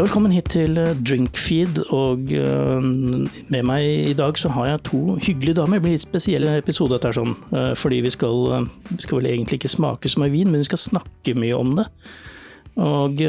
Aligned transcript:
Velkommen 0.00 0.32
hit 0.32 0.46
til 0.54 0.78
eh, 0.80 0.94
Drinkfeed. 0.96 1.82
Og 1.92 2.30
eh, 2.32 2.86
med 3.52 3.66
meg 3.68 3.84
i 4.08 4.14
dag 4.16 4.38
så 4.40 4.48
har 4.54 4.70
jeg 4.70 4.82
to 4.88 5.00
hyggelige 5.20 5.58
damer. 5.58 5.76
Det 5.76 5.84
blir 5.84 5.96
litt 5.98 6.04
spesiell 6.06 6.46
episode 6.54 6.94
dette 6.94 7.10
er 7.10 7.18
sånn. 7.18 7.34
eh, 7.52 7.74
Fordi 7.76 7.98
vi 8.06 8.12
skal, 8.14 8.64
vi 8.88 9.00
skal 9.02 9.20
vel 9.20 9.28
egentlig 9.28 9.60
ikke 9.60 9.72
smake 9.74 10.08
så 10.08 10.22
mye 10.22 10.32
vin, 10.32 10.48
men 10.48 10.62
vi 10.62 10.70
skal 10.70 10.80
snakke 10.80 11.34
mye 11.36 11.58
om 11.58 11.74
det. 11.82 11.84
Og 12.80 13.20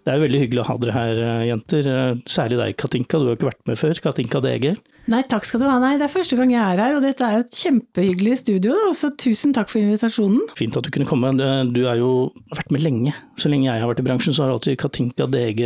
det 0.00 0.12
er 0.12 0.16
jo 0.16 0.24
veldig 0.24 0.38
hyggelig 0.40 0.62
å 0.62 0.68
ha 0.70 0.76
dere 0.80 0.94
her, 0.94 1.18
eh, 1.26 1.42
jenter. 1.50 1.88
Eh, 1.90 2.20
Særlig 2.30 2.56
deg, 2.60 2.76
Katinka. 2.80 3.18
Du 3.20 3.28
har 3.28 3.36
ikke 3.36 3.50
vært 3.50 3.66
med 3.68 3.76
før. 3.76 4.00
Katinka 4.00 4.40
DG. 4.40 4.76
Nei, 5.10 5.20
takk 5.28 5.44
skal 5.44 5.60
du 5.60 5.66
ha. 5.66 5.78
Nei, 5.82 5.96
det 5.98 6.06
er 6.06 6.12
første 6.12 6.36
gang 6.38 6.52
jeg 6.52 6.60
er 6.60 6.80
her, 6.80 6.94
og 6.96 7.02
dette 7.02 7.24
er 7.26 7.38
jo 7.38 7.44
et 7.44 7.58
kjempehyggelig 7.58 8.38
studio. 8.40 8.76
Da. 8.78 8.92
Så 8.96 9.10
tusen 9.18 9.52
takk 9.56 9.68
for 9.72 9.80
invitasjonen. 9.82 10.44
Fint 10.56 10.76
at 10.78 10.86
du 10.86 10.90
kunne 10.94 11.08
komme. 11.08 11.32
Du 11.74 11.80
har 11.84 11.98
jo 12.00 12.30
vært 12.54 12.72
med 12.72 12.84
lenge. 12.84 13.14
Så 13.40 13.50
lenge 13.52 13.66
jeg 13.68 13.82
har 13.82 13.90
vært 13.90 14.00
i 14.00 14.06
bransjen, 14.06 14.36
så 14.36 14.46
har 14.46 14.54
alltid 14.54 14.78
Katinka 14.80 15.26
DG 15.28 15.64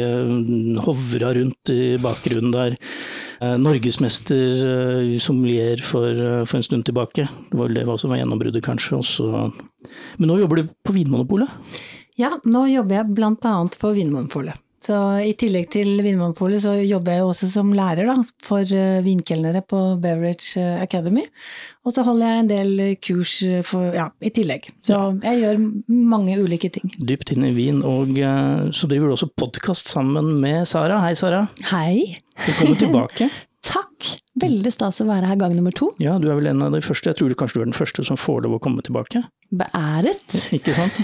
hovra 0.87 1.35
rundt 1.39 1.75
i 1.75 1.95
bakgrunnen 2.03 2.55
der. 2.55 2.79
Eh, 3.45 3.57
Norgesmester 3.61 5.19
som 5.19 5.35
sommelier 5.35 5.83
for, 5.83 6.09
eh, 6.09 6.45
for 6.45 6.57
en 6.57 6.63
stund 6.63 6.85
tilbake. 6.87 7.29
Det 7.29 7.55
var 7.59 7.69
vel 7.69 7.75
det 7.75 8.01
som 8.01 8.11
var 8.11 8.19
gjennombruddet, 8.19 8.63
kanskje. 8.63 8.99
Også. 8.99 9.53
Men 10.19 10.29
nå 10.29 10.41
jobber 10.41 10.63
du 10.63 10.69
på 10.85 10.95
Vinmonopolet? 10.95 11.51
Ja, 12.21 12.37
nå 12.47 12.67
jobber 12.71 13.01
jeg 13.01 13.17
annet 13.25 13.81
på 13.81 13.91
Vinmonopolet. 13.97 14.61
Så 14.85 14.97
i 15.25 15.31
tillegg 15.41 15.71
til 15.73 15.97
Vinmonopolet 16.05 16.61
så 16.61 16.75
jobber 16.77 17.15
jeg 17.15 17.23
jo 17.23 17.29
også 17.31 17.47
som 17.49 17.71
lærer 17.73 18.05
da, 18.11 18.19
for 18.45 18.69
eh, 18.69 18.99
vinkelnere 19.05 19.63
på 19.65 19.79
Beverage 20.03 20.61
eh, 20.61 20.83
Academy. 20.85 21.25
Og 21.89 21.95
så 21.97 22.05
holder 22.05 22.29
jeg 22.29 22.43
en 22.43 22.51
del 22.51 22.83
kurs 23.01 23.33
for, 23.65 23.95
ja, 23.97 24.11
i 24.21 24.33
tillegg. 24.37 24.69
Så 24.85 24.99
jeg 25.25 25.41
gjør 25.41 25.65
mange 25.89 26.37
ulike 26.37 26.69
ting. 26.75 26.93
Dypt 27.01 27.33
inn 27.33 27.49
i 27.49 27.55
vin, 27.57 27.81
og 27.81 28.13
eh, 28.21 28.69
så 28.77 28.91
driver 28.91 29.09
du 29.09 29.17
også 29.17 29.33
podkast 29.41 29.89
sammen 29.89 30.35
med 30.45 30.69
Sara. 30.69 31.01
Hei, 31.07 31.17
Sara. 31.17 31.47
Hei. 31.73 32.21
Velkommen 32.45 32.79
tilbake. 32.85 33.33
Takk. 33.65 34.11
Veldig 34.41 34.73
stas 34.75 35.01
å 35.01 35.07
være 35.09 35.29
her 35.31 35.39
gang 35.41 35.55
nummer 35.57 35.73
to. 35.75 35.89
Ja, 36.03 36.19
du 36.21 36.27
er 36.29 36.37
vel 36.39 36.51
en 36.51 36.63
av 36.67 36.75
de 36.75 36.83
første, 36.85 37.11
jeg 37.11 37.21
tror 37.21 37.35
kanskje 37.39 37.61
du 37.61 37.63
er 37.63 37.69
den 37.71 37.77
første 37.77 38.05
som 38.07 38.19
får 38.21 38.45
lov 38.45 38.59
å 38.59 38.61
komme 38.63 38.85
tilbake? 38.85 39.23
Beæret. 39.55 40.37
Ikke 40.57 40.75
sant? 40.77 40.99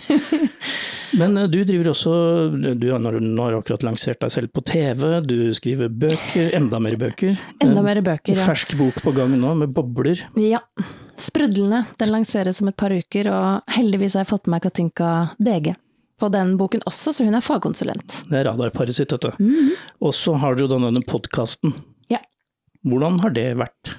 Men 1.16 1.38
eh, 1.40 1.48
du 1.50 1.60
driver 1.66 1.92
også, 1.94 2.14
du 2.78 2.86
har, 2.92 3.20
du 3.20 3.58
akkurat 3.58 3.84
lansert 3.86 4.20
deg 4.22 4.34
selv 4.34 4.52
på 4.54 4.64
TV, 4.68 5.04
du 5.26 5.36
skriver 5.56 5.90
bøker, 5.90 6.50
enda 6.58 6.80
mer 6.82 6.98
bøker. 7.00 7.38
Enda 7.64 7.84
mer 7.86 8.02
bøker, 8.04 8.36
ja. 8.36 8.48
Fersk 8.48 8.76
bok 8.78 9.00
på 9.04 9.14
gang 9.16 9.32
nå, 9.38 9.54
med 9.62 9.72
bobler. 9.74 10.26
Ja. 10.38 10.62
Sprudlende. 11.20 11.84
Den 12.00 12.12
lanseres 12.14 12.60
om 12.62 12.70
et 12.70 12.78
par 12.80 12.92
uker, 12.94 13.30
og 13.32 13.76
heldigvis 13.76 14.18
har 14.18 14.26
jeg 14.26 14.34
fått 14.34 14.48
med 14.48 14.58
meg 14.58 14.68
Katinka 14.68 15.14
DG 15.40 15.72
på 16.20 16.28
den 16.32 16.56
boken 16.60 16.82
også, 16.88 17.14
så 17.16 17.24
hun 17.24 17.36
er 17.38 17.44
fagkonsulent. 17.44 18.20
Det 18.28 18.42
er 18.42 18.46
radarparet 18.50 18.96
sitt, 18.96 19.12
dette. 19.12 19.32
Mhm. 19.40 19.72
Og 20.04 20.12
så 20.16 20.34
har 20.40 20.56
du 20.56 20.66
jo 20.66 20.70
denne 20.74 21.02
podkasten. 21.08 21.72
Ja. 22.12 22.20
Hvordan 22.86 23.18
har 23.24 23.34
det 23.36 23.48
vært? 23.60 23.92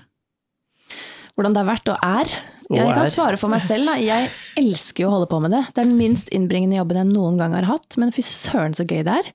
Hvordan 1.36 1.54
det 1.56 1.62
har 1.62 1.70
vært 1.70 1.92
og 1.94 2.02
er. 2.04 2.34
Og 2.72 2.78
Jeg 2.78 2.88
kan 2.96 3.06
er. 3.06 3.12
svare 3.12 3.38
for 3.40 3.52
meg 3.52 3.62
selv, 3.66 3.90
da. 3.92 3.98
Jeg 4.00 4.32
elsker 4.60 5.04
jo 5.04 5.10
å 5.10 5.14
holde 5.18 5.30
på 5.32 5.42
med 5.44 5.52
det. 5.54 5.62
Det 5.74 5.84
er 5.84 5.90
den 5.90 6.00
minst 6.00 6.32
innbringende 6.34 6.80
jobben 6.80 7.02
jeg 7.02 7.12
noen 7.12 7.38
gang 7.40 7.56
har 7.58 7.68
hatt, 7.68 7.98
men 8.00 8.14
fy 8.16 8.24
søren 8.26 8.76
så 8.78 8.88
gøy 8.88 9.04
det 9.08 9.18
er. 9.22 9.32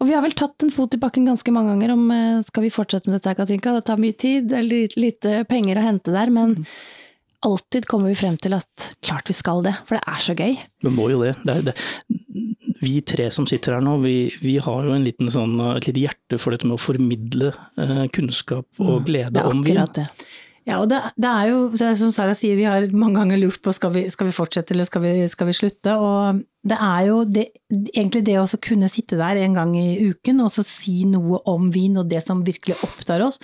Og 0.00 0.08
vi 0.08 0.14
har 0.16 0.24
vel 0.24 0.32
tatt 0.38 0.64
en 0.64 0.72
fot 0.72 0.94
i 0.96 1.00
bakken 1.00 1.26
ganske 1.28 1.52
mange 1.52 1.74
ganger 1.74 1.92
om 1.92 2.06
eh, 2.14 2.40
skal 2.46 2.64
vi 2.64 2.72
fortsette 2.72 3.10
med 3.10 3.18
dette, 3.18 3.34
Katinka. 3.36 3.74
Det 3.76 3.84
tar 3.90 4.00
mye 4.00 4.16
tid, 4.16 4.48
det 4.48 4.56
er 4.62 4.64
lite, 4.68 5.00
lite 5.02 5.34
penger 5.50 5.76
å 5.76 5.84
hente 5.84 6.14
der, 6.14 6.32
men 6.32 6.56
alltid 7.44 7.86
kommer 7.88 8.08
vi 8.12 8.16
frem 8.20 8.38
til 8.40 8.56
at 8.56 8.90
klart 9.04 9.28
vi 9.28 9.36
skal 9.36 9.62
det, 9.66 9.74
for 9.88 9.98
det 9.98 10.02
er 10.08 10.24
så 10.24 10.36
gøy. 10.36 10.56
Vi 10.84 10.92
må 10.94 11.10
jo 11.12 11.20
det. 11.24 11.34
det, 11.44 11.58
er, 11.58 11.68
det. 11.68 11.76
Vi 12.80 13.00
tre 13.04 13.28
som 13.34 13.46
sitter 13.48 13.76
her 13.76 13.84
nå, 13.84 13.98
vi, 14.04 14.16
vi 14.40 14.56
har 14.62 14.86
jo 14.86 14.94
en 14.96 15.04
liten 15.04 15.30
sånn, 15.32 15.58
et 15.74 15.88
lite 15.90 16.06
hjerte 16.06 16.40
for 16.40 16.56
dette 16.56 16.68
med 16.68 16.78
å 16.78 16.82
formidle 16.82 17.52
eh, 17.80 18.06
kunnskap 18.14 18.80
og 18.80 19.04
glede 19.08 19.36
er 19.36 19.50
om 19.50 19.60
vin. 19.64 19.76
akkurat 19.76 20.00
det. 20.00 20.30
Ja, 20.68 20.76
og 20.82 20.90
det, 20.90 20.98
det 21.18 21.28
er 21.28 21.48
jo, 21.50 21.60
som 21.96 22.12
Sara 22.14 22.34
sier, 22.36 22.54
vi 22.58 22.66
har 22.68 22.84
mange 22.92 23.18
ganger 23.18 23.40
lurt 23.40 23.62
på 23.64 23.72
skal 23.74 23.94
vi, 23.94 24.02
skal 24.12 24.28
vi 24.28 24.34
fortsette 24.36 24.74
eller 24.74 24.86
skal 24.86 25.02
vi, 25.02 25.12
skal 25.32 25.48
vi 25.48 25.54
slutte. 25.56 25.94
Og 25.96 26.42
det 26.68 26.76
er 26.76 27.06
jo 27.08 27.22
det, 27.24 27.46
egentlig 27.72 28.22
det 28.28 28.36
å 28.38 28.60
kunne 28.62 28.90
sitte 28.92 29.16
der 29.18 29.40
en 29.40 29.56
gang 29.56 29.72
i 29.80 30.10
uken 30.12 30.42
og 30.44 30.52
så 30.52 30.64
si 30.66 31.06
noe 31.08 31.40
om 31.50 31.70
vin 31.72 31.96
og 32.02 32.10
det 32.12 32.20
som 32.26 32.44
virkelig 32.46 32.76
opptar 32.84 33.24
oss, 33.24 33.40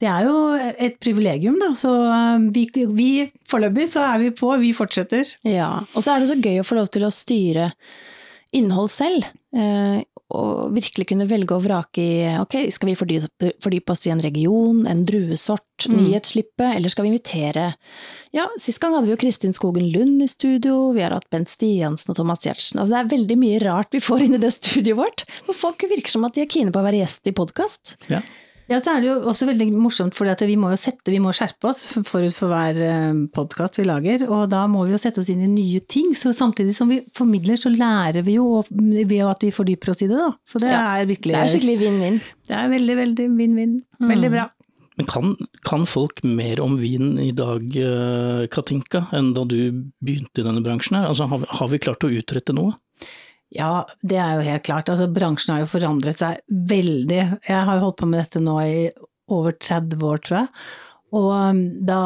det 0.00 0.08
er 0.08 0.28
jo 0.28 0.36
et 0.56 0.96
privilegium, 1.02 1.58
da. 1.60 1.72
Så 1.78 1.90
eh, 2.06 2.46
vi, 2.54 2.68
vi 2.94 3.10
foreløpig 3.50 3.90
så 3.90 4.06
er 4.12 4.22
vi 4.22 4.30
på, 4.38 4.54
vi 4.62 4.72
fortsetter. 4.76 5.34
Ja, 5.50 5.72
og 5.90 6.06
så 6.06 6.14
er 6.14 6.22
det 6.22 6.30
så 6.30 6.38
gøy 6.38 6.62
å 6.62 6.68
få 6.70 6.78
lov 6.78 6.88
til 6.94 7.04
å 7.08 7.12
styre 7.12 7.72
innhold 8.56 8.90
selv. 8.90 9.24
Eh, 9.56 10.00
og 10.30 10.70
virkelig 10.76 11.08
kunne 11.10 11.26
velge 11.26 11.56
og 11.56 11.64
vrake 11.64 11.98
i 11.98 12.36
ok, 12.38 12.54
skal 12.70 12.86
vi 12.86 12.94
fordype, 12.94 13.48
fordype 13.62 13.90
oss 13.90 14.04
i 14.06 14.12
en 14.14 14.20
region, 14.22 14.84
en 14.86 15.04
druesort, 15.04 15.64
Mm. 15.88 15.96
nyhetsslippet, 15.96 16.76
eller 16.76 16.88
skal 16.92 17.06
vi 17.06 17.08
invitere 17.08 17.74
Ja, 18.36 18.44
sist 18.60 18.78
gang 18.82 18.92
hadde 18.92 19.06
vi 19.08 19.14
jo 19.14 19.16
Kristin 19.16 19.54
Skogen 19.56 19.86
Lund 19.90 20.20
i 20.22 20.26
studio, 20.28 20.92
vi 20.92 21.00
har 21.00 21.10
hatt 21.16 21.30
Bent 21.32 21.48
Stiansen 21.48 22.10
og 22.12 22.16
Thomas 22.16 22.44
Giertsen. 22.44 22.78
Altså 22.78 22.92
det 22.92 23.00
er 23.00 23.16
veldig 23.16 23.38
mye 23.40 23.62
rart 23.64 23.88
vi 23.90 23.98
får 24.04 24.26
inn 24.26 24.34
i 24.36 24.42
det 24.42 24.52
studioet 24.52 24.98
vårt. 25.00 25.24
hvor 25.46 25.54
folk 25.56 25.80
virker 25.88 26.10
som 26.12 26.24
at 26.28 26.34
de 26.34 26.42
er 26.42 26.52
kine 26.52 26.70
på 26.70 26.78
å 26.78 26.84
være 26.84 27.00
gjest 27.00 27.26
i 27.26 27.32
podkast. 27.32 27.96
Ja. 28.12 28.20
Ja, 28.70 28.78
så 28.78 28.92
er 28.94 29.00
det 29.02 29.08
jo 29.08 29.14
også 29.26 29.48
veldig 29.48 29.66
morsomt, 29.74 30.14
for 30.14 30.28
vi 30.46 30.54
må 30.60 30.68
jo 30.70 30.78
sette, 30.78 31.10
vi 31.10 31.18
må 31.18 31.32
skjerpe 31.34 31.66
oss 31.72 31.80
forut 32.06 32.32
for 32.36 32.52
hver 32.52 32.76
podkast 33.34 33.80
vi 33.80 33.86
lager, 33.88 34.22
og 34.30 34.44
da 34.52 34.60
må 34.70 34.84
vi 34.86 34.92
jo 34.94 35.00
sette 35.02 35.18
oss 35.18 35.30
inn 35.32 35.42
i 35.42 35.50
nye 35.50 35.80
ting. 35.90 36.12
Så 36.14 36.30
samtidig 36.36 36.76
som 36.76 36.88
vi 36.92 37.00
formidler, 37.18 37.58
så 37.58 37.72
lærer 37.74 38.22
vi 38.22 38.36
jo 38.36 38.62
ved 38.70 39.24
at 39.26 39.42
vi 39.42 39.50
fordyper 39.50 39.90
oss 39.90 40.04
i 40.06 40.10
det, 40.12 40.20
da. 40.22 40.30
Så 40.46 40.62
det 40.62 40.70
Ja, 40.70 40.84
er 41.02 41.06
virkelig 41.10 41.34
Det 41.34 41.42
er 41.42 41.50
skikkelig 41.50 41.78
vinn-vinn. 41.82 42.20
Det 42.46 42.56
er 42.60 42.68
veldig, 42.70 42.96
veldig 43.02 43.28
vinn-vinn. 43.40 43.74
Veldig 44.00 44.30
Mm. 44.30 44.36
bra. 44.38 44.46
Men 45.00 45.06
kan, 45.06 45.36
kan 45.64 45.86
folk 45.86 46.22
mer 46.22 46.60
om 46.60 46.76
vin 46.78 47.18
i 47.18 47.32
dag, 47.32 47.62
eh, 47.74 48.46
Katinka, 48.52 49.08
enn 49.12 49.32
da 49.34 49.44
du 49.44 49.72
begynte 50.04 50.38
i 50.38 50.46
denne 50.46 50.62
bransjen 50.62 50.94
her? 50.98 51.08
Altså, 51.08 51.26
har, 51.26 51.38
vi- 51.38 51.46
har 51.58 51.68
vi 51.68 51.78
klart 51.78 52.04
å 52.06 52.12
utrette 52.22 52.54
noe? 52.54 52.74
Ja, 53.50 53.84
det 54.06 54.18
er 54.22 54.38
jo 54.38 54.46
helt 54.46 54.66
klart. 54.66 54.90
Altså, 54.92 55.08
bransjen 55.10 55.56
har 55.56 55.64
jo 55.64 55.70
forandret 55.72 56.20
seg 56.20 56.42
veldig. 56.48 57.22
Jeg 57.48 57.66
har 57.66 57.78
jo 57.78 57.88
holdt 57.88 57.98
på 57.98 58.08
med 58.10 58.22
dette 58.22 58.42
nå 58.42 58.56
i 58.62 58.82
over 59.30 59.56
30 59.58 60.06
år, 60.06 60.22
tror 60.26 60.38
jeg. 60.42 60.50
Og 61.18 61.30
um, 61.34 61.64
da 61.86 62.00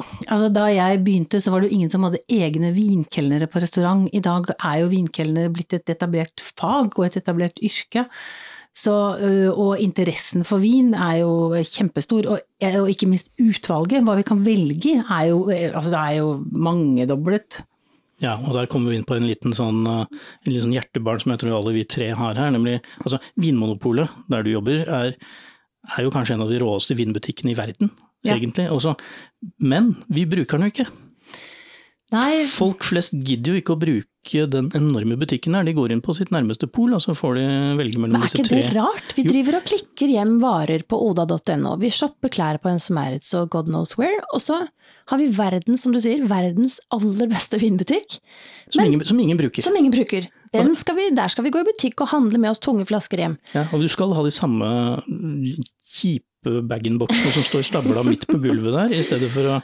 Altså, 0.00 0.46
da 0.48 0.62
jeg 0.72 1.02
begynte, 1.04 1.42
så 1.44 1.52
var 1.52 1.60
det 1.60 1.68
jo 1.68 1.76
ingen 1.76 1.90
som 1.92 2.06
hadde 2.06 2.22
egne 2.32 2.70
vinkelnere 2.72 3.44
på 3.52 3.60
restaurant. 3.60 4.06
I 4.16 4.22
dag 4.24 4.46
er 4.56 4.78
jo 4.80 4.92
vinkelnere 4.94 5.52
blitt 5.52 5.74
et 5.76 5.92
etablert 5.92 6.40
fag 6.40 6.96
og 6.96 7.04
et 7.04 7.18
etablert 7.20 7.60
yrke. 7.60 8.06
Så, 8.76 8.94
øh, 9.20 9.50
og 9.50 9.82
interessen 9.82 10.46
for 10.46 10.62
vin 10.62 10.94
er 10.94 11.18
jo 11.20 11.50
kjempestor, 11.66 12.28
og, 12.32 12.40
og 12.70 12.88
ikke 12.88 13.10
minst 13.10 13.32
utvalget, 13.42 14.04
hva 14.06 14.14
vi 14.16 14.24
kan 14.24 14.44
velge 14.46 14.94
i, 14.94 15.00
er 15.02 15.26
jo, 15.32 15.42
altså 15.50 15.90
det 15.92 16.04
jo 16.20 16.30
mangedoblet. 16.54 17.60
Ja, 18.20 18.34
og 18.36 18.52
der 18.52 18.66
kommer 18.68 18.90
vi 18.92 18.98
inn 19.00 19.06
på 19.08 19.16
en 19.16 19.24
liten 19.28 19.54
sånn, 19.56 19.78
eh, 19.88 20.04
en 20.44 20.50
liten 20.52 20.66
sånn 20.66 20.74
hjertebarn 20.76 21.20
som 21.22 21.32
jeg 21.32 21.40
tror 21.40 21.56
alle 21.56 21.72
vi 21.72 21.84
tre 21.88 22.10
har 22.12 22.34
her, 22.36 22.50
nemlig 22.52 22.78
altså 23.00 23.18
Vinmonopolet, 23.40 24.10
der 24.28 24.42
du 24.44 24.50
jobber, 24.52 24.82
er, 24.86 25.14
er 25.96 26.04
jo 26.04 26.10
kanskje 26.12 26.34
en 26.36 26.42
av 26.44 26.50
de 26.52 26.58
råeste 26.60 26.96
vinbutikkene 26.98 27.54
i 27.54 27.58
verden, 27.58 27.90
Ja. 28.22 28.34
egentlig. 28.36 28.68
Også, 28.68 28.92
men 29.58 29.94
vi 30.12 30.26
bruker 30.28 30.58
den 30.58 30.68
jo 30.68 30.74
ikke. 30.74 30.88
Nei, 32.12 32.44
Folk 32.50 32.82
flest 32.84 33.14
gidder 33.14 33.54
jo 33.54 33.60
ikke 33.62 33.76
å 33.76 33.80
bruke 33.80 34.09
den 34.22 34.70
enorme 34.76 35.16
butikken 35.16 35.54
her. 35.54 35.64
de 35.64 35.72
går 35.72 35.92
inn 35.92 36.00
på 36.02 36.14
sitt 36.14 36.30
nærmeste 36.30 36.66
pol, 36.70 36.92
og 36.94 37.00
så 37.00 37.14
får 37.16 37.34
de 37.36 37.44
velge 37.78 37.98
mellom 37.98 38.20
disse 38.22 38.36
tre. 38.36 38.44
Men 38.50 38.58
er 38.58 38.66
ikke 38.66 38.74
det 38.74 38.80
rart? 38.80 39.14
Vi 39.16 39.22
Jo. 39.24 39.30
driver 39.32 39.56
og 39.56 39.64
klikker 39.64 40.08
hjem 40.12 40.40
varer 40.40 40.82
på 40.86 40.98
oda.no. 41.08 41.76
Vi 41.80 41.90
shopper 41.90 42.28
klær 42.28 42.58
på 42.60 42.68
Enso 42.70 42.92
Maritz 42.94 43.32
og 43.34 43.48
God 43.50 43.66
knows 43.66 43.96
where. 43.98 44.20
Og 44.34 44.40
så 44.40 44.66
har 45.08 45.18
vi 45.18 45.26
verden, 45.28 45.76
som 45.76 45.92
du 45.92 45.98
sier, 46.00 46.26
verdens 46.28 46.78
aller 46.92 47.26
beste 47.26 47.58
vinbutikk. 47.58 48.20
Som, 48.70 48.82
Men- 48.84 48.92
ingen, 48.92 49.04
som 49.06 49.18
ingen 49.18 49.36
bruker. 49.38 49.62
Som 49.62 49.74
ingen 49.76 49.90
bruker. 49.92 50.28
Den 50.52 50.74
skal 50.76 50.96
vi, 50.96 51.10
der 51.14 51.28
skal 51.28 51.44
vi 51.44 51.50
gå 51.50 51.60
i 51.60 51.64
butikk 51.64 52.00
og 52.02 52.08
handle 52.08 52.38
med 52.38 52.50
oss 52.50 52.58
tunge 52.58 52.84
flasker 52.84 53.16
hjem. 53.18 53.38
Ja, 53.54 53.68
og 53.72 53.80
du 53.80 53.88
skal 53.88 54.12
ha 54.12 54.22
de 54.22 54.30
samme 54.34 55.02
kjipe 55.86 56.62
bag-in-boksene 56.68 57.32
som 57.34 57.44
står 57.46 57.62
stabla 57.68 58.02
midt 58.06 58.26
på 58.28 58.38
gulvet 58.40 58.72
der, 58.74 58.94
i 58.96 59.02
stedet 59.04 59.30
for 59.32 59.46
å 59.46 59.58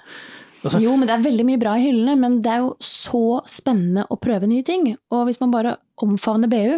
altså, 0.67 0.83
Jo, 0.83 0.97
men 0.99 1.09
det 1.09 1.15
er 1.17 1.25
veldig 1.25 1.47
mye 1.49 1.61
bra 1.63 1.77
i 1.79 1.87
hyllene, 1.87 2.17
men 2.21 2.41
det 2.45 2.53
er 2.53 2.65
jo 2.65 2.75
så 2.85 3.41
spennende 3.51 4.07
å 4.11 4.19
prøve 4.21 4.49
nye 4.51 4.67
ting. 4.67 4.93
Og 5.15 5.27
hvis 5.29 5.41
man 5.43 5.55
bare 5.55 5.77
omfavner 6.03 6.51
BU, 6.53 6.77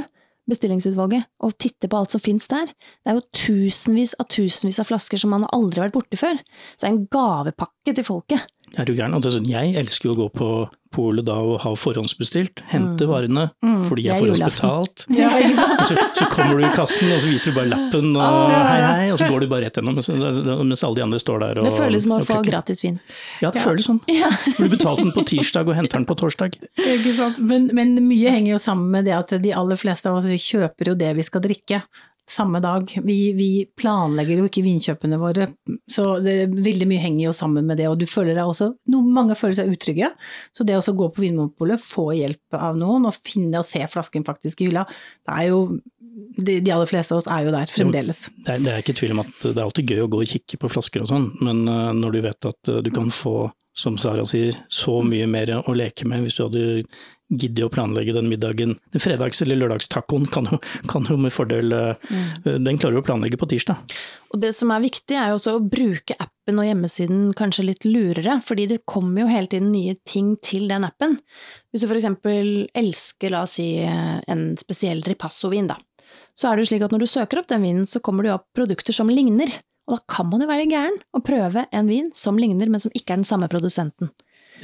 bestillingsutvalget, 0.49 1.29
og 1.45 1.57
titter 1.61 1.91
på 1.93 1.99
alt 1.99 2.15
som 2.15 2.23
finnes 2.25 2.49
der, 2.49 2.71
det 2.73 3.13
er 3.13 3.19
jo 3.19 3.27
tusenvis 3.37 4.15
av 4.21 4.31
tusenvis 4.33 4.81
av 4.81 4.89
flasker 4.89 5.21
som 5.21 5.35
man 5.35 5.45
aldri 5.53 5.83
har 5.83 5.91
vært 5.91 5.99
borti 5.99 6.21
før. 6.21 6.41
Så 6.73 6.85
det 6.85 6.89
er 6.89 6.95
en 6.95 7.03
gavepakke 7.13 7.95
til 7.99 8.07
folket. 8.07 8.47
Er 8.77 8.89
du 8.89 8.95
gæren? 8.97 9.17
Jeg 9.49 9.77
elsker 9.81 10.11
jo 10.11 10.17
å 10.17 10.21
gå 10.23 10.29
på 10.41 10.51
polet 10.95 11.27
da 11.27 11.37
og 11.45 11.61
ha 11.65 11.73
forhåndsbestilt, 11.79 12.63
hente 12.73 13.09
varene 13.09 13.49
fordi 13.89 14.07
jeg 14.07 14.23
de 14.23 14.31
er 14.31 14.55
forhåndsbetalt. 14.55 15.05
Ja, 15.15 15.31
så, 15.89 15.97
så 16.17 16.29
kommer 16.33 16.59
du 16.59 16.67
i 16.67 16.73
kassen 16.75 17.13
og 17.15 17.23
så 17.23 17.31
viser 17.31 17.55
du 17.55 17.59
bare 17.61 17.71
lappen 17.73 18.11
og 18.17 18.23
ah, 18.25 18.53
ja, 18.53 18.59
ja. 18.59 18.91
hei, 18.99 19.07
og 19.15 19.21
så 19.21 19.31
går 19.31 19.45
du 19.45 19.51
bare 19.53 19.69
rett 19.69 19.81
gjennom 19.81 19.99
mens, 19.99 20.11
mens 20.11 20.85
alle 20.87 21.01
de 21.01 21.07
andre 21.07 21.23
står 21.23 21.45
der 21.45 21.63
og 21.63 21.69
Det 21.69 21.75
føles 21.77 22.07
som 22.07 22.17
å 22.17 22.21
få 22.27 22.41
gratis 22.47 22.85
vin. 22.85 22.99
Ja, 23.45 23.53
det 23.55 23.65
føles 23.65 23.89
sånn. 23.89 24.03
For 24.05 24.65
du 24.65 24.75
betalte 24.75 25.07
den 25.07 25.15
på 25.17 25.27
tirsdag 25.29 25.71
og 25.71 25.79
henter 25.79 26.01
den 26.01 26.09
på 26.09 26.19
torsdag. 26.19 26.59
Ikke 26.99 27.15
sant? 27.19 27.41
Men, 27.41 27.71
men 27.77 27.97
mye 28.09 28.35
henger 28.35 28.55
jo 28.57 28.61
sammen 28.63 28.93
med 28.95 29.09
det 29.09 29.17
at 29.17 29.35
de 29.43 29.55
aller 29.57 29.81
fleste 29.81 30.11
av 30.11 30.21
oss 30.21 30.29
kjøper 30.29 30.93
jo 30.93 30.99
det 30.99 31.15
vi 31.19 31.27
skal 31.27 31.45
drikke. 31.45 31.83
Samme 32.29 32.61
dag. 32.61 32.93
Vi, 33.05 33.19
vi 33.37 33.51
planlegger 33.79 34.43
jo 34.43 34.49
ikke 34.49 34.65
vinkjøpene 34.67 35.19
våre, 35.21 35.49
så 35.91 36.19
det, 36.25 36.37
veldig 36.53 36.89
mye 36.91 37.03
henger 37.03 37.29
jo 37.29 37.35
sammen 37.37 37.69
med 37.69 37.81
det. 37.81 37.89
Og 37.91 37.99
du 38.01 38.07
føler 38.09 38.37
deg 38.37 38.49
også, 38.49 38.71
noe, 38.93 39.13
mange 39.19 39.37
føler 39.39 39.61
seg 39.61 39.73
utrygge, 39.73 40.13
så 40.57 40.67
det 40.69 40.79
å 40.79 40.97
gå 40.99 41.11
på 41.15 41.25
Vinmonopolet, 41.25 41.83
få 41.83 42.11
hjelp 42.19 42.59
av 42.59 42.79
noen 42.79 43.09
og 43.09 43.17
finne 43.17 43.63
og 43.63 43.69
se 43.69 43.83
flasken 43.91 44.27
faktisk 44.29 44.63
i 44.63 44.71
hylla, 44.71 44.85
det 45.29 45.39
er 45.39 45.51
jo 45.53 45.63
de, 46.37 46.59
de 46.61 46.73
aller 46.75 46.89
fleste 46.89 47.15
av 47.15 47.23
oss 47.23 47.31
er 47.31 47.47
jo 47.47 47.55
der 47.55 47.71
fremdeles. 47.73 48.25
Det 48.45 48.57
er, 48.57 48.65
det 48.65 48.73
er 48.73 48.83
ikke 48.83 48.97
tvil 48.99 49.15
om 49.15 49.23
at 49.25 49.35
det 49.45 49.55
er 49.55 49.65
alltid 49.65 49.95
gøy 49.95 50.03
å 50.05 50.11
gå 50.13 50.23
og 50.25 50.33
kikke 50.33 50.61
på 50.61 50.73
flasker 50.73 51.05
og 51.05 51.13
sånn, 51.13 51.31
men 51.45 51.65
uh, 51.71 51.93
når 51.97 52.17
du 52.17 52.21
vet 52.27 52.51
at 52.51 52.73
uh, 52.73 52.81
du 52.85 52.91
kan 52.95 53.13
få, 53.15 53.37
som 53.79 53.99
Sara 54.01 54.25
sier, 54.29 54.57
så 54.73 54.99
mye 55.07 55.29
mer 55.31 55.55
å 55.61 55.77
leke 55.77 56.09
med 56.09 56.27
hvis 56.27 56.39
du 56.39 56.45
hadde 56.49 56.65
giddet 57.29 57.67
å 57.67 57.73
planlegge 57.73 58.15
den 58.17 58.31
middagen. 58.31 58.77
Den 58.95 59.03
fredags- 59.05 59.43
eller 59.45 59.59
lørdagstacoen 59.61 60.29
kan, 60.33 60.49
kan, 60.91 61.09
jo 61.09 61.19
med 61.21 61.35
fordel 61.35 61.75
uh, 61.75 62.09
mm. 62.09 62.65
Den 62.65 62.81
klarer 62.81 62.97
du 62.97 63.03
å 63.03 63.07
planlegge 63.07 63.41
på 63.41 63.51
tirsdag. 63.51 63.97
Og 64.33 64.41
det 64.43 64.55
som 64.57 64.73
er 64.73 64.85
viktig, 64.85 65.17
er 65.17 65.33
jo 65.33 65.39
også 65.39 65.57
å 65.57 65.65
bruke 65.65 66.17
appen 66.21 66.61
og 66.61 66.69
hjemmesiden 66.69 67.29
kanskje 67.37 67.67
litt 67.69 67.89
lurere, 67.89 68.39
fordi 68.45 68.69
det 68.73 68.83
kommer 68.89 69.25
jo 69.25 69.33
hele 69.33 69.53
tiden 69.53 69.71
nye 69.75 69.99
ting 70.09 70.35
til 70.45 70.69
den 70.73 70.89
appen. 70.89 71.19
Hvis 71.73 71.85
du 71.85 71.93
eksempel 71.93 72.67
elsker, 72.77 73.33
la 73.35 73.45
oss 73.45 73.59
si, 73.61 73.71
en 73.85 74.51
spesiell 74.61 75.05
ripasso-vin, 75.05 75.69
da 75.73 75.79
så 76.39 76.49
er 76.49 76.57
det 76.57 76.65
jo 76.65 76.71
slik 76.71 76.85
at 76.87 76.95
når 76.95 77.03
du 77.03 77.11
søker 77.11 77.41
opp 77.41 77.49
den 77.51 77.65
vinen, 77.65 77.87
så 77.89 78.01
kommer 78.05 78.25
det 78.25 78.31
jo 78.31 78.39
opp 78.39 78.47
produkter 78.55 78.95
som 78.95 79.11
ligner. 79.11 79.51
Og 79.89 79.97
da 79.97 80.15
kan 80.15 80.29
man 80.31 80.45
jo 80.45 80.51
være 80.51 80.69
gæren 80.71 80.99
og 81.17 81.25
prøve 81.27 81.65
en 81.75 81.89
vin 81.91 82.11
som 82.17 82.39
ligner, 82.39 82.71
men 82.71 82.83
som 82.83 82.93
ikke 82.95 83.15
er 83.15 83.23
den 83.23 83.29
samme 83.29 83.49
produsenten. 83.51 84.13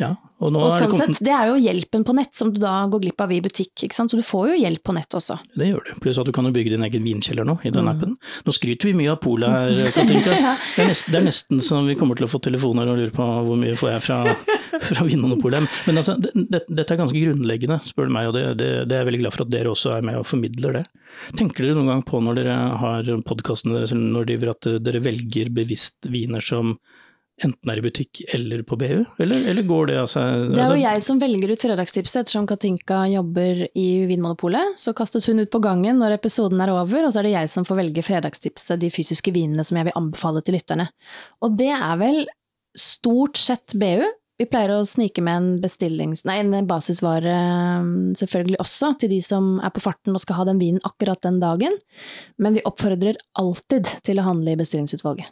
Ja, 0.00 0.14
og, 0.42 0.50
og 0.58 0.72
sånn 0.74 0.90
det, 0.90 1.06
sett, 1.14 1.20
det 1.24 1.32
er 1.32 1.48
jo 1.48 1.58
hjelpen 1.62 2.02
på 2.04 2.14
nett 2.16 2.34
som 2.36 2.50
du 2.52 2.58
da 2.60 2.72
går 2.90 3.04
glipp 3.06 3.22
av 3.22 3.32
i 3.32 3.38
butikk, 3.44 3.72
ikke 3.86 3.96
sant? 3.96 4.10
så 4.12 4.18
du 4.18 4.24
får 4.26 4.50
jo 4.50 4.56
hjelp 4.58 4.82
på 4.84 4.94
nett 4.96 5.16
også. 5.16 5.38
Det 5.54 5.68
gjør 5.68 5.86
du, 5.86 5.92
pluss 6.02 6.18
at 6.20 6.28
du 6.28 6.32
kan 6.34 6.48
jo 6.48 6.52
bygge 6.54 6.74
din 6.74 6.84
egen 6.84 7.06
vinkjeller 7.06 7.46
nå 7.48 7.54
i 7.62 7.70
den 7.70 7.86
mm. 7.86 7.90
appen. 7.92 8.16
Nå 8.44 8.54
skryter 8.56 8.90
vi 8.90 8.96
mye 8.98 9.12
av 9.14 9.20
polet 9.24 9.54
her, 9.54 9.78
Katinka. 9.96 10.34
ja. 10.34 10.56
det, 10.58 10.82
er 10.84 10.90
nesten, 10.90 11.14
det 11.14 11.20
er 11.20 11.26
nesten 11.28 11.62
så 11.64 11.80
vi 11.86 11.96
kommer 12.00 12.18
til 12.18 12.26
å 12.26 12.32
få 12.32 12.42
telefoner 12.44 12.90
og 12.90 12.98
lure 13.00 13.14
på 13.14 13.28
hvor 13.46 13.60
mye 13.60 13.76
får 13.78 13.94
jeg 13.94 14.04
fra, 14.08 14.18
fra 14.90 15.06
Vinmonopolet. 15.06 15.70
Men 15.88 16.02
altså, 16.02 16.18
det, 16.20 16.34
det, 16.34 16.64
dette 16.66 16.96
er 16.96 17.00
ganske 17.00 17.24
grunnleggende, 17.24 17.78
spør 17.88 18.10
du 18.10 18.16
meg, 18.18 18.32
og 18.32 18.36
det, 18.36 18.68
er 18.82 18.98
jeg 18.98 19.10
veldig 19.10 19.22
glad 19.22 19.36
for 19.36 19.46
at 19.46 19.54
dere 19.54 19.72
også 19.72 19.94
er 19.96 20.04
med 20.10 20.18
og 20.18 20.28
formidler 20.28 20.80
det. 20.80 20.84
Tenker 21.38 21.68
dere 21.68 21.78
noen 21.78 21.92
gang 21.92 22.04
på 22.04 22.18
når 22.20 22.42
dere 22.42 22.58
har 22.82 23.14
podkastene 23.24 23.78
deres, 23.78 23.94
når 23.94 24.28
dere, 24.28 24.58
at 24.58 24.68
dere 24.82 25.04
velger 25.04 25.54
bevisst 25.54 26.10
viner 26.10 26.42
som 26.44 26.74
enten 27.42 27.70
er 27.70 27.80
i 27.80 27.82
butikk 27.82 28.20
eller 28.36 28.62
på 28.66 28.76
BU, 28.78 29.02
eller, 29.18 29.46
eller 29.50 29.66
går 29.66 29.88
det 29.90 29.96
av 30.04 30.08
seg 30.10 30.52
Det 30.52 30.60
er 30.62 30.70
jo 30.70 30.82
jeg 30.84 31.04
som 31.06 31.20
velger 31.22 31.50
ut 31.50 31.66
fredagstipset, 31.66 32.20
ettersom 32.22 32.46
Katinka 32.46 33.00
jobber 33.10 33.64
i 33.74 33.88
Vinmonopolet. 34.08 34.78
Så 34.80 34.94
kastes 34.96 35.26
hun 35.30 35.42
ut 35.42 35.50
på 35.50 35.62
gangen 35.64 35.98
når 36.02 36.18
episoden 36.20 36.62
er 36.62 36.74
over, 36.74 37.02
og 37.02 37.14
så 37.14 37.22
er 37.22 37.28
det 37.28 37.34
jeg 37.34 37.52
som 37.56 37.66
får 37.66 37.80
velge 37.82 38.06
fredagstipset, 38.06 38.78
de 38.80 38.92
fysiske 38.94 39.34
vinene 39.34 39.66
som 39.66 39.80
jeg 39.80 39.90
vil 39.90 39.98
anbefale 39.98 40.44
til 40.46 40.58
lytterne. 40.58 40.88
Og 41.42 41.58
det 41.58 41.72
er 41.74 41.96
vel 42.00 42.22
stort 42.78 43.40
sett 43.40 43.74
BU. 43.78 44.06
Vi 44.38 44.48
pleier 44.50 44.72
å 44.74 44.86
snike 44.86 45.22
med 45.22 45.36
en, 45.38 45.52
bestillings, 45.62 46.24
nei, 46.26 46.40
en 46.42 46.66
basisvare 46.66 47.34
selvfølgelig 48.18 48.58
også, 48.62 48.96
til 48.98 49.12
de 49.14 49.20
som 49.22 49.56
er 49.62 49.70
på 49.74 49.82
farten 49.82 50.14
og 50.14 50.22
skal 50.22 50.40
ha 50.40 50.48
den 50.50 50.58
vinen 50.62 50.82
akkurat 50.86 51.22
den 51.22 51.38
dagen, 51.42 51.78
men 52.42 52.58
vi 52.58 52.66
oppfordrer 52.66 53.20
alltid 53.38 53.90
til 54.06 54.18
å 54.18 54.26
handle 54.26 54.54
i 54.54 54.58
bestillingsutvalget. 54.58 55.30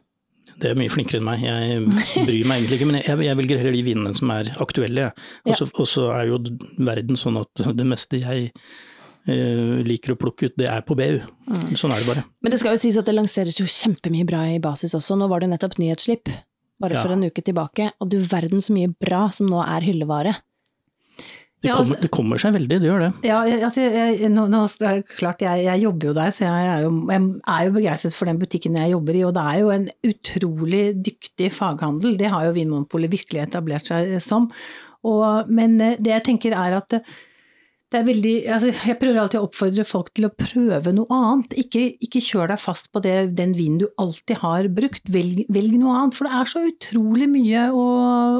Dere 0.61 0.75
er 0.75 0.79
mye 0.79 0.93
flinkere 0.93 1.21
enn 1.21 1.27
meg, 1.27 1.43
jeg 1.47 2.25
bryr 2.27 2.49
meg 2.49 2.63
egentlig 2.63 2.79
ikke. 2.79 2.89
Men 2.91 3.01
jeg, 3.01 3.19
jeg 3.27 3.39
velger 3.41 3.61
heller 3.63 3.77
de 3.77 3.83
vinene 3.87 4.15
som 4.19 4.33
er 4.35 4.53
aktuelle. 4.63 5.11
Og 5.49 5.85
så 5.89 6.09
er 6.15 6.31
jo 6.31 6.41
verden 6.79 7.19
sånn 7.19 7.41
at 7.41 7.65
det 7.79 7.87
meste 7.89 8.21
jeg 8.21 8.53
uh, 8.53 9.81
liker 9.87 10.15
å 10.15 10.21
plukke 10.21 10.51
ut, 10.51 10.57
det 10.61 10.69
er 10.71 10.85
på 10.87 10.97
BU. 10.99 11.21
Mm. 11.49 11.75
Sånn 11.79 11.95
er 11.95 12.03
det 12.03 12.11
bare. 12.11 12.25
Men 12.45 12.55
det 12.55 12.63
skal 12.63 12.77
jo 12.77 12.83
sies 12.85 12.99
at 13.01 13.09
det 13.09 13.17
lanseres 13.17 13.61
jo 13.61 13.69
kjempemye 13.69 14.29
bra 14.29 14.45
i 14.53 14.63
basis 14.63 14.97
også. 14.99 15.19
Nå 15.19 15.31
var 15.33 15.45
det 15.45 15.53
nettopp 15.53 15.79
nyhetsslipp, 15.83 16.31
bare 16.83 16.99
ja. 16.99 17.05
for 17.05 17.15
en 17.15 17.27
uke 17.27 17.45
tilbake. 17.45 17.93
Og 18.03 18.13
du 18.13 18.19
verden 18.23 18.65
så 18.65 18.77
mye 18.77 18.93
bra 18.93 19.27
som 19.35 19.51
nå 19.51 19.63
er 19.65 19.89
hyllevare. 19.89 20.37
Det, 21.63 21.69
ja, 21.71 21.77
altså, 21.79 21.93
kommer, 21.95 22.03
det, 22.03 22.11
kommer, 22.11 22.41
seg 22.43 22.55
veldig, 22.57 22.77
det 22.83 22.89
gjør 22.89 23.03
det. 23.05 23.11
Ja, 23.29 23.41
altså, 23.69 23.85
jeg, 23.87 24.31
nå, 24.35 24.49
nå, 24.51 24.63
klart, 25.15 25.45
jeg, 25.47 25.63
jeg, 25.63 25.83
jobber 25.85 26.09
jo 26.09 26.15
der, 26.17 26.33
så 26.35 26.49
jeg 26.49 26.71
er 26.73 26.81
jo, 26.83 26.89
jeg 27.07 27.29
er 27.55 27.67
jo 27.69 27.75
begeistret 27.77 28.17
for 28.17 28.31
den 28.31 28.41
butikken 28.41 28.79
jeg 28.81 28.95
jobber 28.97 29.19
i. 29.19 29.23
Og 29.29 29.35
det 29.37 29.45
er 29.53 29.61
jo 29.61 29.71
en 29.71 29.85
utrolig 30.11 30.85
dyktig 31.07 31.53
faghandel, 31.55 32.17
det 32.19 32.33
har 32.35 32.49
jo 32.49 32.57
Vinmonopolet 32.57 33.15
virkelig 33.15 33.45
etablert 33.45 33.87
seg 33.93 34.17
som. 34.25 34.51
Og, 35.07 35.53
men 35.55 35.79
eh, 35.83 36.01
det 36.03 36.17
jeg 36.17 36.27
tenker 36.33 36.59
er 36.59 36.81
at 36.81 36.91
det 36.97 37.05
veldig, 38.07 38.33
altså 38.49 38.71
jeg 38.73 38.97
prøver 39.01 39.19
alltid 39.21 39.39
å 39.41 39.47
oppfordre 39.47 39.85
folk 39.85 40.09
til 40.17 40.25
å 40.29 40.33
prøve 40.33 40.93
noe 40.97 41.13
annet. 41.13 41.53
Ikke, 41.61 41.83
ikke 42.01 42.23
kjør 42.25 42.53
deg 42.53 42.63
fast 42.63 42.89
på 42.95 43.03
det, 43.05 43.15
den 43.37 43.53
vinen 43.59 43.83
du 43.83 43.87
alltid 44.01 44.41
har 44.41 44.69
brukt, 44.73 45.05
velg, 45.13 45.43
velg, 45.53 45.77
noe 45.83 45.99
annet. 45.99 46.17
For 46.17 46.29
det 46.29 46.39
er 46.39 46.51
så 46.53 46.65
utrolig 46.71 47.29
mye 47.33 47.67
å, 47.77 47.85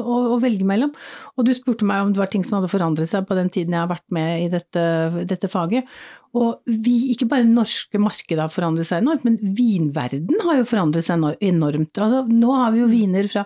å, 0.01 0.17
å, 0.33 0.39
velge 0.41 0.65
mellom. 0.67 0.95
Og 1.37 1.45
du 1.45 1.53
spurte 1.53 1.85
meg 1.85 2.01
om 2.01 2.15
det 2.15 2.23
var 2.23 2.31
ting 2.33 2.45
som 2.47 2.57
hadde 2.57 2.71
forandret 2.73 3.11
seg 3.11 3.27
på 3.29 3.37
den 3.37 3.53
tiden 3.53 3.77
jeg 3.77 3.83
har 3.83 3.93
vært 3.93 4.07
med 4.15 4.47
i 4.47 4.51
dette, 4.53 4.83
dette 5.29 5.51
faget. 5.51 5.93
Og 6.33 6.65
vi, 6.65 7.13
ikke 7.13 7.29
bare 7.29 7.45
det 7.45 7.53
norske 7.53 8.01
markedet 8.01 8.41
har 8.41 8.53
forandret 8.53 8.89
seg 8.89 9.03
enormt, 9.03 9.27
men 9.27 9.37
vinverden 9.53 10.41
har 10.47 10.63
jo 10.63 10.69
forandret 10.71 11.05
seg 11.05 11.21
enormt. 11.45 12.01
Altså, 12.01 12.25
nå 12.25 12.57
har 12.57 12.73
vi 12.73 12.81
jo 12.81 12.89
viner 12.89 13.29
fra 13.29 13.45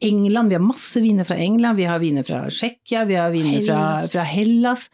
England, 0.00 0.48
vi 0.48 0.56
har 0.56 0.62
masse 0.62 1.00
viner 1.02 1.26
fra 1.26 1.36
England, 1.42 1.76
vi 1.76 1.86
har 1.90 2.00
viner 2.00 2.24
fra 2.24 2.44
Tsjekkia, 2.48 3.04
vi 3.08 3.16
har 3.18 3.32
viner 3.34 3.64
fra, 3.66 3.84
fra 4.06 4.24
Hellas. 4.30 4.88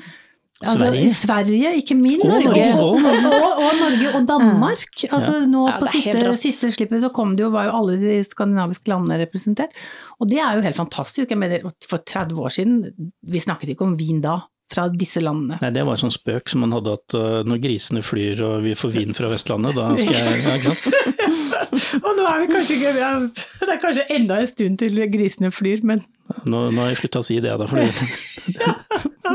Altså, 0.64 0.78
Sverige. 0.80 1.10
Sverige, 1.14 1.72
ikke 1.80 1.96
minst. 1.98 2.24
Og 2.26 2.46
Norge. 2.48 2.70
Og, 2.80 2.96
og, 3.44 3.60
og, 3.64 3.76
Norge 3.80 4.14
og 4.14 4.28
Danmark. 4.28 5.04
Altså, 5.10 5.36
nå 5.50 5.66
ja, 5.68 5.76
på 5.82 5.90
siste, 5.92 6.32
siste, 6.40 6.72
slippet 6.74 7.04
så 7.04 7.12
kom 7.14 7.36
det 7.36 7.46
jo, 7.46 7.52
var 7.54 7.68
jo 7.68 7.76
alle 7.80 7.98
de 8.00 8.16
skandinaviske 8.26 8.90
landene 8.90 9.20
representert. 9.24 9.76
Og 10.20 10.30
det 10.30 10.40
er 10.40 10.58
jo 10.58 10.64
helt 10.64 10.80
fantastisk. 10.80 11.30
Jeg 11.30 11.40
mener, 11.40 11.68
for 11.88 12.02
30 12.02 12.40
år 12.40 12.56
siden, 12.56 12.82
vi 13.22 13.42
snakket 13.42 13.74
ikke 13.74 13.88
om 13.88 13.96
vin 14.00 14.24
da. 14.24 14.40
Fra 14.72 14.86
disse 14.88 15.20
landene. 15.20 15.58
Nei, 15.60 15.68
Det 15.76 15.82
var 15.84 15.92
en 15.92 16.00
sånn 16.06 16.14
spøk 16.14 16.48
som 16.48 16.62
man 16.64 16.72
hadde 16.72 16.94
at 16.96 17.14
uh, 17.14 17.42
når 17.44 17.58
grisene 17.66 18.00
flyr 18.02 18.40
og 18.46 18.54
vi 18.64 18.72
får 18.74 18.94
vin 18.94 19.12
fra 19.14 19.28
Vestlandet, 19.28 19.76
da 19.76 19.90
skal 20.00 20.16
jeg 20.16 20.38
ja, 20.40 20.54
ikke 20.56 20.72
sant? 20.72 22.00
og 22.06 22.08
nå 22.16 22.24
er 22.24 22.40
vi 22.40 22.48
kanskje 22.48 22.78
ikke 22.78 22.94
Det 22.96 23.68
er 23.74 23.82
kanskje 23.82 24.06
enda 24.16 24.40
en 24.40 24.48
stund 24.48 24.80
til 24.80 25.04
grisene 25.12 25.52
flyr, 25.52 25.84
men 25.84 26.00
Nå, 26.48 26.60
nå 26.72 26.80
har 26.80 26.92
jeg 26.94 27.02
slutta 27.02 27.20
å 27.20 27.26
si 27.26 27.36
det, 27.44 27.52
da. 27.60 27.66
Fordi... 27.68 27.90
ja, 28.56 28.74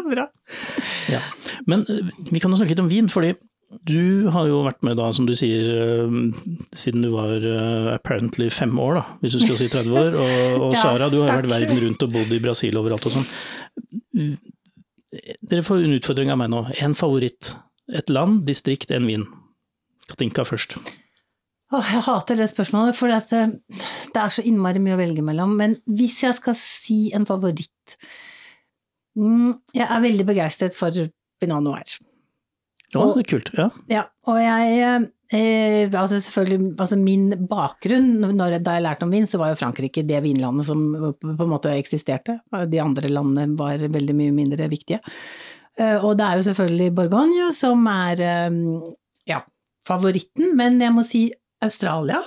bra. 0.10 0.26
Ja. 1.12 1.22
Men 1.70 1.86
eh, 1.90 2.12
vi 2.30 2.42
kan 2.42 2.52
jo 2.52 2.60
snakke 2.60 2.76
litt 2.76 2.84
om 2.84 2.92
vin, 2.92 3.10
fordi 3.12 3.36
du 3.86 4.30
har 4.34 4.48
jo 4.50 4.64
vært 4.66 4.82
med 4.86 4.98
da, 4.98 5.12
som 5.14 5.28
du 5.30 5.36
sier, 5.38 5.68
uh, 6.10 6.54
siden 6.74 7.04
du 7.06 7.12
var 7.14 7.36
uh, 7.38 7.92
apparently 7.94 8.48
fem 8.50 8.74
år, 8.82 8.98
da, 8.98 9.04
hvis 9.22 9.36
du 9.38 9.44
skal 9.44 9.60
si 9.60 9.68
30 9.70 9.94
år. 9.94 10.16
Og, 10.18 10.38
og 10.58 10.72
ja, 10.74 10.80
Sara, 10.82 11.10
du 11.14 11.20
har 11.22 11.36
vært 11.36 11.52
verden 11.52 11.84
rundt 11.84 12.06
og 12.08 12.16
bodd 12.16 12.34
i 12.34 12.42
Brasil 12.42 12.80
overalt 12.82 13.06
og 13.10 13.20
sånn. 13.20 13.28
Dere 15.50 15.66
får 15.66 15.86
en 15.86 15.98
utfordring 16.00 16.34
av 16.34 16.42
meg 16.42 16.50
nå. 16.54 16.64
En 16.82 16.98
favoritt. 16.98 17.54
Et 17.94 18.10
land, 18.14 18.42
distrikt, 18.50 18.90
en 18.94 19.06
vin. 19.10 19.28
Katinka 20.10 20.46
først. 20.46 20.78
Åh, 21.70 21.92
jeg 21.94 22.06
hater 22.08 22.40
det 22.40 22.50
spørsmålet, 22.50 22.98
for 22.98 23.14
det 23.14 24.18
er 24.18 24.34
så 24.34 24.46
innmari 24.46 24.82
mye 24.82 24.98
å 24.98 25.02
velge 25.02 25.26
mellom. 25.26 25.54
Men 25.60 25.78
hvis 25.86 26.24
jeg 26.26 26.38
skal 26.40 26.58
si 26.58 27.12
en 27.14 27.30
favoritt 27.30 27.98
jeg 29.18 29.86
er 29.86 30.04
veldig 30.04 30.26
begeistret 30.28 30.76
for 30.78 30.96
Pinot 31.40 31.66
Noir. 31.66 31.98
Ja, 32.90 33.06
det 33.06 33.24
er 33.24 33.30
kult. 33.30 33.50
Ja. 33.58 33.68
ja 33.90 34.04
og 34.30 34.40
jeg 34.42 34.78
eh, 35.36 35.90
altså 35.94 36.18
selvfølgelig, 36.18 36.72
altså 36.82 36.98
min 36.98 37.28
bakgrunn 37.50 38.16
når, 38.34 38.58
da 38.66 38.78
jeg 38.78 38.86
lærte 38.86 39.06
om 39.06 39.14
vin, 39.14 39.28
så 39.30 39.38
var 39.42 39.52
jo 39.52 39.60
Frankrike 39.60 40.04
det 40.08 40.24
vinlandet 40.26 40.66
som 40.70 40.88
på 41.22 41.30
en 41.46 41.52
måte 41.52 41.74
eksisterte. 41.76 42.40
De 42.72 42.82
andre 42.82 43.12
landene 43.12 43.60
var 43.60 43.84
veldig 43.94 44.16
mye 44.18 44.36
mindre 44.36 44.70
viktige. 44.72 45.02
Eh, 45.78 45.98
og 45.98 46.18
det 46.18 46.26
er 46.26 46.40
jo 46.40 46.48
selvfølgelig 46.50 46.96
Bourgogne 46.98 47.52
som 47.56 47.86
er 47.92 48.26
eh, 48.26 48.58
ja, 49.30 49.44
favoritten, 49.88 50.56
men 50.58 50.82
jeg 50.82 50.96
må 50.96 51.06
si 51.06 51.28
Australia. 51.66 52.24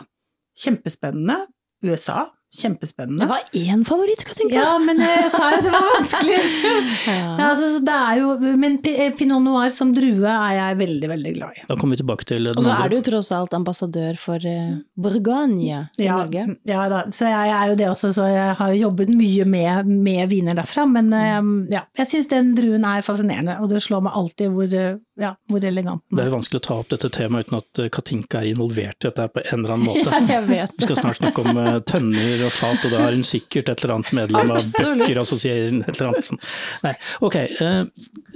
Kjempespennende. 0.63 1.43
USA 1.83 2.29
Kjempespennende. 2.53 3.25
Det 3.25 3.29
var 3.31 3.45
én 3.57 3.81
favoritt, 3.89 4.21
skal 4.21 4.35
jeg 4.37 4.43
tenke. 4.43 4.61
Ja, 4.61 4.75
men 4.77 4.99
jeg 5.01 5.31
sa 5.33 5.47
jo 5.55 5.61
det 5.65 5.71
var 5.73 5.87
vanskelig. 5.95 6.41
ja. 7.09 7.15
Ja, 7.39 7.47
altså, 7.47 7.69
det 7.87 7.95
er 7.97 8.19
jo, 8.21 8.35
men 8.61 8.77
eh, 8.91 9.15
pinot 9.17 9.41
noir 9.41 9.73
som 9.73 9.95
drue 9.97 10.29
er 10.29 10.59
jeg 10.59 10.79
veldig, 10.83 11.09
veldig 11.15 11.33
glad 11.39 11.57
i. 11.57 11.65
Da 11.71 11.79
kommer 11.81 11.97
vi 11.97 12.03
tilbake 12.03 12.29
til 12.29 12.51
Og 12.53 12.61
så 12.67 12.75
er 12.77 12.93
du 12.93 12.99
tross 13.07 13.33
alt 13.33 13.57
ambassadør 13.57 14.21
for 14.21 14.45
uh, 14.45 14.75
Bourgogne 15.01 15.63
i 15.97 16.05
ja, 16.05 16.19
Norge. 16.19 16.45
Ja 16.69 16.85
da, 16.93 17.07
så 17.17 17.31
jeg, 17.31 17.55
er 17.57 17.73
jo 17.73 17.79
det 17.81 17.89
også, 17.89 18.13
så 18.19 18.29
jeg 18.29 18.59
har 18.61 18.77
jobbet 18.77 19.15
mye 19.17 19.49
med, 19.49 19.89
med 19.89 20.29
viner 20.29 20.61
derfra. 20.61 20.85
Men 20.93 21.09
uh, 21.17 21.41
ja, 21.73 21.87
jeg 22.03 22.13
syns 22.13 22.29
den 22.35 22.53
druen 22.59 22.85
er 22.85 23.07
fascinerende, 23.07 23.57
og 23.65 23.73
det 23.73 23.81
slår 23.87 24.05
meg 24.11 24.21
alltid 24.21 24.53
hvor 24.53 24.77
ja, 25.21 25.35
hvor 25.51 25.61
elegant 25.65 26.01
Det 26.09 26.17
den 26.17 26.19
er 26.19 26.23
er. 26.23 26.31
jo 26.31 26.37
vanskelig 26.39 26.61
å 26.61 26.65
ta 26.67 26.75
opp 26.81 26.89
dette 26.89 27.11
temaet 27.13 27.47
uten 27.49 27.59
at 27.59 27.79
eh, 27.85 27.89
Katinka 27.93 28.41
er 28.41 28.49
involvert 28.55 28.97
i 29.05 29.09
dette 29.11 29.27
på 29.35 29.43
en 29.45 29.59
eller 29.65 29.75
annen 29.75 29.87
måte. 29.87 30.11
Ja, 30.13 30.21
jeg 30.41 30.47
vet 30.49 30.73
Vi 30.79 30.87
skal 30.87 30.97
snart 30.97 31.19
snakke 31.21 31.45
om 31.45 31.59
eh, 31.61 31.79
tønner 31.91 32.45
og 32.47 32.53
fat, 32.57 32.85
og 32.87 32.95
da 32.95 33.03
har 33.05 33.13
hun 33.13 33.23
sikkert 33.29 33.69
et 33.69 33.83
eller 33.85 33.95
annet 33.99 34.13
medlem 34.17 34.51
av 34.55 34.57
Absolutt. 34.63 35.03
Bøkker-assosiering. 35.05 35.83
et 35.87 36.01
eller 36.01 36.13
annet. 36.15 36.49
Nei, 36.87 36.95
ok. 37.29 37.37
eh, 37.37 37.85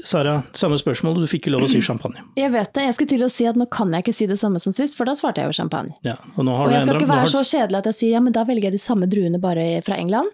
Sara, 0.04 0.36
samme 0.52 0.76
spørsmål. 0.78 1.22
Du 1.24 1.26
fikk 1.30 1.46
ikke 1.46 1.54
lov 1.56 1.64
å 1.64 1.70
si 1.72 1.80
champagne. 1.80 2.20
Jeg 2.36 2.52
vet 2.52 2.72
det. 2.76 2.84
Jeg 2.90 2.94
skulle 2.98 3.12
til 3.16 3.24
å 3.24 3.30
si 3.32 3.46
at 3.48 3.56
nå 3.56 3.68
kan 3.72 3.92
jeg 3.96 4.04
ikke 4.04 4.14
si 4.20 4.26
det 4.28 4.36
samme 4.38 4.60
som 4.62 4.72
sist, 4.76 4.96
for 4.98 5.08
da 5.08 5.14
svarte 5.16 5.40
jeg 5.40 5.48
jo 5.48 5.56
champagne. 5.62 5.96
Ja, 6.04 6.18
og 6.36 6.44
nå 6.44 6.54
har 6.56 6.66
Og 6.68 6.72
jeg 6.76 6.82
skal 6.84 6.92
endret- 6.94 7.02
ikke 7.06 7.12
være 7.14 7.24
har- 7.24 7.32
så 7.32 7.42
kjedelig 7.46 7.78
at 7.78 7.88
jeg 7.92 7.94
sier 8.02 8.10
ja, 8.18 8.20
men 8.20 8.32
da 8.36 8.44
velger 8.44 8.68
jeg 8.68 8.76
de 8.76 8.84
samme 8.84 9.08
druene 9.08 9.40
bare 9.40 9.80
fra 9.86 9.96
England. 9.96 10.28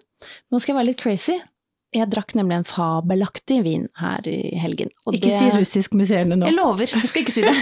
Nå 0.51 0.59
skal 0.59 0.73
jeg 0.75 0.79
være 0.81 0.89
litt 0.91 1.01
crazy. 1.01 1.39
Jeg 1.93 2.09
drakk 2.11 2.33
nemlig 2.37 2.57
en 2.59 2.67
fabelaktig 2.67 3.59
vin 3.65 3.87
her 3.99 4.25
i 4.29 4.53
helgen. 4.59 4.89
Ikke 5.07 5.27
det- 5.29 5.39
si 5.39 5.49
russisk 5.57 5.93
museene 5.97 6.37
nå. 6.39 6.47
Jeg 6.49 6.55
lover, 6.57 6.87
jeg 6.89 7.09
skal 7.11 7.21
ikke 7.23 7.35
si 7.35 7.43
det. 7.45 7.53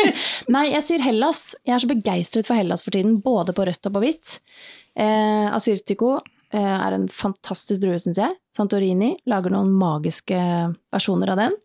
Nei, 0.54 0.66
jeg 0.72 0.82
sier 0.86 1.04
Hellas. 1.04 1.42
Jeg 1.66 1.74
er 1.76 1.82
så 1.84 1.90
begeistret 1.90 2.48
for 2.48 2.56
Hellas 2.58 2.82
for 2.84 2.96
tiden, 2.96 3.18
både 3.24 3.52
på 3.56 3.66
rødt 3.68 3.86
og 3.90 3.96
på 3.96 4.04
hvitt. 4.06 4.38
Eh, 4.96 5.46
Asyrtiko 5.54 6.14
eh, 6.54 6.58
er 6.78 6.96
en 6.96 7.08
fantastisk 7.12 7.82
drue, 7.84 7.98
syns 8.00 8.20
jeg. 8.22 8.36
Santorini 8.56 9.14
lager 9.30 9.52
noen 9.54 9.72
magiske 9.76 10.38
versjoner 10.94 11.34
av 11.34 11.42
den. 11.44 11.56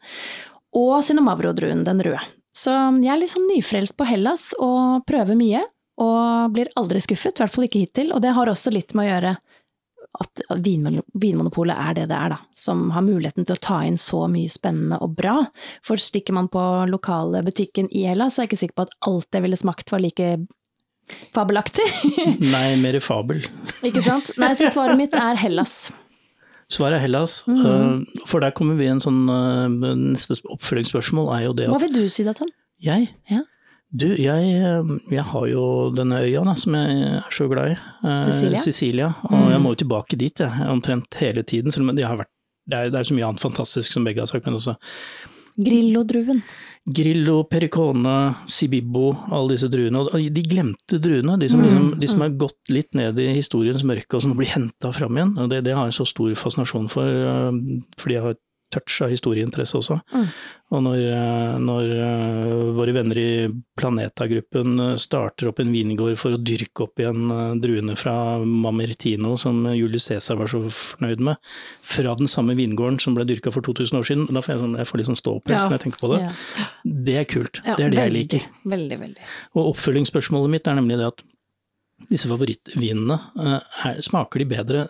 Og 0.79 0.99
Sinomavro-druen, 1.05 1.85
den 1.87 2.03
røde. 2.05 2.21
Så 2.55 2.73
jeg 2.99 3.11
er 3.13 3.19
litt 3.21 3.31
sånn 3.31 3.47
nyfrelst 3.49 3.95
på 3.97 4.07
Hellas 4.09 4.49
og 4.59 5.05
prøver 5.09 5.37
mye. 5.39 5.63
Og 5.99 6.53
blir 6.55 6.69
aldri 6.79 7.01
skuffet, 7.03 7.35
i 7.35 7.43
hvert 7.43 7.51
fall 7.51 7.65
ikke 7.67 7.81
hittil. 7.83 8.13
Og 8.15 8.21
det 8.23 8.31
har 8.35 8.47
også 8.47 8.71
litt 8.71 8.93
med 8.95 9.07
å 9.07 9.09
gjøre 9.13 9.33
at 10.19 10.41
Vinmonopolet 10.65 11.77
er 11.77 11.93
det 11.99 12.05
det 12.09 12.17
er, 12.17 12.33
da. 12.33 12.37
Som 12.55 12.87
har 12.95 13.05
muligheten 13.05 13.45
til 13.45 13.55
å 13.55 13.61
ta 13.61 13.81
inn 13.85 13.97
så 14.01 14.23
mye 14.31 14.49
spennende 14.49 14.97
og 15.05 15.13
bra. 15.19 15.35
For 15.85 16.01
stikker 16.01 16.33
man 16.35 16.49
på 16.51 16.63
lokale 16.89 17.43
butikken 17.45 17.91
i 17.93 18.07
Hellas, 18.09 18.35
så 18.35 18.41
er 18.41 18.47
jeg 18.47 18.53
ikke 18.53 18.61
sikker 18.63 18.79
på 18.81 18.87
at 18.87 18.95
alt 19.11 19.37
jeg 19.37 19.45
ville 19.45 19.59
smakt 19.59 19.93
var 19.93 20.01
like 20.03 20.31
fabelaktig. 21.35 21.85
Nei, 22.53 22.75
mer 22.81 22.99
fabel. 23.03 23.43
ikke 23.85 24.03
sant? 24.05 24.33
Nei, 24.41 24.53
så 24.57 24.69
svaret 24.73 24.97
mitt 24.99 25.15
er 25.17 25.39
Hellas. 25.39 25.91
Svaret 26.69 26.99
er 26.99 27.05
Hellas. 27.07 27.39
Mm 27.49 28.03
For 28.29 28.43
der 28.43 28.53
kommer 28.53 28.77
vi 28.77 28.85
i 28.85 28.91
en 28.91 28.99
sånn 29.01 29.23
eh, 29.25 29.95
Neste 29.97 30.35
oppfølgingsspørsmål 30.53 31.31
er 31.33 31.45
jo 31.47 31.53
det 31.57 31.65
Hva 31.71 31.79
vil 31.81 31.95
du 31.95 32.03
si 32.13 32.21
da, 32.27 32.35
Tom? 32.37 32.51
jeg 32.79 33.09
Ja. 33.31 33.41
Du, 33.91 34.05
jeg, 34.13 34.49
eh, 34.53 34.89
jeg 35.09 35.23
har 35.25 35.45
jo 35.49 35.63
denne 35.97 36.19
øya 36.21 36.43
da, 36.45 36.53
som 36.55 36.75
jeg 36.77 36.97
er 37.09 37.31
så 37.33 37.47
glad 37.49 37.71
i. 37.71 37.77
eh, 38.05 38.25
Sicilia? 38.29 38.59
Sicilia. 38.61 39.07
Og 39.23 39.31
Mm. 39.39 39.49
jeg 39.51 39.61
må 39.61 39.69
jo 39.73 39.79
tilbake 39.85 40.17
dit 40.17 40.37
jeg, 40.37 40.51
omtrent 40.69 41.15
hele 41.17 41.41
tiden. 41.43 41.71
Selv 41.71 41.89
om 41.89 41.95
det, 41.95 42.05
har 42.05 42.17
vært, 42.17 42.29
det, 42.69 42.77
er, 42.77 42.89
det 42.91 42.99
er 42.99 43.03
så 43.09 43.15
mye 43.17 43.25
annet 43.29 43.41
fantastisk 43.41 43.91
som 43.91 44.03
begge 44.05 44.19
har 44.21 44.27
sagt, 44.27 44.45
men 44.45 44.53
også 44.55 44.75
Grillo-druen. 45.59 46.41
Grillo, 46.89 47.43
Pericone, 47.43 48.35
Sibibbo, 48.47 49.09
alle 49.31 49.55
disse 49.57 49.67
druene. 49.69 49.99
Og 49.99 50.13
de 50.33 50.43
glemte 50.47 50.99
druene, 51.01 51.37
de 51.41 51.49
som, 51.49 51.59
Mm, 51.59 51.65
liksom, 51.65 51.99
de 51.99 52.07
som 52.07 52.17
mm. 52.19 52.21
har 52.21 52.37
gått 52.47 52.69
litt 52.69 52.93
ned 52.95 53.19
i 53.19 53.33
historiens 53.35 53.83
mørke 53.83 54.15
og 54.15 54.21
som 54.21 54.33
blir 54.37 54.47
henta 54.53 54.93
fram 54.93 55.17
igjen. 55.17 55.33
Og 55.37 55.49
det, 55.49 55.63
det 55.65 55.75
har 55.75 55.89
jeg 55.89 55.97
så 55.99 56.07
stor 56.07 56.31
fascinasjon 56.35 56.87
for, 56.89 57.03
øh, 57.03 57.51
fordi 57.99 58.13
jeg 58.15 58.23
har 58.23 58.35
touch 58.73 59.01
av 59.05 59.11
historieinteresse 59.13 59.77
også. 59.79 59.97
Mm. 60.13 60.25
Og 60.69 60.83
når, 60.85 60.99
øh, 61.01 61.53
når 61.65 61.91
øh, 62.05 62.75
våre 62.77 62.93
venner 62.93 63.17
i 63.17 63.29
Planeta-gruppen 63.79 64.83
øh, 64.83 64.97
starter 65.01 65.49
opp 65.49 65.61
en 65.63 65.71
vingård 65.73 66.13
for 66.21 66.37
å 66.37 66.41
dyrke 66.41 66.85
opp 66.85 67.01
igjen 67.01 67.31
druene 67.63 67.95
fra 67.97 68.13
Mamertino, 68.45 69.33
som 69.41 69.63
Julius 69.73 70.11
Cæsar 70.11 70.37
var 70.37 70.51
så 70.51 70.61
fornøyd 70.69 71.25
med, 71.25 71.41
fra 71.81 72.13
den 72.19 72.29
samme 72.29 72.53
vingården 72.59 73.01
som 73.01 73.17
ble 73.17 73.25
dyrka 73.29 73.53
for 73.55 73.65
2000 73.65 73.99
år 74.01 74.07
siden, 74.11 74.29
da 74.29 74.45
får 74.45 74.55
jeg, 74.55 74.63
sånn, 74.63 74.77
jeg 74.81 74.91
får 74.91 75.01
litt 75.01 75.09
sånn 75.09 75.21
ståpels 75.23 75.57
Ja. 75.57 75.65
når 75.65 75.77
jeg 75.79 75.85
tenker 75.87 76.05
på 76.05 76.13
det. 76.13 76.21
Ja. 76.27 76.69
Det 77.09 77.17
er 77.23 77.27
kult. 77.33 77.63
Ja, 77.65 77.75
det 77.79 77.89
er 77.89 77.95
det 77.95 78.05
jeg 78.05 78.15
liker. 78.19 78.47
Veldig, 78.77 79.01
veldig. 79.07 79.27
Og 79.57 79.73
oppfølgingsspørsmålet 79.73 80.57
mitt 80.57 80.69
er 80.69 80.77
nemlig 80.77 81.01
det 81.01 81.09
at 81.09 81.25
disse 82.07 82.29
favorittvinene, 82.29 83.17
eh, 83.41 83.59
er, 83.89 84.01
smaker 84.05 84.39
de 84.39 84.47
bedre 84.53 84.85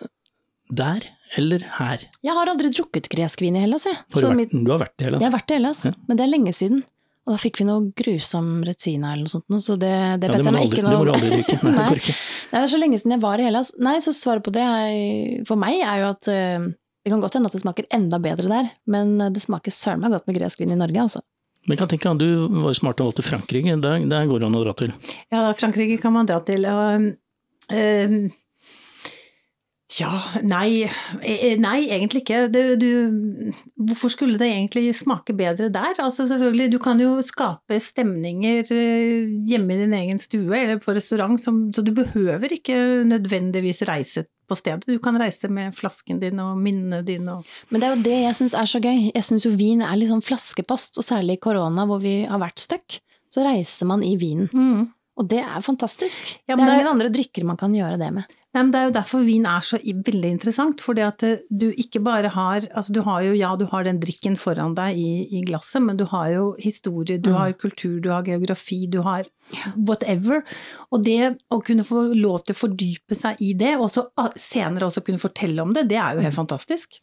der 0.70 1.08
eller 1.38 1.64
her? 1.78 2.06
Jeg 2.26 2.34
har 2.34 2.50
aldri 2.50 2.72
drukket 2.74 3.10
gresk 3.12 3.42
vin 3.44 3.56
i 3.60 3.62
Hellas, 3.66 3.86
jeg. 3.86 3.96
Har 3.96 4.22
Så 4.22 4.30
du, 4.32 4.38
vært, 4.40 4.56
du 4.66 4.72
har 4.72 4.80
vært 4.82 4.96
i 5.04 5.06
Hellas? 5.10 5.22
Jeg 5.22 5.30
har 5.32 5.36
vært 5.38 5.52
i 5.52 5.58
Hellas, 5.60 5.84
Ja. 5.86 5.92
men 6.08 6.18
det 6.18 6.24
er 6.26 6.32
lenge 6.32 6.54
siden. 6.56 6.84
Og 7.28 7.36
da 7.36 7.38
fikk 7.38 7.60
vi 7.62 7.66
noe 7.68 7.92
grusom 7.94 8.48
retzina 8.66 9.12
eller 9.14 9.28
noe 9.28 9.34
sånt, 9.36 9.46
så 9.62 9.76
det, 9.78 9.92
det 10.24 10.30
Ja, 10.32 10.34
bet 10.34 10.46
jeg 10.48 10.54
meg 10.56 10.64
ikke 10.66 10.80
aldri, 10.80 10.80
ikke 10.80 10.90
det 10.90 10.98
må 10.98 11.06
du 11.06 11.12
aldri 11.14 11.30
drikke. 11.36 11.58
Nei, 11.70 11.74
Nei. 11.78 12.16
det 12.50 12.62
er 12.64 12.70
så 12.72 12.80
lenge 12.82 12.98
siden 12.98 13.14
jeg 13.14 13.22
var 13.22 13.38
i 13.44 13.46
Hellas. 13.46 13.74
Nei, 13.78 13.98
så 14.02 14.14
svaret 14.18 14.42
på 14.48 14.54
det 14.56 14.64
er, 14.66 15.44
for 15.46 15.60
meg 15.62 15.84
er 15.86 16.02
jo 16.02 16.08
at 16.16 16.30
eh, 16.34 16.66
det 17.06 17.14
kan 17.14 17.22
godt 17.22 17.38
hende 17.38 17.52
at 17.52 17.58
det 17.60 17.62
smaker 17.62 17.86
enda 17.94 18.18
bedre 18.24 18.50
der, 18.50 18.72
men 18.90 19.14
det 19.36 19.44
smaker 19.46 19.72
søren 19.76 20.02
meg 20.02 20.16
godt 20.16 20.26
med 20.32 20.40
gresk 20.40 20.64
vin 20.64 20.74
i 20.74 20.80
Norge, 20.80 21.06
altså. 21.06 21.22
Men 21.68 21.76
jeg 21.76 21.82
kan 21.84 21.90
tenke 21.92 22.10
at 22.16 22.22
du 22.24 22.28
var 22.64 22.72
jo 22.72 22.78
smart 22.80 23.02
og 23.04 23.10
valgte 23.12 23.24
Frankrike, 23.28 23.76
der, 23.84 24.04
der 24.10 24.28
går 24.32 24.40
det 24.42 24.48
an 24.50 24.58
å 24.58 24.64
dra 24.64 24.74
til. 24.80 24.94
Ja, 25.30 25.42
Frankrike 25.60 26.00
kan 26.02 26.16
man 26.16 26.26
dra 26.30 26.40
til. 26.48 26.66
Og, 26.66 27.10
eh, 27.70 28.16
ja, 29.98 30.10
nei, 30.46 30.84
eh, 31.26 31.56
nei, 31.58 31.88
egentlig 31.90 32.22
ikke. 32.22 32.44
Det, 32.54 32.64
du, 32.82 33.54
hvorfor 33.90 34.12
skulle 34.14 34.38
det 34.38 34.46
egentlig 34.52 34.92
smake 35.00 35.34
bedre 35.34 35.72
der? 35.74 35.98
Altså 36.04 36.28
selvfølgelig, 36.30 36.72
Du 36.72 36.78
kan 36.84 37.00
jo 37.02 37.16
skape 37.26 37.80
stemninger 37.82 38.70
eh, 38.70 39.32
hjemme 39.50 39.74
i 39.74 39.80
din 39.82 39.96
egen 39.98 40.22
stue 40.22 40.54
eller 40.60 40.78
på 40.84 40.94
restaurant, 40.94 41.42
som, 41.42 41.72
så 41.74 41.82
du 41.82 41.92
behøver 41.98 42.54
ikke 42.54 42.76
nødvendigvis 43.10 43.82
reise 43.90 44.28
på 44.50 44.58
stedet. 44.58 44.86
Du 44.86 45.02
kan 45.02 45.18
reise 45.18 45.50
med 45.50 45.74
flasken 45.78 46.22
din 46.22 46.40
og 46.40 46.58
minnene 46.62 47.02
dine. 47.06 47.40
Og, 47.40 47.50
Men 47.70 47.82
det 47.82 47.90
er 47.90 47.96
jo 47.96 48.06
det 48.06 48.22
jeg 48.28 48.38
syns 48.44 48.54
er 48.54 48.70
så 48.70 48.84
gøy. 48.84 49.10
Jeg 49.16 49.26
syns 49.26 49.46
jo 49.46 49.56
vin 49.58 49.82
er 49.82 49.98
litt 49.98 50.14
sånn 50.14 50.26
flaskepost, 50.26 51.02
og 51.02 51.06
særlig 51.06 51.40
i 51.40 51.44
korona 51.50 51.90
hvor 51.90 52.02
vi 52.06 52.22
har 52.30 52.42
vært 52.42 52.62
stuck, 52.62 53.02
så 53.30 53.46
reiser 53.46 53.90
man 53.90 54.06
i 54.06 54.16
vinen. 54.22 54.50
Og 55.20 55.28
det 55.28 55.42
er 55.44 55.60
fantastisk. 55.62 56.38
Ja, 56.48 56.56
det 56.56 56.64
er 56.64 56.68
er 56.68 56.72
det- 56.72 56.80
ingen 56.80 56.94
andre 56.94 57.10
drikker 57.12 57.44
man 57.44 57.58
kan 57.58 57.74
gjøre 57.76 57.98
det 58.00 58.14
med. 58.16 58.24
Nei, 58.56 58.64
men 58.64 58.72
Det 58.72 58.80
er 58.80 58.86
jo 58.88 58.94
derfor 58.96 59.24
vin 59.26 59.46
er 59.46 59.60
så 59.62 59.78
veldig 59.78 60.30
interessant. 60.32 60.80
fordi 60.82 61.02
at 61.06 61.22
eh, 61.24 61.38
du 61.56 61.72
ikke 61.72 62.02
bare 62.02 62.30
har 62.30 62.62
altså 62.74 62.92
du 62.94 63.02
har 63.04 63.22
jo, 63.22 63.34
Ja, 63.34 63.56
du 63.56 63.66
har 63.68 63.84
den 63.84 64.00
drikken 64.00 64.36
foran 64.38 64.74
deg 64.76 64.96
i, 64.98 65.28
i 65.38 65.44
glasset, 65.46 65.84
men 65.84 65.98
du 65.98 66.06
har 66.06 66.30
jo 66.32 66.56
historie, 66.58 67.20
du 67.22 67.30
Mm. 67.30 67.36
har 67.36 67.54
kultur, 67.54 68.02
du 68.02 68.10
har 68.10 68.24
geografi, 68.24 68.88
du 68.90 69.02
har 69.04 69.26
whatever. 69.78 70.44
Og 70.92 71.04
det 71.04 71.38
å 71.52 71.62
kunne 71.64 71.84
få 71.86 72.16
lov 72.16 72.44
til 72.46 72.56
å 72.56 72.70
fordype 72.70 73.16
seg 73.16 73.38
i 73.42 73.54
det, 73.54 73.76
og 73.78 73.90
så 73.92 74.08
ah, 74.18 74.30
senere 74.36 74.88
også 74.88 75.04
kunne 75.06 75.20
fortelle 75.20 75.60
om 75.62 75.74
det, 75.74 75.88
det 75.90 75.98
er 75.98 76.16
jo 76.16 76.22
helt 76.22 76.36
fantastisk. 76.36 77.00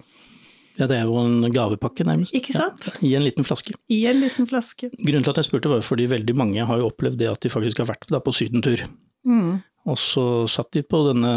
Ja, 0.77 0.89
det 0.91 0.99
er 0.99 1.07
jo 1.09 1.17
en 1.23 1.47
gavepakke, 1.53 2.05
nærmest. 2.05 2.35
Ikke 2.37 2.57
sant? 2.57 2.91
Ja, 3.01 3.09
I 3.09 3.15
en 3.21 3.25
liten 3.25 3.47
flaske. 3.49 3.73
I 3.93 4.03
en 4.11 4.21
liten 4.21 4.49
flaske. 4.49 4.91
Grunnen 5.01 5.25
til 5.25 5.33
at 5.33 5.41
jeg 5.41 5.49
spurte 5.49 5.73
var 5.73 5.85
fordi 5.85 6.09
veldig 6.11 6.37
mange 6.37 6.67
har 6.69 6.83
jo 6.83 6.91
opplevd 6.91 7.21
det 7.23 7.31
at 7.33 7.41
de 7.45 7.53
faktisk 7.53 7.81
har 7.83 7.91
vært 7.95 8.11
da 8.13 8.21
på 8.21 8.35
sydentur. 8.37 8.85
Mm. 9.27 9.57
Og 9.87 9.99
så 10.03 10.25
satt 10.51 10.73
de 10.75 10.83
på 10.83 11.01
denne 11.07 11.33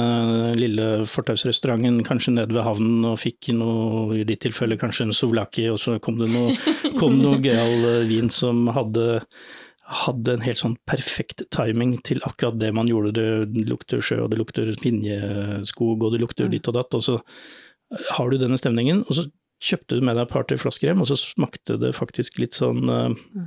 lille 0.58 1.06
fortausrestauranten 1.10 2.02
kanskje 2.06 2.34
nede 2.34 2.56
ved 2.56 2.66
havnen 2.66 3.06
og 3.12 3.20
fikk 3.22 3.52
noe, 3.54 4.18
i 4.18 4.26
ditt 4.26 4.42
tilfelle 4.48 4.78
kanskje 4.82 5.06
en 5.06 5.16
souvlaki, 5.16 5.68
og 5.70 5.78
så 5.82 6.00
kom 6.02 6.18
det 6.18 6.32
noe, 6.34 6.56
kom 6.98 7.20
noe 7.22 7.38
gøyal 7.46 7.86
eh, 7.92 8.08
vin 8.10 8.32
som 8.34 8.66
hadde, 8.74 9.22
hadde 10.02 10.34
en 10.34 10.46
helt 10.48 10.62
sånn 10.64 10.80
perfekt 10.90 11.46
timing 11.54 12.00
til 12.06 12.26
akkurat 12.26 12.58
det 12.58 12.74
man 12.74 12.90
gjorde. 12.90 13.14
Det 13.20 13.70
lukter 13.70 14.02
sjø, 14.02 14.24
og 14.26 14.34
det 14.34 14.42
lukter 14.42 14.74
pinjeskog, 14.82 16.02
og 16.02 16.18
det 16.18 16.24
lukter 16.26 16.50
ditt 16.50 16.70
og 16.74 16.80
datt. 16.80 16.98
Og 16.98 17.06
så 17.06 17.20
har 17.90 18.30
du 18.30 18.38
denne 18.42 18.58
stemningen, 18.60 19.04
og 19.08 19.18
så 19.18 19.26
kjøpte 19.64 19.98
du 19.98 20.06
med 20.06 20.16
deg 20.16 20.28
et 20.28 20.34
par-tre 20.34 20.58
flasker 20.60 20.90
hjem, 20.90 21.04
og 21.04 21.10
så 21.10 21.18
smakte 21.20 21.78
det 21.82 21.92
faktisk 21.98 22.40
litt 22.42 22.56
sånn 22.58 22.90
eh, 22.94 23.46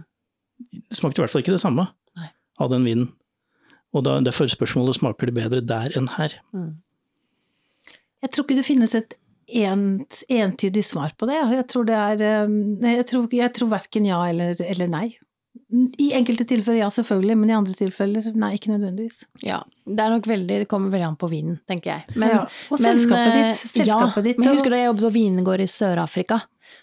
Det 0.90 0.98
smakte 0.98 1.20
i 1.20 1.24
hvert 1.24 1.32
fall 1.32 1.44
ikke 1.44 1.54
det 1.56 1.62
samme 1.62 1.88
Nei. 2.18 2.28
av 2.62 2.72
den 2.72 2.86
vinen. 2.86 3.10
Og 3.92 4.04
da, 4.06 4.18
derfor 4.24 4.48
spørsmålet 4.48 4.98
smaker 4.98 5.28
det 5.28 5.36
bedre 5.36 5.64
der 5.64 5.94
enn 5.98 6.08
her. 6.14 6.36
Jeg 8.22 8.32
tror 8.32 8.46
ikke 8.46 8.60
det 8.60 8.68
finnes 8.68 8.94
et 8.96 9.16
ent, 9.62 10.22
entydig 10.32 10.84
svar 10.86 11.12
på 11.18 11.28
det. 11.28 11.40
Jeg 11.58 11.66
tror 11.72 11.88
det 11.88 11.98
er 11.98 12.24
eh, 12.28 12.56
Jeg 12.98 13.08
tror, 13.10 13.28
jeg 13.36 13.54
tror 13.56 13.72
verken 13.72 14.08
ja 14.08 14.22
eller, 14.30 14.56
eller 14.64 14.90
nei. 14.92 15.06
I 15.72 16.10
enkelte 16.18 16.44
tilfeller 16.48 16.82
ja, 16.82 16.88
selvfølgelig, 16.92 17.36
men 17.40 17.50
i 17.50 17.56
andre 17.56 17.74
tilfeller 17.78 18.26
nei, 18.36 18.50
ikke 18.58 18.74
nødvendigvis. 18.74 19.22
Ja, 19.40 19.62
det 19.88 20.04
er 20.04 20.12
nok 20.12 20.26
veldig, 20.28 20.58
det 20.62 20.68
kommer 20.68 20.92
veldig 20.92 21.06
an 21.06 21.18
på 21.20 21.30
vinen, 21.32 21.58
tenker 21.70 21.94
jeg. 21.94 22.16
Men, 22.20 22.34
ja. 22.34 22.40
Og 22.68 22.76
men, 22.76 22.84
selskapet 22.84 23.32
eh, 23.32 23.38
ditt. 23.38 23.62
Selskapet 23.62 24.18
ja, 24.20 24.24
ditt 24.26 24.42
Men 24.42 24.50
og- 24.50 24.58
husker 24.58 24.74
da 24.74 24.80
jeg 24.82 24.90
jobbet 24.90 25.06
på 25.06 25.12
vingård 25.16 25.64
i 25.64 25.68
Sør-Afrika. 25.72 26.42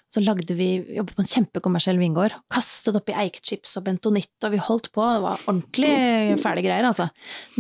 Så 0.10 0.24
lagde 0.26 0.56
vi 0.58 0.70
vi 0.88 0.98
jobbet 0.98 1.16
på 1.18 1.22
en 1.22 1.30
kjempekommersiell 1.30 2.00
vingård. 2.02 2.34
Kastet 2.50 2.98
oppi 2.98 3.14
eikechips 3.14 3.78
og 3.78 3.86
bentonitt, 3.86 4.34
og 4.42 4.56
vi 4.56 4.62
holdt 4.66 4.90
på. 4.96 5.06
Det 5.06 5.22
var 5.22 5.44
ordentlig 5.46 5.94
fæle 6.42 6.66
greier, 6.66 6.88
altså. 6.90 7.12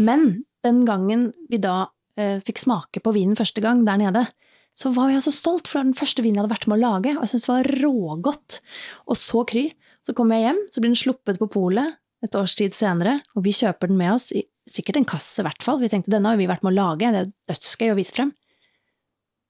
Men 0.01 0.45
den 0.65 0.81
gangen 0.87 1.27
vi 1.49 1.61
da 1.61 1.91
eh, 2.17 2.41
fikk 2.45 2.57
smake 2.65 3.03
på 3.05 3.13
vinen 3.13 3.37
første 3.37 3.61
gang 3.61 3.85
der 3.85 4.01
nede, 4.01 4.25
så 4.73 4.89
var 4.95 5.11
jeg 5.11 5.21
så 5.25 5.33
stolt, 5.35 5.67
for 5.67 5.77
det 5.77 5.81
var 5.83 5.89
den 5.91 5.99
første 5.99 6.23
vinen 6.25 6.39
jeg 6.39 6.45
hadde 6.45 6.55
vært 6.55 6.67
med 6.71 6.79
å 6.79 6.83
lage, 6.87 7.13
og 7.17 7.25
jeg 7.25 7.31
syntes 7.33 7.45
det 7.45 7.53
var 7.53 7.71
rågodt. 7.83 8.59
Og 9.05 9.19
så 9.19 9.45
kry. 9.49 9.65
Så 10.07 10.15
kommer 10.17 10.39
jeg 10.39 10.49
hjem, 10.49 10.61
så 10.71 10.81
blir 10.81 10.93
den 10.93 10.99
sluppet 10.99 11.41
på 11.41 11.49
polet 11.51 11.97
et 12.25 12.35
års 12.35 12.55
tid 12.59 12.75
senere, 12.75 13.19
og 13.35 13.45
vi 13.45 13.53
kjøper 13.55 13.91
den 13.91 13.99
med 13.99 14.17
oss 14.17 14.29
i 14.35 14.43
sikkert 14.69 14.99
en 14.99 15.07
kasse 15.07 15.41
i 15.41 15.45
hvert 15.47 15.63
fall. 15.65 15.79
Vi 15.81 15.89
tenkte 15.91 16.13
denne 16.13 16.33
har 16.33 16.39
vi 16.39 16.49
vært 16.49 16.65
med 16.65 16.73
å 16.73 16.77
lage, 16.77 17.11
det 17.13 17.23
er 17.23 17.31
dødsgøy 17.51 17.93
å 17.93 17.97
vise 17.97 18.15
frem. 18.15 18.33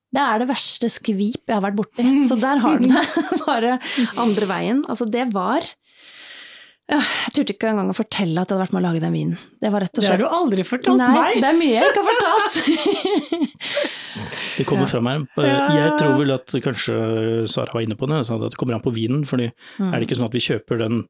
Det 0.09 0.21
er 0.23 0.41
det 0.41 0.47
verste 0.49 0.89
skvip 0.89 1.43
jeg 1.43 1.53
har 1.53 1.65
vært 1.65 1.77
borti. 1.77 2.05
Så 2.29 2.37
der 2.41 2.61
har 2.63 2.79
du 2.81 2.87
det. 2.89 3.03
Bare 3.45 3.77
andre 4.21 4.49
veien. 4.49 4.83
Altså, 4.89 5.05
det 5.09 5.27
var 5.35 5.65
Ja, 6.89 6.97
jeg 7.27 7.33
turte 7.35 7.53
ikke 7.53 7.67
engang 7.69 7.91
å 7.91 7.93
fortelle 7.93 8.41
at 8.41 8.49
jeg 8.49 8.55
hadde 8.57 8.63
vært 8.63 8.71
med 8.73 8.81
å 8.81 8.85
lage 8.87 9.01
den 9.03 9.13
vinen. 9.13 9.37
Det 9.61 9.69
var 9.69 9.83
rett 9.85 9.93
og 9.99 10.01
Det 10.01 10.09
har 10.09 10.17
du 10.17 10.25
aldri 10.25 10.63
fortalt 10.65 10.97
Nei, 10.97 11.09
meg! 11.13 11.35
det 11.43 11.49
er 11.51 11.57
mye 11.59 11.75
jeg 11.75 11.91
ikke 11.91 12.01
har 12.01 12.09
fortalt. 12.09 12.55
Det 14.57 14.65
kommer 14.67 14.87
Ja. 14.87 14.89
fram 14.91 15.05
her. 15.07 15.19
Jeg 15.37 15.91
tror 15.99 16.17
vel 16.17 16.31
at 16.33 16.47
kanskje 16.65 16.95
Sara 17.47 17.71
var 17.75 17.81
inne 17.85 17.95
på 17.95 18.07
det, 18.09 18.17
at 18.25 18.41
det 18.49 18.57
kommer 18.57 18.73
an 18.75 18.81
på 18.81 18.91
vinen. 18.95 19.21
fordi 19.25 19.51
Mm. 19.79 19.93
er 19.93 19.99
det 19.99 20.07
ikke 20.09 20.17
sånn 20.17 20.25
at 20.25 20.33
vi 20.33 20.39
kjøper 20.39 20.77
den 20.79 21.07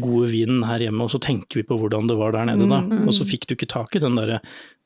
gode 0.00 0.28
vinen 0.32 0.62
her 0.66 0.78
hjemme, 0.80 1.02
og 1.06 1.10
så 1.14 1.20
tenker 1.20 1.54
vi 1.54 1.62
på 1.62 1.78
hvordan 1.78 2.08
det 2.08 2.16
var 2.18 2.32
der 2.32 2.44
nede, 2.50 2.68
da. 2.68 2.80
Mm. 2.82 3.06
Og 3.06 3.14
så 3.14 3.24
fikk 3.24 3.46
du 3.46 3.54
ikke 3.54 3.68
tak 3.70 3.94
i 3.94 4.00
den 4.02 4.16
derre 4.16 4.40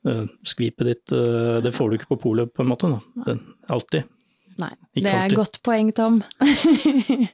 uh, 0.05 0.27
skvipet 0.45 0.85
ditt, 0.85 1.11
uh, 1.17 1.59
det 1.61 1.73
får 1.73 1.89
du 1.89 1.97
ikke 1.97 2.13
på 2.15 2.21
polet 2.21 2.53
på 2.53 2.61
en 2.61 2.69
måte. 2.69 2.87
Da. 2.93 3.01
Den, 3.25 3.41
alltid. 3.69 4.03
Nei, 4.57 4.69
Ikke 4.95 5.03
det 5.03 5.13
er 5.13 5.25
et 5.25 5.35
godt 5.35 5.59
poeng, 5.63 5.91
Tom. 5.93 6.21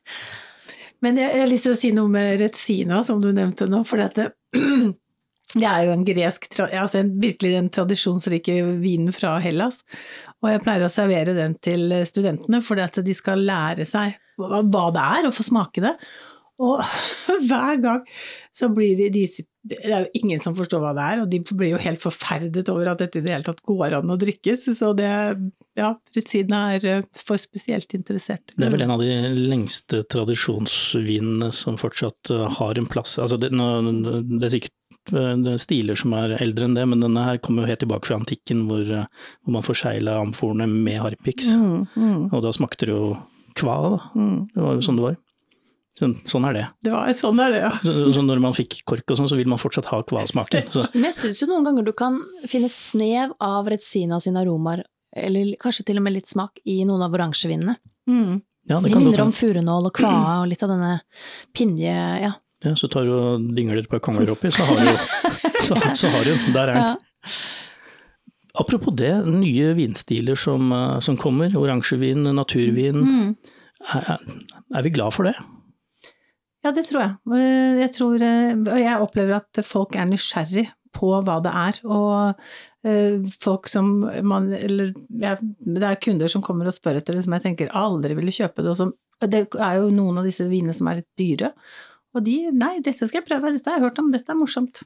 Men 1.03 1.19
jeg, 1.19 1.33
jeg 1.35 1.43
har 1.43 1.51
lyst 1.51 1.67
til 1.67 1.75
å 1.75 1.79
si 1.79 1.93
noe 1.95 2.11
med 2.11 2.39
retsina, 2.41 3.01
som 3.03 3.21
du 3.23 3.31
nevnte 3.35 3.67
nå. 3.69 3.83
For 3.87 3.99
dette, 3.99 4.29
det 5.59 5.67
er 5.69 5.87
jo 5.87 5.95
en 5.95 6.05
gresk 6.07 6.47
altså 6.63 7.01
en, 7.01 7.13
Virkelig 7.21 7.55
den 7.57 7.71
tradisjonsrike 7.73 8.57
vinen 8.81 9.13
fra 9.15 9.35
Hellas. 9.43 9.81
Og 10.43 10.51
jeg 10.51 10.63
pleier 10.63 10.85
å 10.87 10.91
servere 10.91 11.35
den 11.37 11.57
til 11.63 11.91
studentene, 12.07 12.63
for 12.63 12.79
at 12.83 12.99
de 13.03 13.15
skal 13.15 13.43
lære 13.47 13.87
seg 13.87 14.17
hva 14.39 14.87
det 14.91 15.03
er, 15.03 15.27
og 15.27 15.35
få 15.35 15.45
smake 15.45 15.83
det. 15.83 15.93
Og 16.61 16.83
hver 17.49 17.79
gang 17.81 18.03
så 18.53 18.69
blir 18.69 18.97
de, 18.99 19.07
de 19.09 19.23
Det 19.65 19.79
er 19.81 20.03
jo 20.03 20.21
ingen 20.21 20.41
som 20.43 20.53
forstår 20.53 20.81
hva 20.83 20.91
det 20.93 21.05
er, 21.07 21.21
og 21.23 21.29
de 21.31 21.39
blir 21.55 21.71
jo 21.71 21.79
helt 21.81 22.01
forferdet 22.03 22.67
over 22.69 22.91
at 22.91 22.99
dette 23.01 23.21
i 23.21 23.23
det 23.25 23.31
hele 23.31 23.47
tatt 23.47 23.63
går 23.65 23.95
an 23.97 24.11
å 24.13 24.17
drikkes. 24.19 24.67
Så 24.77 24.91
det 24.97 25.09
Ja, 25.79 25.95
rutsina 26.13 26.75
er 26.75 26.85
eh, 26.85 27.07
for 27.17 27.41
spesielt 27.41 27.95
interessert. 27.97 28.53
Det 28.53 28.67
er 28.67 28.75
vel 28.75 28.85
en 28.85 28.93
av 28.93 29.01
de 29.01 29.15
lengste 29.33 30.03
tradisjonsvinene 30.13 31.49
som 31.55 31.79
fortsatt 31.81 32.29
eh, 32.29 32.45
har 32.59 32.77
en 32.77 32.89
plass. 32.91 33.17
Altså 33.17 33.39
det, 33.41 33.49
nå, 33.55 33.65
det 34.35 34.45
er 34.45 34.53
sikkert 34.59 35.15
eh, 35.15 35.33
det 35.41 35.55
er 35.55 35.63
stiler 35.63 35.97
som 35.97 36.13
er 36.19 36.37
eldre 36.37 36.69
enn 36.69 36.77
det, 36.77 36.85
men 36.91 37.01
denne 37.01 37.25
her 37.25 37.41
kommer 37.41 37.63
jo 37.63 37.73
helt 37.73 37.81
tilbake 37.87 38.11
fra 38.11 38.19
antikken, 38.21 38.67
hvor, 38.69 38.85
hvor 38.85 39.57
man 39.57 39.65
forsegla 39.65 40.19
amforene 40.21 40.69
med 40.69 41.01
harpiks. 41.01 41.55
Mm, 41.57 41.87
mm, 41.95 42.23
Og 42.29 42.45
da 42.45 42.53
smakte 42.53 42.85
det 42.85 42.93
jo 42.93 43.15
kva, 43.57 43.79
da. 43.87 43.97
mm. 44.13 44.37
Det 44.53 44.67
var 44.67 44.77
jo 44.77 44.85
sånn 44.85 45.01
det 45.01 45.07
var. 45.07 45.21
Sånn, 46.29 46.45
er 46.49 46.55
det. 46.57 46.63
Det 46.85 46.93
var 46.93 47.11
sånn 47.17 47.41
er 47.43 47.53
det, 47.53 47.61
ja. 47.65 47.71
Så, 47.83 47.93
så 48.17 48.23
når 48.25 48.41
man 48.43 48.55
fikk 48.57 48.79
kork 48.89 49.13
og 49.13 49.19
sånn, 49.19 49.29
så 49.31 49.37
vil 49.39 49.49
man 49.51 49.61
fortsatt 49.61 49.89
ha 49.91 50.01
kvalsmaken. 50.09 50.69
Så 50.73 50.85
Men 50.93 51.09
jeg 51.09 51.17
syns 51.17 51.41
jo 51.43 51.49
noen 51.51 51.67
ganger 51.67 51.87
du 51.87 51.93
kan 51.97 52.19
finne 52.49 52.69
snev 52.71 53.35
av 53.43 53.69
Retsina 53.71 54.19
sine 54.23 54.43
aromaer, 54.43 54.85
eller 55.15 55.55
kanskje 55.61 55.87
til 55.89 56.01
og 56.01 56.07
med 56.07 56.17
litt 56.17 56.31
smak, 56.31 56.61
i 56.65 56.81
noen 56.87 57.05
av 57.05 57.15
oransjevinene. 57.15 57.77
Mm. 58.09 58.39
ja, 58.67 58.77
det 58.79 58.89
De 58.89 58.93
kan 58.93 59.03
godt 59.03 59.09
minner 59.09 59.25
om 59.25 59.35
furunål 59.35 59.89
og 59.89 59.95
kvae 59.95 60.37
og 60.41 60.47
litt 60.51 60.63
av 60.65 60.73
denne 60.75 60.95
pinje... 61.55 61.97
Ja. 62.27 62.37
Ja, 62.63 62.71
så 62.79 62.87
tar 62.87 63.03
du 63.03 63.11
og 63.11 63.49
dingler 63.51 63.81
et 63.81 63.89
par 63.91 63.99
konger 63.99 64.29
oppi, 64.31 64.47
så 64.55 64.63
har 64.63 64.79
du 64.79 64.87
så, 65.67 65.75
så 65.99 66.11
har 66.13 66.23
du 66.23 66.31
Der 66.55 66.61
er 66.63 66.71
den. 66.71 66.79
Ja. 66.79 67.33
Apropos 68.53 68.93
det, 68.93 69.25
nye 69.25 69.73
vinstiler 69.73 70.37
som, 70.37 70.71
eh, 70.71 70.99
som 70.99 71.17
kommer. 71.17 71.55
Oransjevin, 71.57 72.23
naturvin. 72.37 73.01
Mm. 73.01 73.35
Er, 73.93 74.19
er 74.75 74.85
vi 74.85 74.91
glad 74.93 75.15
for 75.15 75.27
det? 75.27 75.33
Ja, 76.63 76.71
det 76.71 76.85
tror 76.87 77.01
jeg. 77.03 77.15
Eh, 77.35 77.81
Jeg 77.83 77.91
tror, 77.97 78.21
eh, 78.23 78.53
og 78.55 78.79
jeg 78.79 79.03
opplever 79.03 79.35
at 79.41 79.63
folk 79.67 79.97
er 79.99 80.07
nysgjerrig 80.07 80.69
på 80.95 81.09
hva 81.25 81.39
det 81.43 81.51
er. 81.51 81.79
Og 81.83 82.87
eh, 82.87 83.19
folk 83.43 83.67
som 83.71 83.89
man 84.23 84.51
Eller 84.53 84.93
ja, 85.19 85.35
det 85.41 85.83
er 85.83 85.99
kunder 85.99 86.31
som 86.31 86.43
kommer 86.45 86.69
og 86.69 86.75
spør 86.75 87.01
etter 87.01 87.17
det, 87.17 87.25
som 87.25 87.35
jeg 87.35 87.45
tenker 87.47 87.73
aldri 87.75 88.15
ville 88.15 88.31
kjøpe 88.31 88.63
det. 88.63 88.71
Og 88.71 88.79
som, 88.79 88.93
det 89.21 89.47
er 89.59 89.81
jo 89.81 89.91
noen 89.91 90.21
av 90.21 90.29
disse 90.29 90.47
vinene 90.47 90.75
som 90.77 90.87
er 90.87 91.01
litt 91.01 91.11
dyre. 91.19 91.53
Og 92.13 92.23
de 92.23 92.37
Nei, 92.53 92.77
dette 92.85 93.07
skal 93.07 93.21
jeg 93.21 93.27
prøve, 93.27 93.51
dette 93.55 93.69
har 93.69 93.81
jeg 93.81 93.89
hørt 93.89 93.99
om, 93.99 94.11
dette 94.13 94.31
er 94.31 94.39
morsomt. 94.39 94.83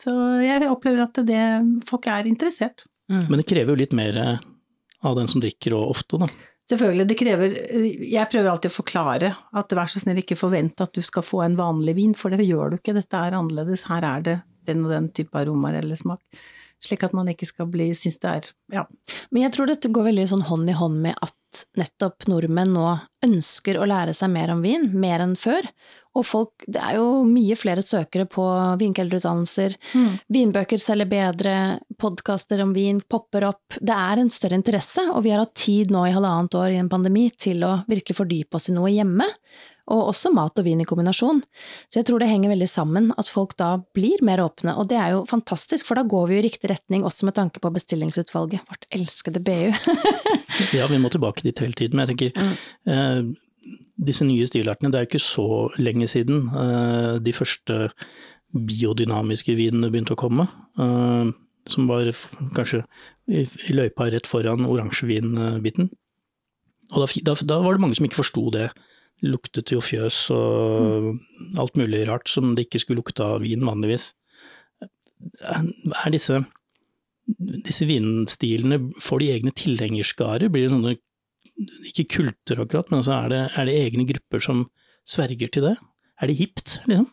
Så 0.00 0.12
jeg 0.40 0.64
opplever 0.70 1.04
at 1.04 1.18
det, 1.28 1.42
folk 1.86 2.06
er 2.08 2.26
interessert. 2.26 2.86
Mm. 3.12 3.26
Men 3.28 3.42
det 3.42 3.50
krever 3.50 3.74
jo 3.74 3.82
litt 3.82 3.92
mer 3.92 4.16
av 5.04 5.16
den 5.18 5.28
som 5.28 5.42
drikker, 5.44 5.74
og 5.76 5.92
ofte, 5.92 6.16
da. 6.22 6.28
Selvfølgelig, 6.70 7.06
det 7.10 7.16
krever 7.18 7.54
Jeg 8.06 8.30
prøver 8.30 8.52
alltid 8.52 8.70
å 8.70 8.76
forklare 8.76 9.32
at 9.58 9.74
vær 9.74 9.90
så 9.90 10.02
snill, 10.02 10.20
ikke 10.22 10.38
forvent 10.38 10.82
at 10.84 10.94
du 10.94 11.02
skal 11.02 11.24
få 11.26 11.42
en 11.42 11.58
vanlig 11.58 11.96
vin, 11.98 12.14
for 12.14 12.30
det 12.30 12.46
gjør 12.46 12.70
du 12.70 12.78
ikke. 12.78 12.94
Dette 12.94 13.18
er 13.18 13.34
annerledes. 13.34 13.88
Her 13.90 14.06
er 14.06 14.26
det 14.26 14.36
den 14.68 14.84
og 14.86 14.94
den 14.94 15.08
type 15.16 15.34
aromaer 15.40 15.80
eller 15.80 15.98
smak. 15.98 16.22
Slik 16.80 17.04
at 17.04 17.12
man 17.16 17.28
ikke 17.28 17.48
skal 17.48 17.68
bli 17.70 17.90
synes 17.96 18.20
det 18.22 18.30
er 18.30 18.50
Ja. 18.72 18.86
Men 19.30 19.44
jeg 19.44 19.52
tror 19.56 19.68
dette 19.68 19.92
går 19.92 20.10
veldig 20.10 20.28
sånn 20.30 20.48
hånd 20.48 20.70
i 20.70 20.76
hånd 20.76 21.00
med 21.04 21.18
at 21.20 21.36
nettopp 21.76 22.28
nordmenn 22.30 22.72
nå 22.76 22.86
ønsker 23.26 23.76
å 23.76 23.88
lære 23.88 24.14
seg 24.14 24.30
mer 24.32 24.52
om 24.54 24.62
vin, 24.62 24.86
mer 24.94 25.20
enn 25.24 25.34
før. 25.36 25.66
Og 26.18 26.24
folk, 26.26 26.64
det 26.66 26.80
er 26.82 26.96
jo 26.98 27.22
mye 27.26 27.54
flere 27.58 27.82
søkere 27.86 28.24
på 28.30 28.44
vinkelderutdannelser. 28.80 29.76
Vinbøker 30.32 30.80
selger 30.82 31.06
bedre, 31.10 31.54
podkaster 32.02 32.62
om 32.64 32.72
vin 32.74 32.98
popper 33.00 33.46
opp. 33.46 33.78
Det 33.78 33.94
er 33.94 34.22
en 34.22 34.32
større 34.34 34.58
interesse, 34.58 35.04
og 35.12 35.22
vi 35.26 35.34
har 35.34 35.44
hatt 35.44 35.54
tid 35.58 35.94
nå 35.94 36.06
i 36.08 36.14
halvannet 36.14 36.56
år 36.58 36.74
i 36.74 36.80
en 36.82 36.90
pandemi 36.90 37.28
til 37.30 37.62
å 37.66 37.76
virkelig 37.90 38.18
fordype 38.18 38.58
oss 38.58 38.70
i 38.72 38.74
noe 38.74 38.90
hjemme. 38.90 39.28
Og 39.90 40.12
også 40.12 40.30
mat 40.34 40.58
og 40.60 40.66
vin 40.66 40.80
i 40.82 40.86
kombinasjon. 40.86 41.42
Så 41.90 42.00
jeg 42.00 42.08
tror 42.08 42.22
det 42.22 42.30
henger 42.30 42.52
veldig 42.52 42.68
sammen, 42.70 43.10
at 43.18 43.30
folk 43.30 43.56
da 43.58 43.72
blir 43.96 44.22
mer 44.26 44.42
åpne. 44.44 44.76
Og 44.78 44.88
det 44.92 45.00
er 45.00 45.16
jo 45.16 45.26
fantastisk, 45.30 45.88
for 45.88 45.98
da 45.98 46.06
går 46.06 46.30
vi 46.30 46.36
jo 46.36 46.42
i 46.42 46.46
riktig 46.46 46.70
retning, 46.70 47.04
også 47.06 47.26
med 47.28 47.36
tanke 47.38 47.62
på 47.62 47.72
bestillingsutvalget. 47.74 48.64
Vårt 48.70 48.88
elskede 48.94 49.42
BU. 49.42 49.70
Ja, 50.76 50.84
vi 50.90 50.98
må 51.00 51.08
tilbake 51.08 51.42
dit 51.46 51.58
hele 51.62 51.72
tiden. 51.72 51.96
Men 51.96 52.04
jeg 52.04 52.18
tenker, 52.18 52.56
eh, 52.90 53.22
disse 54.06 54.26
nye 54.26 54.46
stilartene, 54.48 54.90
det 54.92 54.98
er 54.98 55.06
jo 55.06 55.10
ikke 55.10 55.22
så 55.24 55.46
lenge 55.80 56.08
siden 56.10 56.50
eh, 56.52 57.14
de 57.22 57.32
første 57.32 57.88
biodynamiske 58.50 59.54
vinene 59.56 59.90
begynte 59.92 60.16
å 60.16 60.20
komme. 60.20 60.46
Eh, 60.78 61.32
som 61.68 61.88
var 61.90 62.08
kanskje 62.56 62.82
i, 63.28 63.44
i 63.44 63.76
løypa 63.76 64.08
rett 64.10 64.28
foran 64.28 64.66
oransjevinbiten. 64.68 65.90
Og 66.90 67.02
da, 67.02 67.10
da, 67.30 67.34
da 67.46 67.58
var 67.62 67.76
det 67.76 67.84
mange 67.84 67.98
som 67.98 68.08
ikke 68.08 68.22
forsto 68.22 68.48
det. 68.54 68.70
Luktet 69.26 69.72
jo 69.74 69.82
fjøs 69.84 70.30
og 70.32 71.18
alt 71.60 71.76
mulig 71.76 72.06
rart 72.08 72.30
som 72.32 72.54
det 72.56 72.68
ikke 72.68 72.80
skulle 72.84 73.02
lukte 73.02 73.26
av 73.26 73.42
vin 73.44 73.66
vanligvis. 73.66 74.14
Er 75.44 76.14
disse, 76.14 76.40
disse 77.66 77.88
vinstilene, 77.88 78.80
får 79.02 79.20
de 79.20 79.30
egne 79.34 79.52
tilhengerskarer? 79.56 80.48
Blir 80.48 80.66
det 80.66 80.72
sånne, 80.72 80.96
ikke 81.90 82.08
kulter 82.16 82.62
akkurat, 82.64 82.88
men 82.88 83.02
altså 83.02 83.18
er, 83.18 83.32
det, 83.32 83.42
er 83.60 83.68
det 83.68 83.78
egne 83.82 84.06
grupper 84.08 84.44
som 84.44 84.64
sverger 85.08 85.52
til 85.52 85.68
det? 85.68 85.76
Er 86.20 86.30
det 86.30 86.38
hipt, 86.40 86.78
liksom? 86.86 87.10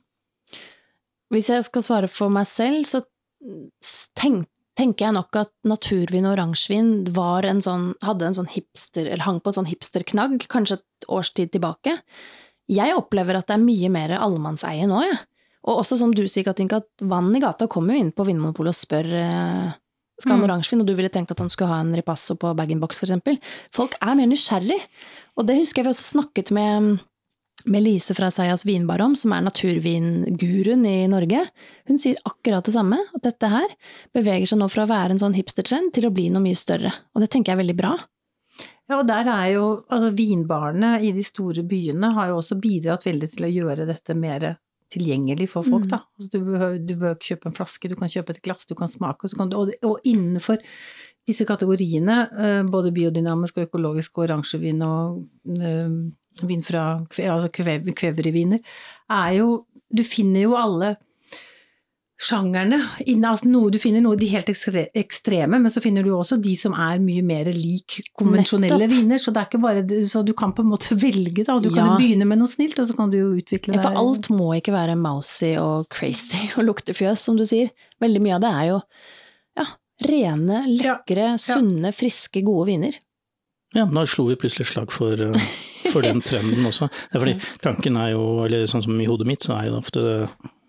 Hvis 1.33 1.49
jeg 1.51 1.65
skal 1.67 1.83
svare 1.83 2.07
for 2.07 2.31
meg 2.31 2.47
selv, 2.47 2.85
så 2.87 3.01
tenk, 4.15 4.47
tenker 4.77 5.07
jeg 5.07 5.15
nok 5.17 5.39
at 5.39 5.53
naturvin 5.67 6.27
og 6.27 6.35
oransjevin 6.35 6.91
var 7.15 7.47
en 7.49 7.63
sånn, 7.65 7.89
hadde 8.05 8.27
en 8.27 8.37
sånn 8.37 8.51
hipster, 8.53 9.07
eller 9.07 9.25
hang 9.25 9.39
på 9.41 9.51
en 9.51 9.59
sånn 9.59 9.71
hipsterknagg, 9.71 10.45
kanskje 10.51 10.79
et 10.79 11.07
års 11.13 11.31
tid 11.33 11.51
tilbake. 11.55 11.95
Jeg 12.71 12.95
opplever 12.97 13.39
at 13.39 13.47
det 13.49 13.57
er 13.57 13.63
mye 13.63 13.89
mer 13.93 14.13
allemannseie 14.19 14.85
nå, 14.89 15.01
jeg. 15.07 15.19
Og 15.67 15.81
også 15.81 15.97
som 15.99 16.13
du 16.15 16.23
sier, 16.29 16.45
Katinka, 16.47 16.79
at 16.83 17.07
vann 17.09 17.33
i 17.35 17.41
gata 17.43 17.67
kommer 17.71 17.95
jo 17.95 18.05
inn 18.05 18.13
på 18.15 18.23
Vinmonopolet 18.27 18.71
og 18.71 18.77
spør 18.77 19.09
eh, 19.19 19.75
skal 20.17 20.33
han 20.33 20.41
Mm. 20.41 20.49
oransjevin, 20.49 20.81
og 20.81 20.87
du 20.87 20.95
ville 20.95 21.11
tenkt 21.13 21.31
at 21.31 21.39
han 21.39 21.49
skulle 21.49 21.69
ha 21.69 21.81
en 21.81 21.93
ripasso 21.93 22.35
på 22.35 22.55
bag-in-box, 22.57 23.01
eksempel. 23.03 23.37
Folk 23.73 23.93
er 24.01 24.15
mer 24.15 24.25
nysgjerrig. 24.25 24.79
Og 25.37 25.45
det 25.45 25.57
husker 25.59 25.83
jeg 25.83 25.85
vi 25.85 25.93
også 25.93 26.17
snakket 26.17 26.51
med 26.51 26.99
med 27.65 27.83
Lise 27.83 28.13
fra 28.15 28.29
Sayas 28.31 28.65
vinbar 28.65 29.01
om, 29.01 29.15
som 29.17 29.33
er 29.33 29.41
naturvinguruen 29.45 30.85
i 30.87 31.07
Norge. 31.11 31.41
Hun 31.87 31.97
sier 31.99 32.19
akkurat 32.27 32.65
det 32.67 32.75
samme, 32.75 32.99
at 33.15 33.23
dette 33.25 33.49
her 33.51 33.73
beveger 34.15 34.47
seg 34.47 34.61
nå 34.61 34.69
fra 34.71 34.85
å 34.85 34.91
være 34.91 35.15
en 35.15 35.23
sånn 35.23 35.35
hipstertrend 35.37 35.93
til 35.95 36.07
å 36.07 36.13
bli 36.13 36.29
noe 36.33 36.43
mye 36.45 36.57
større. 36.57 36.93
Og 37.15 37.23
det 37.23 37.31
tenker 37.33 37.51
jeg 37.51 37.57
er 37.57 37.63
veldig 37.63 37.77
bra. 37.79 37.95
Ja, 38.87 39.01
og 39.01 39.07
der 39.09 39.27
er 39.27 39.49
jo 39.51 39.65
altså 39.91 40.13
vinbarene 40.15 40.93
i 41.03 41.11
de 41.11 41.25
store 41.27 41.65
byene 41.67 42.13
har 42.15 42.29
jo 42.31 42.37
også 42.39 42.55
bidratt 42.61 43.03
veldig 43.03 43.29
til 43.33 43.47
å 43.49 43.51
gjøre 43.51 43.87
dette 43.89 44.15
mer 44.15 44.53
tilgjengelig 44.93 45.49
for 45.51 45.67
folk, 45.67 45.83
Mm. 45.83 45.89
da. 45.91 45.99
Altså, 46.15 46.29
du, 46.31 46.45
behøver, 46.45 46.77
du 46.79 46.93
behøver 46.95 47.17
ikke 47.17 47.33
kjøpe 47.35 47.49
en 47.49 47.57
flaske, 47.57 47.89
du 47.89 47.95
kan 47.99 48.07
kjøpe 48.07 48.29
et 48.31 48.41
glass, 48.41 48.65
du 48.65 48.75
kan 48.75 48.87
smake, 48.87 49.25
og, 49.25 49.29
så 49.29 49.35
kan 49.35 49.49
du, 49.51 49.57
og, 49.59 49.73
og 49.83 49.99
innenfor 50.07 50.61
disse 51.27 51.43
kategoriene, 51.43 52.15
eh, 52.39 52.61
både 52.63 52.93
biodynamisk 52.95 53.57
og 53.57 53.67
økologisk 53.67 54.15
og 54.17 54.29
oransjevin 54.29 54.79
og 54.87 55.27
eh, 55.59 55.91
vin 56.45 56.61
fra 56.63 56.85
altså 57.09 57.49
kvev, 57.51 57.89
kveveriviner, 57.97 58.59
er 59.09 59.33
jo 59.39 59.65
Du 59.89 60.03
finner 60.03 60.41
jo 60.43 60.55
alle 60.59 60.97
sjangerne. 62.17 62.79
Altså 63.29 63.45
noe, 63.47 63.69
du 63.71 63.77
finner 63.79 64.01
noe 64.01 64.17
de 64.17 64.25
helt 64.31 64.49
ekstreme, 64.49 65.59
men 65.61 65.69
så 65.71 65.79
finner 65.83 66.03
du 66.03 66.09
også 66.17 66.39
de 66.41 66.55
som 66.57 66.73
er 66.73 66.97
mye 66.99 67.21
mer 67.23 67.45
lik 67.53 67.99
konvensjonelle 68.17 68.79
Nettopp. 68.87 68.95
viner. 68.97 69.21
Så, 69.21 69.31
det 69.35 69.43
er 69.43 69.49
ikke 69.51 69.61
bare, 69.61 69.83
så 70.09 70.23
du 70.25 70.33
kan 70.37 70.51
på 70.57 70.65
en 70.65 70.71
måte 70.73 70.97
velge, 71.05 71.45
da. 71.45 71.59
Du 71.61 71.69
kan 71.69 71.83
Ja. 71.85 71.91
jo 71.93 71.99
begynne 72.01 72.25
med 72.27 72.41
noe 72.41 72.49
snilt, 72.51 72.79
og 72.81 72.89
så 72.89 72.95
kan 72.97 73.13
du 73.13 73.19
jo 73.19 73.29
utvikle 73.37 73.77
Ja, 73.77 73.83
for 73.85 73.95
alt 74.01 74.31
må 74.33 74.49
ikke 74.57 74.73
være 74.73 74.97
mousy 74.97 75.53
og 75.61 75.87
crazy 75.93 76.49
og 76.57 76.65
luktefjøs, 76.71 77.21
som 77.21 77.37
du 77.37 77.45
sier. 77.45 77.69
Veldig 78.01 78.23
mye 78.25 78.35
av 78.39 78.41
det 78.47 78.53
er 78.63 78.65
jo 78.73 78.79
ja, 79.61 79.67
rene, 80.09 80.63
lekre, 80.73 81.35
sunne, 81.41 81.93
friske, 81.95 82.41
gode 82.45 82.67
viner. 82.73 82.97
Ja, 83.75 83.85
da 83.91 84.05
slo 84.07 84.27
vi 84.29 84.37
plutselig 84.39 84.69
slag 84.69 84.91
for, 84.95 85.19
eh, 85.19 85.47
for 85.91 86.05
den 86.05 86.21
trenden 86.23 86.67
også. 86.67 86.87
Det 87.11 87.19
er 87.19 87.23
fordi 87.25 87.39
tanken 87.63 87.97
er 87.99 88.13
jo, 88.13 88.27
eller 88.45 88.69
sånn 88.69 88.85
som 88.85 89.01
i 89.01 89.09
hodet 89.09 89.27
mitt, 89.27 89.43
så 89.43 89.57
er 89.57 89.71
jo 89.71 89.81
ofte 89.81 90.05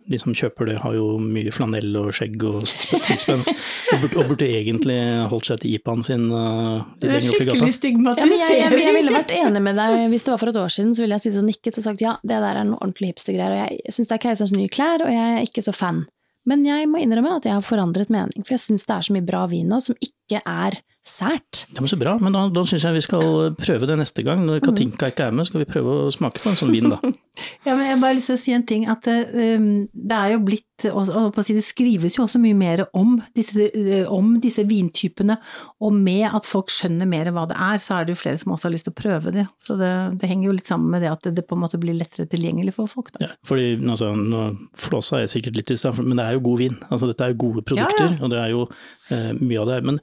de 0.09 0.19
som 0.21 0.33
kjøper 0.33 0.71
det, 0.71 0.79
har 0.81 0.95
jo 0.97 1.19
mye 1.21 1.53
flanell 1.53 1.97
og 2.01 2.09
skjegg 2.17 2.45
og 2.49 2.63
sixpence, 3.05 3.53
og 3.93 4.05
burde, 4.05 4.17
og 4.17 4.31
burde 4.33 4.49
egentlig 4.49 4.97
holdt 5.29 5.51
seg 5.51 5.63
til 5.63 5.75
IPA-en 5.77 6.05
sin 6.07 6.27
uh, 6.33 6.87
det 7.03 7.11
er 7.13 7.25
skikkelig. 7.25 7.73
Skikkelig 7.77 8.15
Ja, 8.17 8.25
jeg, 8.25 8.61
jeg, 8.63 8.79
jeg 8.87 8.97
ville 8.97 9.15
vært 9.15 9.35
enig 9.37 9.65
med 9.67 9.77
deg. 9.77 9.99
Hvis 10.15 10.25
det 10.25 10.33
var 10.33 10.41
for 10.41 10.53
et 10.53 10.61
år 10.65 10.73
siden, 10.73 10.95
så 10.97 11.05
ville 11.05 11.19
jeg 11.19 11.27
sittet 11.27 11.43
og 11.43 11.49
nikket 11.51 11.81
og 11.81 11.89
sagt 11.91 12.05
ja, 12.05 12.17
det 12.25 12.41
der 12.41 12.63
er 12.63 12.69
noe 12.71 12.81
ordentlig 12.81 13.13
hipstergreier. 13.13 13.59
Og 13.69 13.83
jeg 13.85 13.99
syns 13.99 14.09
det 14.09 14.17
er 14.17 14.25
keiserens 14.25 14.55
nye 14.57 14.73
klær, 14.73 15.05
og 15.05 15.13
jeg 15.13 15.35
er 15.37 15.51
ikke 15.51 15.67
så 15.69 15.77
fan. 15.77 16.07
Men 16.49 16.65
jeg 16.65 16.89
må 16.89 17.03
innrømme 17.03 17.37
at 17.37 17.45
jeg 17.45 17.59
har 17.59 17.65
forandret 17.67 18.09
mening, 18.13 18.41
for 18.47 18.57
jeg 18.57 18.65
syns 18.65 18.89
det 18.89 18.95
er 18.97 19.05
så 19.05 19.13
mye 19.13 19.27
bra 19.29 19.45
vin 19.51 19.69
nå 19.69 19.83
som 19.85 19.99
ikke 20.01 20.41
er 20.41 20.79
sært. 21.07 21.65
Ja, 21.73 21.81
men 21.81 21.89
Så 21.89 21.99
bra, 22.01 22.17
men 22.21 22.35
da, 22.35 22.47
da 22.53 22.65
syns 22.67 22.85
jeg 22.85 22.99
vi 22.99 23.05
skal 23.05 23.55
prøve 23.59 23.89
det 23.89 23.99
neste 24.01 24.25
gang. 24.27 24.45
Når 24.47 24.63
Katinka 24.65 25.11
ikke 25.13 25.29
er 25.29 25.35
med, 25.37 25.49
skal 25.49 25.63
vi 25.63 25.69
prøve 25.71 25.95
å 26.05 26.13
smake 26.15 26.43
på 26.43 26.53
en 26.53 26.59
sånn 26.61 26.75
vin, 26.75 26.93
da. 26.95 27.01
Ja, 27.63 27.77
men 27.77 27.85
jeg 27.85 27.93
har 27.93 28.01
bare 28.03 28.17
lyst 28.17 28.27
til 28.33 28.35
å 28.35 28.41
si 28.43 28.51
en 28.51 28.65
ting, 28.67 28.85
at 28.91 29.05
um, 29.07 29.67
det 29.95 30.17
er 30.17 30.33
jo 30.33 30.41
blitt, 30.43 30.87
og, 30.91 31.37
si, 31.47 31.55
det 31.55 31.63
skrives 31.63 32.17
jo 32.17 32.25
også 32.25 32.41
mye 32.43 32.57
mer 32.59 32.83
om 32.99 33.13
disse, 33.39 33.69
eh, 33.79 34.09
om 34.11 34.33
disse 34.43 34.65
vintypene, 34.67 35.37
og 35.87 35.95
med 35.95 36.25
at 36.35 36.49
folk 36.49 36.73
skjønner 36.75 37.07
mer 37.07 37.31
hva 37.35 37.45
det 37.47 37.55
er, 37.63 37.79
så 37.83 38.01
er 38.01 38.09
det 38.09 38.17
jo 38.17 38.21
flere 38.25 38.41
som 38.43 38.57
også 38.57 38.67
har 38.67 38.75
lyst 38.75 38.89
til 38.89 38.95
å 38.97 38.99
prøve 38.99 39.35
det. 39.37 39.47
Så 39.63 39.79
det, 39.79 39.93
det 40.19 40.33
henger 40.33 40.49
jo 40.51 40.57
litt 40.59 40.71
sammen 40.71 40.91
med 40.97 41.07
det 41.07 41.13
at 41.13 41.23
det, 41.29 41.37
det 41.39 41.47
på 41.47 41.55
en 41.55 41.63
måte 41.63 41.79
blir 41.79 41.95
lettere 41.95 42.27
tilgjengelig 42.31 42.75
for 42.81 42.91
folk, 42.91 43.15
da. 43.15 43.29
Ja, 43.29 43.31
fordi 43.47 43.71
altså, 43.85 44.11
nå 44.19 44.45
flåsa 44.89 45.23
jeg 45.23 45.31
sikkert 45.37 45.63
litt 45.63 45.75
i 45.75 45.79
stad, 45.79 46.03
men 46.03 46.19
det 46.19 46.27
er 46.27 46.41
jo 46.41 46.45
god 46.51 46.65
vin. 46.65 46.83
Altså, 46.91 47.13
dette 47.13 47.23
er 47.23 47.37
jo 47.37 47.43
gode 47.47 47.67
produkter, 47.71 48.09
Ja, 48.09 48.19
ja. 48.19 48.23
og 48.25 48.35
det 48.35 48.43
er 48.43 48.55
jo 48.57 48.67
eh, 49.15 49.31
mye 49.39 49.63
av 49.63 49.71
det. 49.71 49.81
Men 49.93 50.03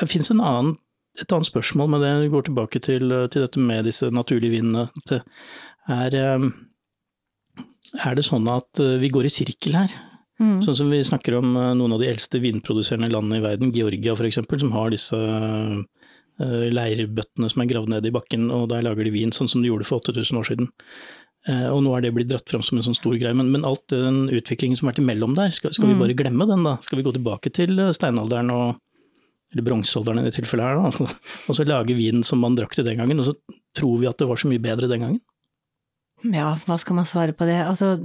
det 0.00 0.08
fins 0.10 0.30
et 0.32 1.32
annet 1.32 1.48
spørsmål 1.48 1.90
med 1.94 2.04
det. 2.04 2.30
Går 2.32 2.46
tilbake 2.48 2.80
til, 2.82 3.12
til 3.32 3.44
dette 3.44 3.60
med 3.60 3.84
disse 3.88 4.08
naturlige 4.14 4.54
vindene. 4.56 4.88
Er, 5.90 6.14
eh, 6.14 6.46
er 8.06 8.14
det 8.16 8.24
sånn 8.28 8.46
at 8.50 8.80
eh, 8.82 8.98
vi 9.02 9.10
går 9.12 9.26
i 9.26 9.32
sirkel 9.32 9.76
her? 9.80 9.94
Mm. 10.42 10.60
Sånn 10.64 10.76
som 10.78 10.92
vi 10.92 11.02
snakker 11.04 11.36
om 11.40 11.56
eh, 11.58 11.72
noen 11.78 11.96
av 11.96 12.02
de 12.02 12.10
eldste 12.10 12.40
vindproduserende 12.42 13.10
landene 13.12 13.40
i 13.40 13.44
verden, 13.44 13.74
Georgia 13.74 14.14
f.eks., 14.14 14.40
som 14.62 14.72
har 14.76 14.94
disse 14.94 15.18
leirbøttene 16.42 17.48
som 17.52 17.60
er 17.62 17.68
gravd 17.70 17.90
ned 17.92 18.06
i 18.08 18.12
bakken, 18.14 18.46
og 18.56 18.70
der 18.70 18.82
lager 18.82 19.04
de 19.04 19.12
vin 19.14 19.34
sånn 19.36 19.50
som 19.52 19.62
de 19.62 19.68
gjorde 19.68 19.84
for 19.86 20.00
8000 20.00 20.38
år 20.40 20.46
siden. 20.48 20.70
Og 21.70 21.82
nå 21.84 21.92
er 21.94 22.02
det 22.02 22.12
blitt 22.16 22.30
dratt 22.30 22.48
fram 22.50 22.64
som 22.64 22.80
en 22.80 22.86
sånn 22.86 22.96
stor 22.96 23.14
greie, 23.20 23.36
men, 23.36 23.50
men 23.52 23.66
alt 23.68 23.84
den 23.92 24.24
utviklingen 24.32 24.78
som 24.78 24.88
har 24.88 24.94
vært 24.94 25.02
imellom 25.04 25.36
der, 25.36 25.52
skal, 25.54 25.74
skal 25.76 25.90
vi 25.90 25.94
Mm. 25.94 26.00
bare 26.02 26.16
glemme 26.18 26.46
den 26.48 26.64
da? 26.66 26.78
Skal 26.82 26.98
vi 26.98 27.04
gå 27.04 27.12
tilbake 27.14 27.52
til 27.52 27.78
steinalderen 27.94 28.50
og 28.50 28.80
eller 29.52 29.66
bronsealderen 29.66 30.22
i 30.22 30.28
det 30.28 30.36
tilfellet 30.38 30.64
her, 30.64 30.80
da, 30.80 31.10
og 31.48 31.58
så 31.58 31.66
lage 31.68 31.98
vin 31.98 32.24
som 32.26 32.42
man 32.42 32.56
drakk 32.58 32.74
til 32.76 32.86
den 32.88 33.00
gangen, 33.02 33.20
og 33.20 33.28
så 33.30 33.36
tror 33.76 34.00
vi 34.00 34.10
at 34.10 34.18
det 34.20 34.28
var 34.30 34.40
så 34.40 34.50
mye 34.50 34.62
bedre 34.62 34.90
den 34.90 35.04
gangen? 35.04 35.22
Ja, 36.22 36.52
hva 36.68 36.76
skal 36.78 36.94
man 36.94 37.06
svare 37.08 37.34
på 37.34 37.46
det? 37.48 37.56
Altså, 37.66 37.96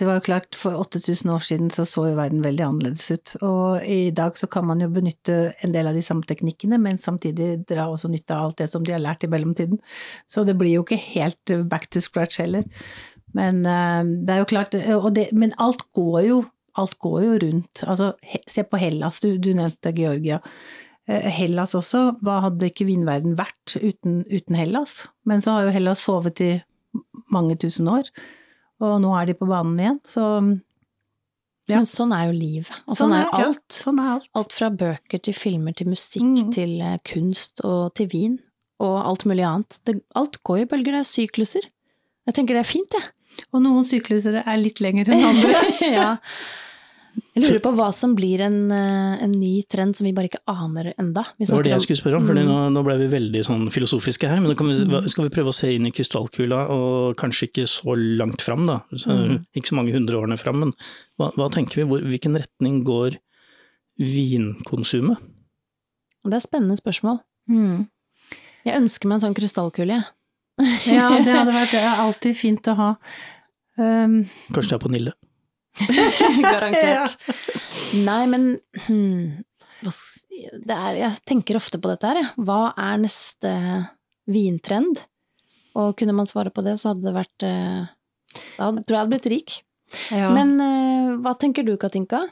det 0.00 0.06
var 0.08 0.16
jo 0.16 0.24
klart, 0.24 0.56
for 0.56 0.78
8000 0.80 1.28
år 1.34 1.42
siden 1.44 1.68
så 1.72 1.84
så 1.84 2.06
jo 2.08 2.16
verden 2.16 2.40
veldig 2.44 2.64
annerledes 2.64 3.10
ut. 3.12 3.34
Og 3.44 3.84
i 3.84 4.08
dag 4.14 4.38
så 4.40 4.48
kan 4.48 4.64
man 4.64 4.80
jo 4.80 4.88
benytte 4.92 5.52
en 5.64 5.74
del 5.74 5.90
av 5.90 5.98
de 5.98 6.04
samme 6.04 6.24
teknikkene, 6.28 6.78
men 6.80 7.00
samtidig 7.02 7.66
dra 7.68 7.90
også 7.92 8.08
nytte 8.08 8.32
av 8.32 8.46
alt 8.46 8.62
det 8.62 8.70
som 8.72 8.86
de 8.86 8.94
har 8.96 9.04
lært 9.04 9.26
i 9.26 9.30
mellomtiden. 9.32 9.82
Så 10.24 10.46
det 10.48 10.56
blir 10.56 10.78
jo 10.78 10.86
ikke 10.86 11.00
helt 11.10 11.56
back 11.68 11.90
to 11.92 12.00
scratch 12.00 12.40
heller. 12.40 12.64
Men 13.36 13.60
eh, 13.68 14.00
det 14.24 14.32
er 14.32 14.40
jo 14.40 14.52
klart, 14.54 14.78
og 14.96 15.12
det, 15.18 15.28
men 15.36 15.52
alt 15.60 15.84
går 15.92 16.22
jo, 16.24 16.42
alt 16.80 16.96
går 17.04 17.20
jo 17.26 17.38
rundt. 17.44 17.84
Altså, 17.84 18.14
se 18.48 18.64
på 18.64 18.80
Hellas, 18.80 19.20
du, 19.20 19.34
du 19.36 19.52
nevnte 19.52 19.92
Georgia. 19.92 20.40
Eh, 21.08 21.28
Hellas 21.32 21.72
også, 21.78 22.02
hva 22.22 22.40
hadde 22.44 22.68
ikke 22.68 22.84
vinverden 22.88 23.36
vært 23.38 23.76
uten, 23.80 24.22
uten 24.28 24.58
Hellas? 24.58 25.06
Men 25.28 25.40
så 25.44 25.54
har 25.56 25.68
jo 25.68 25.74
Hellas 25.76 26.02
sovet 26.04 26.40
i 26.44 26.50
mange 27.32 27.56
tusen 27.60 27.88
år, 27.88 28.08
og 28.80 28.98
nå 29.02 29.10
er 29.18 29.26
de 29.30 29.34
på 29.38 29.48
banen 29.48 29.78
igjen, 29.80 30.00
så 30.08 30.24
Ja. 31.68 31.76
Men 31.82 31.84
sånn 31.84 32.12
er 32.16 32.30
jo 32.30 32.32
livet. 32.32 32.78
Og 32.88 32.96
sånn, 32.96 33.12
er 33.12 33.26
jo 33.26 33.28
ja, 33.28 33.46
alt. 33.50 33.64
Sånn 33.76 33.98
er 34.00 34.06
alt. 34.14 34.28
Alt 34.40 34.54
fra 34.56 34.70
bøker 34.72 35.20
til 35.20 35.34
filmer 35.36 35.74
til 35.76 35.90
musikk 35.90 36.22
Mm. 36.24 36.52
til 36.54 36.80
eh, 36.80 36.94
kunst 37.04 37.60
og 37.62 37.92
til 37.94 38.06
vin. 38.08 38.38
Og 38.80 38.94
alt 39.04 39.26
mulig 39.28 39.44
annet. 39.44 39.76
Det, 39.84 39.98
alt 40.16 40.38
går 40.48 40.62
i 40.62 40.64
bølger, 40.64 40.92
det 40.96 41.02
er 41.02 41.10
sykluser. 41.10 41.66
Jeg 42.24 42.34
tenker 42.38 42.56
det 42.56 42.62
er 42.64 42.70
fint, 42.72 42.88
jeg. 42.96 43.04
Og 43.52 43.60
noen 43.60 43.84
sykluser 43.84 44.40
er 44.46 44.56
litt 44.56 44.80
lengre 44.80 45.12
enn 45.12 45.28
andre. 45.28 45.60
ja. 45.98 46.16
Jeg 47.34 47.42
lurer 47.44 47.60
på 47.64 47.70
hva 47.76 47.86
som 47.94 48.14
blir 48.18 48.40
en, 48.44 48.56
eh, 48.72 49.22
en 49.24 49.32
ny 49.32 49.62
trend 49.70 49.96
som 49.96 50.04
vi 50.06 50.12
bare 50.12 50.28
ikke 50.28 50.42
aner 50.48 50.92
enda. 50.98 51.24
Vi 51.38 51.44
Det 51.46 51.54
var 51.54 51.62
det 51.62 51.72
jeg 51.72 51.80
skulle 51.86 52.00
spørre 52.02 52.16
om, 52.20 52.26
for 52.26 52.34
Mm. 52.34 52.46
nå, 52.46 52.56
nå 52.74 52.82
ble 52.84 52.96
vi 52.98 53.08
veldig 53.16 53.42
sånn 53.46 53.68
filosofiske 53.70 54.28
her. 54.28 54.40
Men 54.40 54.50
nå 54.52 54.56
kan 54.56 54.68
vi, 54.68 55.08
skal 55.08 55.28
vi 55.28 55.34
prøve 55.34 55.48
å 55.52 55.54
se 55.54 55.74
inn 55.74 55.86
i 55.86 55.90
krystallkula, 55.90 56.68
og 56.70 57.16
kanskje 57.16 57.48
ikke 57.48 57.66
så 57.66 57.94
langt 58.18 58.40
fram, 58.42 58.66
da. 58.66 58.80
Så, 58.94 59.08
Mm. 59.08 59.44
Ikke 59.56 59.68
så 59.72 59.76
mange 59.76 59.92
hundre 59.92 60.14
årene 60.20 60.38
fram, 60.38 60.60
men 60.60 60.72
hva, 61.18 61.32
hva 61.34 61.50
tenker 61.50 61.76
vi? 61.76 61.82
Hvor, 61.84 62.00
hvilken 62.02 62.36
retning 62.36 62.84
går 62.84 63.16
vinkonsumet? 63.98 65.18
Det 66.24 66.32
er 66.34 66.40
et 66.42 66.46
spennende 66.46 66.76
spørsmål. 66.78 67.20
Mm. 67.48 67.88
Jeg 68.66 68.82
ønsker 68.82 69.06
meg 69.08 69.18
en 69.22 69.24
sånn 69.28 69.36
krystallkule, 69.38 69.96
jeg. 69.96 70.04
Ja, 70.90 71.08
det 71.22 71.30
hadde 71.32 71.54
vært 71.54 71.70
det 71.70 71.82
er 71.86 72.00
alltid 72.02 72.36
fint 72.36 72.66
å 72.68 72.74
ha. 72.76 72.88
Um, 73.78 74.24
Kanskje 74.52 74.72
det 74.74 74.76
er 74.80 74.82
på 74.82 74.90
Nille? 74.90 75.12
Garantert. 76.42 77.18
Nei, 78.04 78.22
men 78.30 78.48
hmm, 78.86 79.44
er, 79.84 80.98
Jeg 80.98 81.12
tenker 81.28 81.58
ofte 81.58 81.80
på 81.80 81.90
dette 81.90 82.10
her, 82.10 82.22
jeg. 82.22 82.32
Hva 82.48 82.72
er 82.74 82.98
neste 83.02 83.52
vintrend? 84.28 85.04
Og 85.78 85.94
kunne 85.98 86.16
man 86.16 86.28
svare 86.28 86.52
på 86.54 86.64
det, 86.66 86.78
så 86.80 86.92
hadde 86.92 87.06
det 87.06 87.14
vært 87.16 87.46
eh, 87.46 87.86
Da 88.56 88.70
tror 88.72 88.82
jeg 88.82 88.96
jeg 88.96 89.02
hadde 89.02 89.12
blitt 89.14 89.30
rik. 89.32 89.60
ja. 90.14 90.32
Men 90.34 90.56
eh, 90.62 91.12
hva 91.22 91.36
tenker 91.38 91.66
du, 91.66 91.76
Katinka? 91.80 92.24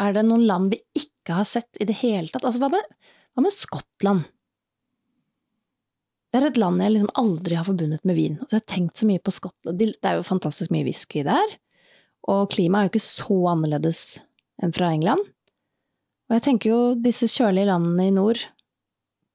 Er 0.00 0.14
det 0.16 0.26
noen 0.28 0.46
land 0.48 0.74
vi 0.74 0.82
ikke 0.96 1.40
har 1.40 1.48
sett 1.48 1.80
i 1.80 1.88
det 1.88 1.98
hele 2.00 2.30
tatt? 2.30 2.44
Altså, 2.44 2.62
hva 2.62 2.70
med, 2.72 2.92
hva 3.34 3.44
med 3.44 3.54
Skottland? 3.54 4.28
Det 6.30 6.38
er 6.38 6.46
et 6.46 6.60
land 6.62 6.78
jeg 6.78 6.94
liksom 6.94 7.10
aldri 7.18 7.56
har 7.58 7.66
forbundet 7.66 8.04
med 8.06 8.14
vin. 8.14 8.36
Altså, 8.38 8.54
jeg 8.54 8.62
har 8.62 8.72
tenkt 8.76 9.00
så 9.00 9.08
mye 9.08 9.22
på 9.22 9.34
Skottland. 9.34 9.80
Det 9.82 10.06
er 10.06 10.20
jo 10.20 10.28
fantastisk 10.28 10.70
mye 10.74 10.86
whisky 10.86 11.24
der. 11.26 11.56
Og 12.28 12.50
klimaet 12.52 12.82
er 12.82 12.88
jo 12.88 12.92
ikke 12.94 13.04
så 13.06 13.36
annerledes 13.54 14.00
enn 14.60 14.74
fra 14.76 14.90
England. 14.92 15.22
Og 16.28 16.36
jeg 16.36 16.44
tenker 16.46 16.70
jo 16.70 16.80
disse 17.00 17.26
kjølige 17.32 17.70
landene 17.70 18.08
i 18.10 18.14
nord, 18.14 18.42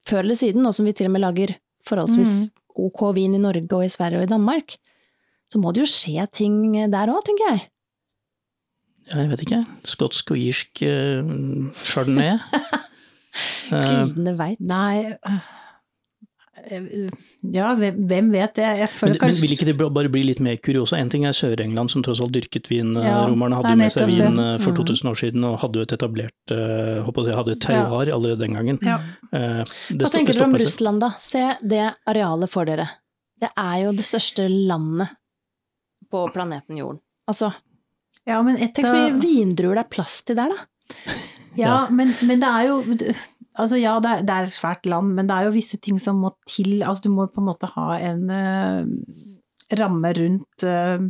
før 0.07 0.21
eller 0.21 0.37
siden, 0.39 0.61
nå 0.63 0.71
som 0.75 0.85
vi 0.87 0.93
til 0.95 1.09
og 1.09 1.15
med 1.15 1.23
lager 1.25 1.55
forholdsvis 1.85 2.45
Mm. 2.45 2.51
ok 2.85 3.01
vin 3.15 3.35
i 3.35 3.41
Norge 3.41 3.73
og 3.73 3.85
i 3.85 3.89
Sverige 3.89 4.19
og 4.21 4.23
i 4.27 4.31
Danmark, 4.31 4.75
så 5.51 5.59
må 5.59 5.71
det 5.73 5.83
jo 5.85 5.89
skje 5.89 6.25
ting 6.31 6.73
der 6.91 7.11
òg, 7.11 7.23
tenker 7.25 7.51
jeg. 7.51 7.65
Ja, 9.11 9.19
jeg 9.21 9.29
vet 9.29 9.41
ikke. 9.45 9.59
Skotsk 9.85 10.31
og 10.31 10.37
irsk 10.41 10.81
uh, 10.81 11.71
chardonnay. 11.85 12.37
Eh, 13.67 14.05
Gudene 14.07 14.31
veit. 14.39 14.59
Nei 14.63 15.11
øh, 15.11 15.39
Ja, 16.69 17.75
hvem, 17.77 18.31
vet 18.33 18.55
det? 18.57 18.63
Jeg 18.65 18.87
men, 18.87 18.93
føler 18.99 19.13
men 19.15 19.19
kanskje 19.21 19.41
vil 19.45 19.53
ikke 19.55 19.65
det 19.69 19.75
bare 19.77 20.09
bli 20.11 20.23
litt 20.25 20.39
mer 20.43 20.57
kuriosa? 20.57 20.97
En 20.99 21.09
ting 21.13 21.25
er 21.25 21.35
Sør-England, 21.37 21.91
som 21.93 22.03
tross 22.05 22.21
alt 22.23 22.33
dyrket 22.35 22.69
vin. 22.71 22.95
eh, 22.97 23.05
Ja, 23.05 23.25
Romerne 23.29 23.55
hadde 23.59 23.73
jo 23.75 23.79
med 23.83 23.91
seg 23.93 24.07
vin 24.11 24.35
det. 24.39 24.45
eh, 24.45 24.57
for 24.63 24.71
Mm. 24.71 24.77
2000 24.81 25.09
år 25.11 25.15
siden, 25.21 25.43
og 25.45 25.59
hadde 25.59 25.73
jo 25.75 25.81
et 25.81 25.93
etablert 25.97 26.51
eh, 26.51 27.03
håper 27.05 27.25
jeg, 27.27 27.35
hadde 27.35 27.51
et 27.55 27.61
terroir 27.61 28.11
allerede 28.13 28.39
den 28.39 28.53
gangen. 28.57 28.79
Ja. 28.81 28.97
Eh, 29.31 29.63
det 29.89 30.01
Hva 30.01 30.11
tenker 30.11 30.33
dere 30.33 30.43
om. 30.49 30.55
Russland, 30.55 30.99
da? 31.01 31.09
Se 31.19 31.43
det 31.61 31.93
arealet 32.07 32.49
for 32.49 32.65
dere. 32.65 32.89
Det 33.39 33.49
er 33.57 33.83
jo 33.83 33.91
det 33.91 34.05
største 34.05 34.49
landet 34.49 35.09
på 36.11 36.27
planeten 36.33 36.77
Jorden. 36.77 36.99
Altså, 37.27 37.53
Ja, 38.25 38.41
men 38.41 38.55
et 38.57 38.73
tenk 38.73 38.87
så 38.87 38.93
mye 38.93 39.19
vindruer 39.21 39.75
det 39.75 39.85
er 39.85 39.89
plass 39.89 40.23
til 40.23 40.35
der, 40.35 40.49
da. 40.49 40.55
Ja, 41.57 41.87
men, 41.89 42.09
men 42.27 42.39
det 42.41 42.47
er 42.49 42.65
jo 42.67 42.81
Altså 43.61 43.79
ja, 43.79 43.97
det 44.03 44.11
er, 44.11 44.23
det 44.27 44.35
er 44.35 44.47
et 44.47 44.55
svært 44.55 44.87
land, 44.89 45.13
men 45.17 45.29
det 45.29 45.35
er 45.35 45.47
jo 45.47 45.55
visse 45.55 45.79
ting 45.81 45.99
som 46.01 46.19
må 46.23 46.33
til. 46.49 46.79
Altså 46.83 47.07
du 47.07 47.13
må 47.15 47.27
på 47.31 47.43
en 47.43 47.51
måte 47.51 47.69
ha 47.75 47.99
en 48.03 48.25
uh, 48.31 49.77
ramme 49.79 50.11
rundt 50.17 50.65
uh, 50.67 51.05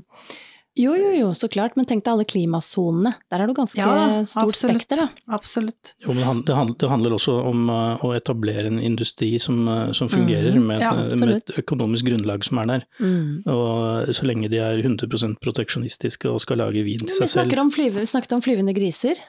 Jo, 0.75 0.91
jo, 0.99 1.13
jo, 1.15 1.29
så 1.31 1.47
klart, 1.47 1.77
men 1.79 1.87
tenk 1.87 2.03
deg 2.03 2.11
alle 2.11 2.25
klimasonene. 2.27 3.13
Der 3.31 3.39
er 3.39 3.47
det 3.47 3.53
jo 3.53 3.57
ganske 3.61 3.79
Ja, 3.79 4.23
stort 4.27 4.51
absolutt. 4.51 4.83
spekter, 4.83 5.01
da. 5.05 5.35
Absolutt. 5.37 5.93
Jo, 6.03 6.11
men 6.11 6.41
det 6.43 6.57
handler, 6.57 6.75
det 6.83 6.89
handler, 6.91 7.15
også 7.15 7.37
om 7.47 7.69
uh, 7.71 8.03
å 8.03 8.11
etablere 8.17 8.67
en 8.67 8.81
industri 8.83 9.31
som, 9.39 9.63
som 9.95 10.11
fungerer, 10.11 10.51
mm, 10.51 10.65
med, 10.67 10.83
et, 10.83 11.15
ja, 11.15 11.21
med 11.23 11.37
et 11.37 11.61
økonomisk 11.63 12.11
grunnlag 12.11 12.43
som 12.45 12.59
er 12.59 12.73
der. 12.73 12.85
Mm. 12.99 13.47
Og 13.55 14.11
så 14.19 14.27
lenge 14.27 14.51
de 14.51 14.59
er 14.61 14.83
100% 14.83 15.39
proteksjonistiske 15.41 16.29
og 16.29 16.43
skal 16.43 16.59
lage 16.61 16.83
vin 16.85 17.07
til 17.07 17.23
seg 17.23 17.31
selv 17.31 17.63
om 17.63 17.71
flyve, 17.73 18.03
vi 18.03 18.11
snakket 18.11 18.35
om 18.35 18.43
flyvende 18.43 18.75
griser. 18.75 19.23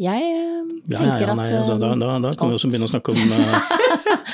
Jeg 0.00 0.22
eh, 0.24 0.62
Ja, 0.88 0.98
tenker 0.98 1.20
ja, 1.20 1.26
ja, 1.28 1.34
nei, 1.36 1.46
at 1.52 1.58
altså, 1.60 1.74
da, 1.78 1.90
eh, 1.92 1.98
da, 2.00 2.12
da 2.24 2.30
kan 2.38 2.48
vi 2.48 2.56
også 2.56 2.68
begynne 2.72 2.86
å 2.88 2.90
snakke 2.90 3.12
om 3.12 3.18
eh, 3.18 3.52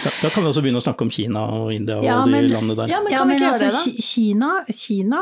da, 0.05 0.12
da 0.23 0.29
kan 0.31 0.44
vi 0.44 0.49
også 0.53 0.62
begynne 0.62 0.79
å 0.81 0.85
snakke 0.85 1.03
om 1.05 1.11
Kina 1.12 1.42
og 1.59 1.73
India 1.75 1.97
og 1.99 2.05
de 2.07 2.31
men- 2.31 2.47
landene 2.53 2.77
der. 2.79 2.92
Ja, 2.92 3.01
men 3.03 3.12
Ja, 3.12 3.25
men 3.25 3.42
altså, 3.42 3.68
det, 3.90 4.05
Kina, 4.07 4.53
Kina 4.71 5.21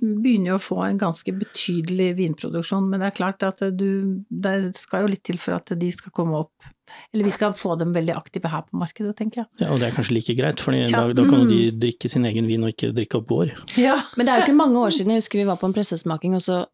begynner 0.00 0.52
jo 0.54 0.58
å 0.60 0.62
få 0.62 0.78
en 0.86 0.98
ganske 1.00 1.34
betydelig 1.34 2.12
vinproduksjon, 2.20 2.88
men 2.88 3.02
det 3.02 3.10
er 3.10 3.16
klart 3.18 3.42
at 3.46 3.60
du, 3.76 4.22
det 4.30 4.54
skal 4.78 5.04
jo 5.04 5.12
litt 5.16 5.24
til 5.26 5.38
for 5.42 5.58
at 5.58 5.74
de 5.78 5.90
skal 5.92 6.12
komme 6.14 6.38
opp 6.46 6.72
Eller 7.12 7.26
vi 7.26 7.32
skal 7.34 7.52
få 7.52 7.74
dem 7.76 7.90
veldig 7.92 8.14
aktive 8.16 8.48
her 8.48 8.62
på 8.62 8.78
markedet, 8.78 9.10
tenker 9.18 9.42
jeg. 9.42 9.46
Ja, 9.60 9.72
og 9.74 9.80
det 9.82 9.88
er 9.90 9.96
kanskje 9.98 10.14
like 10.16 10.32
greit, 10.38 10.60
for 10.62 10.72
Ja. 10.72 10.86
da, 10.88 11.12
da 11.12 11.24
kan 11.28 11.42
jo 11.42 11.48
de 11.50 11.70
Mm. 11.72 11.80
drikke 11.82 12.08
sin 12.08 12.24
egen 12.24 12.46
vin 12.46 12.62
og 12.62 12.70
ikke 12.72 12.92
drikke 12.94 13.18
opp 13.18 13.26
vår. 13.28 13.50
Ja. 13.76 13.96
Men 14.16 14.24
det 14.26 14.32
er 14.32 14.38
jo 14.38 14.44
ikke 14.46 14.56
mange 14.56 14.78
år 14.78 14.94
siden, 14.94 15.10
jeg 15.12 15.20
husker 15.20 15.38
vi 15.42 15.44
var 15.50 15.56
på 15.58 15.66
en 15.66 15.74
pressesmaking, 15.74 16.34
og 16.38 16.40
så 16.46 16.64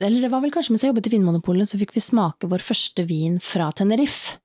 Eller 0.00 0.20
det 0.24 0.30
var 0.32 0.40
vel 0.40 0.50
kanskje 0.54 0.70
mens 0.74 0.82
jeg 0.84 0.92
jobbet 0.94 1.08
i 1.10 1.14
Vinmonopolet, 1.16 1.68
så 1.68 1.78
fikk 1.80 1.92
vi 1.96 2.00
smake 2.00 2.48
vår 2.48 2.62
første 2.64 3.04
vin 3.08 3.38
fra 3.44 3.70
Tenerife. 3.76 4.38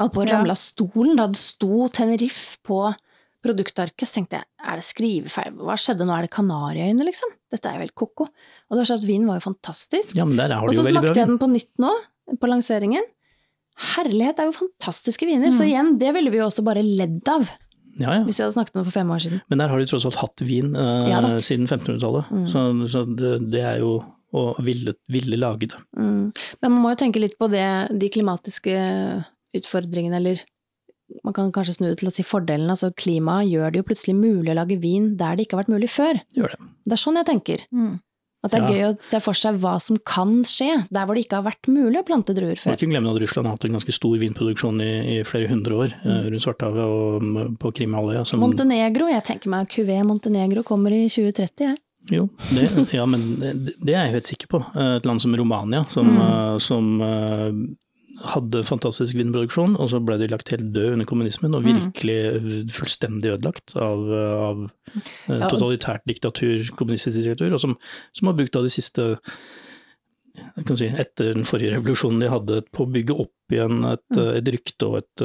Holdt 0.00 0.12
på 0.14 0.22
å 0.22 0.26
Ja. 0.28 0.36
ramle 0.38 0.50
av 0.52 0.60
stolen 0.60 1.16
da 1.16 1.26
det 1.26 1.36
sto 1.40 1.88
Tenerife 1.88 2.58
på 2.64 2.94
produktarket, 3.42 4.04
så 4.04 4.18
tenkte 4.20 4.36
jeg 4.36 4.44
er 4.60 4.76
det 4.76 4.84
skrivefeil, 4.84 5.54
hva 5.56 5.72
skjedde 5.80 6.04
nå, 6.04 6.12
er 6.18 6.22
det 6.26 6.30
Kanariøyene, 6.30 7.04
liksom? 7.08 7.30
Dette 7.50 7.66
er 7.70 7.74
jo 7.78 7.84
helt 7.86 7.94
ko-ko. 7.94 8.24
Og 8.24 8.76
det 8.76 8.80
var 8.82 8.84
sånn 8.90 9.00
at 9.00 9.08
vinen 9.08 9.26
var 9.26 9.40
jo 9.40 9.46
fantastisk. 9.52 10.14
Ja, 10.16 10.24
men 10.28 10.36
der 10.36 10.52
har 10.52 10.68
Og 10.68 10.74
så 10.74 10.82
jo 10.84 10.88
veldig 10.90 11.00
smakte 11.00 11.16
jeg 11.16 11.26
den 11.32 11.38
på 11.40 11.48
nytt 11.48 11.70
nå, 11.80 11.92
på 12.36 12.48
lanseringen. 12.52 13.02
Herlighet, 13.96 14.36
det 14.36 14.44
er 14.44 14.50
jo 14.52 14.58
fantastiske 14.68 15.24
viner. 15.26 15.48
Så 15.48 15.64
Mm. 15.64 15.70
igjen, 15.70 15.98
det 15.98 16.12
ville 16.14 16.30
vi 16.30 16.36
jo 16.38 16.46
også 16.48 16.62
bare 16.62 16.82
ledd 16.84 17.26
av, 17.28 17.48
Ja, 17.98 18.12
ja. 18.20 18.24
hvis 18.24 18.36
vi 18.36 18.44
hadde 18.44 18.54
snakket 18.54 18.76
om 18.76 18.84
det 18.84 18.92
for 18.92 18.98
fem 19.00 19.08
år 19.08 19.20
siden. 19.24 19.40
Men 19.48 19.58
der 19.58 19.68
har 19.68 19.78
de 19.78 19.86
tross 19.86 20.04
alt 20.04 20.16
hatt 20.16 20.36
vin 20.46 20.76
eh, 20.76 21.38
siden 21.40 21.66
1500-tallet, 21.66 22.28
Mm. 22.30 22.46
så, 22.52 22.88
så 22.88 23.16
det, 23.16 23.50
det 23.50 23.60
er 23.64 23.78
jo 23.78 24.04
å 24.32 24.54
ville, 24.62 24.94
ville 25.10 25.36
lage 25.40 25.68
det. 25.72 25.78
Mm. 25.98 26.32
Men 26.62 26.72
man 26.74 26.80
må 26.84 26.92
jo 26.94 27.00
tenke 27.02 27.20
litt 27.22 27.36
på 27.40 27.48
det, 27.50 27.66
de 27.98 28.08
klimatiske 28.12 28.74
utfordringene, 29.56 30.20
eller 30.20 30.42
man 31.26 31.34
kan 31.34 31.50
kanskje 31.54 31.74
snu 31.80 31.88
det 31.90 31.96
til 32.02 32.10
å 32.10 32.14
si 32.14 32.22
fordelen. 32.26 32.70
Altså 32.70 32.92
klimaet 32.94 33.50
gjør 33.50 33.72
det 33.72 33.80
jo 33.82 33.88
plutselig 33.88 34.14
mulig 34.14 34.52
å 34.52 34.60
lage 34.60 34.78
vin 34.78 35.16
der 35.18 35.34
det 35.36 35.46
ikke 35.48 35.58
har 35.58 35.64
vært 35.64 35.74
mulig 35.74 35.90
før. 35.90 36.20
Gjør 36.38 36.54
det. 36.54 36.60
Det 36.86 36.96
er 36.96 37.02
sånn 37.02 37.18
jeg 37.18 37.28
tenker. 37.32 37.64
Mm. 37.74 37.98
At 38.42 38.52
det 38.54 38.60
er 38.62 38.62
Ja. 38.62 38.72
gøy 38.72 38.84
å 38.94 39.02
se 39.02 39.18
for 39.20 39.34
seg 39.36 39.58
hva 39.60 39.74
som 39.82 39.98
kan 39.98 40.44
skje, 40.48 40.86
der 40.88 41.04
hvor 41.04 41.14
det 41.14 41.26
ikke 41.26 41.42
har 41.42 41.50
vært 41.50 41.68
mulig 41.68 41.98
å 42.00 42.06
plante 42.06 42.32
druer 42.32 42.56
Må 42.56 42.62
før. 42.62 42.72
ikke 42.78 42.88
glemme 42.88 43.10
at 43.12 43.20
Russland 43.20 43.46
har 43.46 43.56
hatt 43.58 43.64
en 43.66 43.76
ganske 43.76 43.92
stor 43.92 44.16
vinproduksjon 44.16 44.80
i, 44.80 45.18
i 45.18 45.22
flere 45.28 45.50
hundre 45.50 45.72
år 45.76 45.92
mm. 46.00 46.30
rundt 46.30 46.46
Svartehavet 46.46 46.86
og 46.88 47.58
på 47.58 47.72
Krimhalvøya. 47.74 48.24
som- 48.26 48.40
Montenegro, 48.40 49.10
jeg 49.10 49.24
tenker 49.24 49.48
meg 49.50 49.68
Cuvée 49.68 50.00
Montenegro 50.06 50.62
kommer 50.62 50.88
i 50.90 51.08
2030, 51.10 51.66
jeg. 51.66 51.76
Jo, 52.10 52.24
det, 52.50 52.64
ja, 52.92 53.04
men 53.06 53.20
det, 53.38 53.76
det 53.78 53.94
er 53.94 54.08
jeg 54.08 54.14
helt 54.16 54.30
sikker 54.32 54.48
på. 54.50 54.60
Et 54.98 55.06
land 55.06 55.22
som 55.22 55.34
Romania, 55.38 55.84
som, 55.92 56.08
Mm. 56.10 56.18
eh, 56.24 56.58
som 56.58 56.88
eh, 57.06 57.60
hadde 58.34 58.64
fantastisk 58.68 59.14
vinproduksjon, 59.16 59.78
og 59.80 59.88
så 59.92 60.00
ble 60.04 60.18
de 60.20 60.26
lagt 60.28 60.50
helt 60.52 60.72
død 60.74 60.92
under 60.96 61.06
kommunismen, 61.08 61.54
og 61.54 61.62
Mm. 61.64 61.70
virkelig 61.92 62.70
fullstendig 62.74 63.30
ødelagt 63.36 63.76
av, 63.76 64.02
av 64.12 64.64
eh, 65.30 65.46
totalitært 65.48 66.02
diktatur, 66.10 66.66
kommunistisk 66.76 67.22
diktatur, 67.22 67.54
og 67.54 67.60
som, 67.62 67.76
som 68.12 68.26
har 68.28 68.34
brukt 68.36 68.56
av 68.56 68.66
de 68.66 68.74
siste 68.74 69.06
si, 70.76 70.86
etter 70.88 71.34
den 71.34 71.44
forrige 71.48 71.74
revolusjonen 71.76 72.20
de 72.22 72.28
hadde 72.30 72.60
på 72.74 72.84
å 72.86 72.90
bygge 72.92 73.16
opp 73.24 73.52
igjen 73.54 73.80
et, 73.92 74.04
Mm. 74.16 74.36
et 74.38 74.48
rykte 74.54 74.86
og, 74.86 74.96
et, 74.98 75.22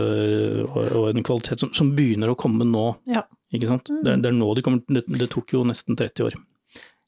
og, 0.65 1.09
en 1.11 1.23
kvalitet 1.23 1.59
som, 1.61 1.71
som 1.73 1.91
begynner 1.95 2.29
å 2.31 2.37
komme 2.37 2.65
nå. 2.65 2.95
Ja. 3.07 3.23
Ikke 3.53 3.67
sant? 3.69 3.87
Mm. 3.89 4.03
Det, 4.03 4.15
det 4.23 4.29
er 4.31 4.35
nå 4.39 4.49
de 4.57 4.61
kommer, 4.65 4.81
det, 4.89 5.03
det 5.07 5.29
tok 5.31 5.53
jo 5.53 5.63
nesten 5.67 5.95
30 5.95 6.25
år. 6.29 6.35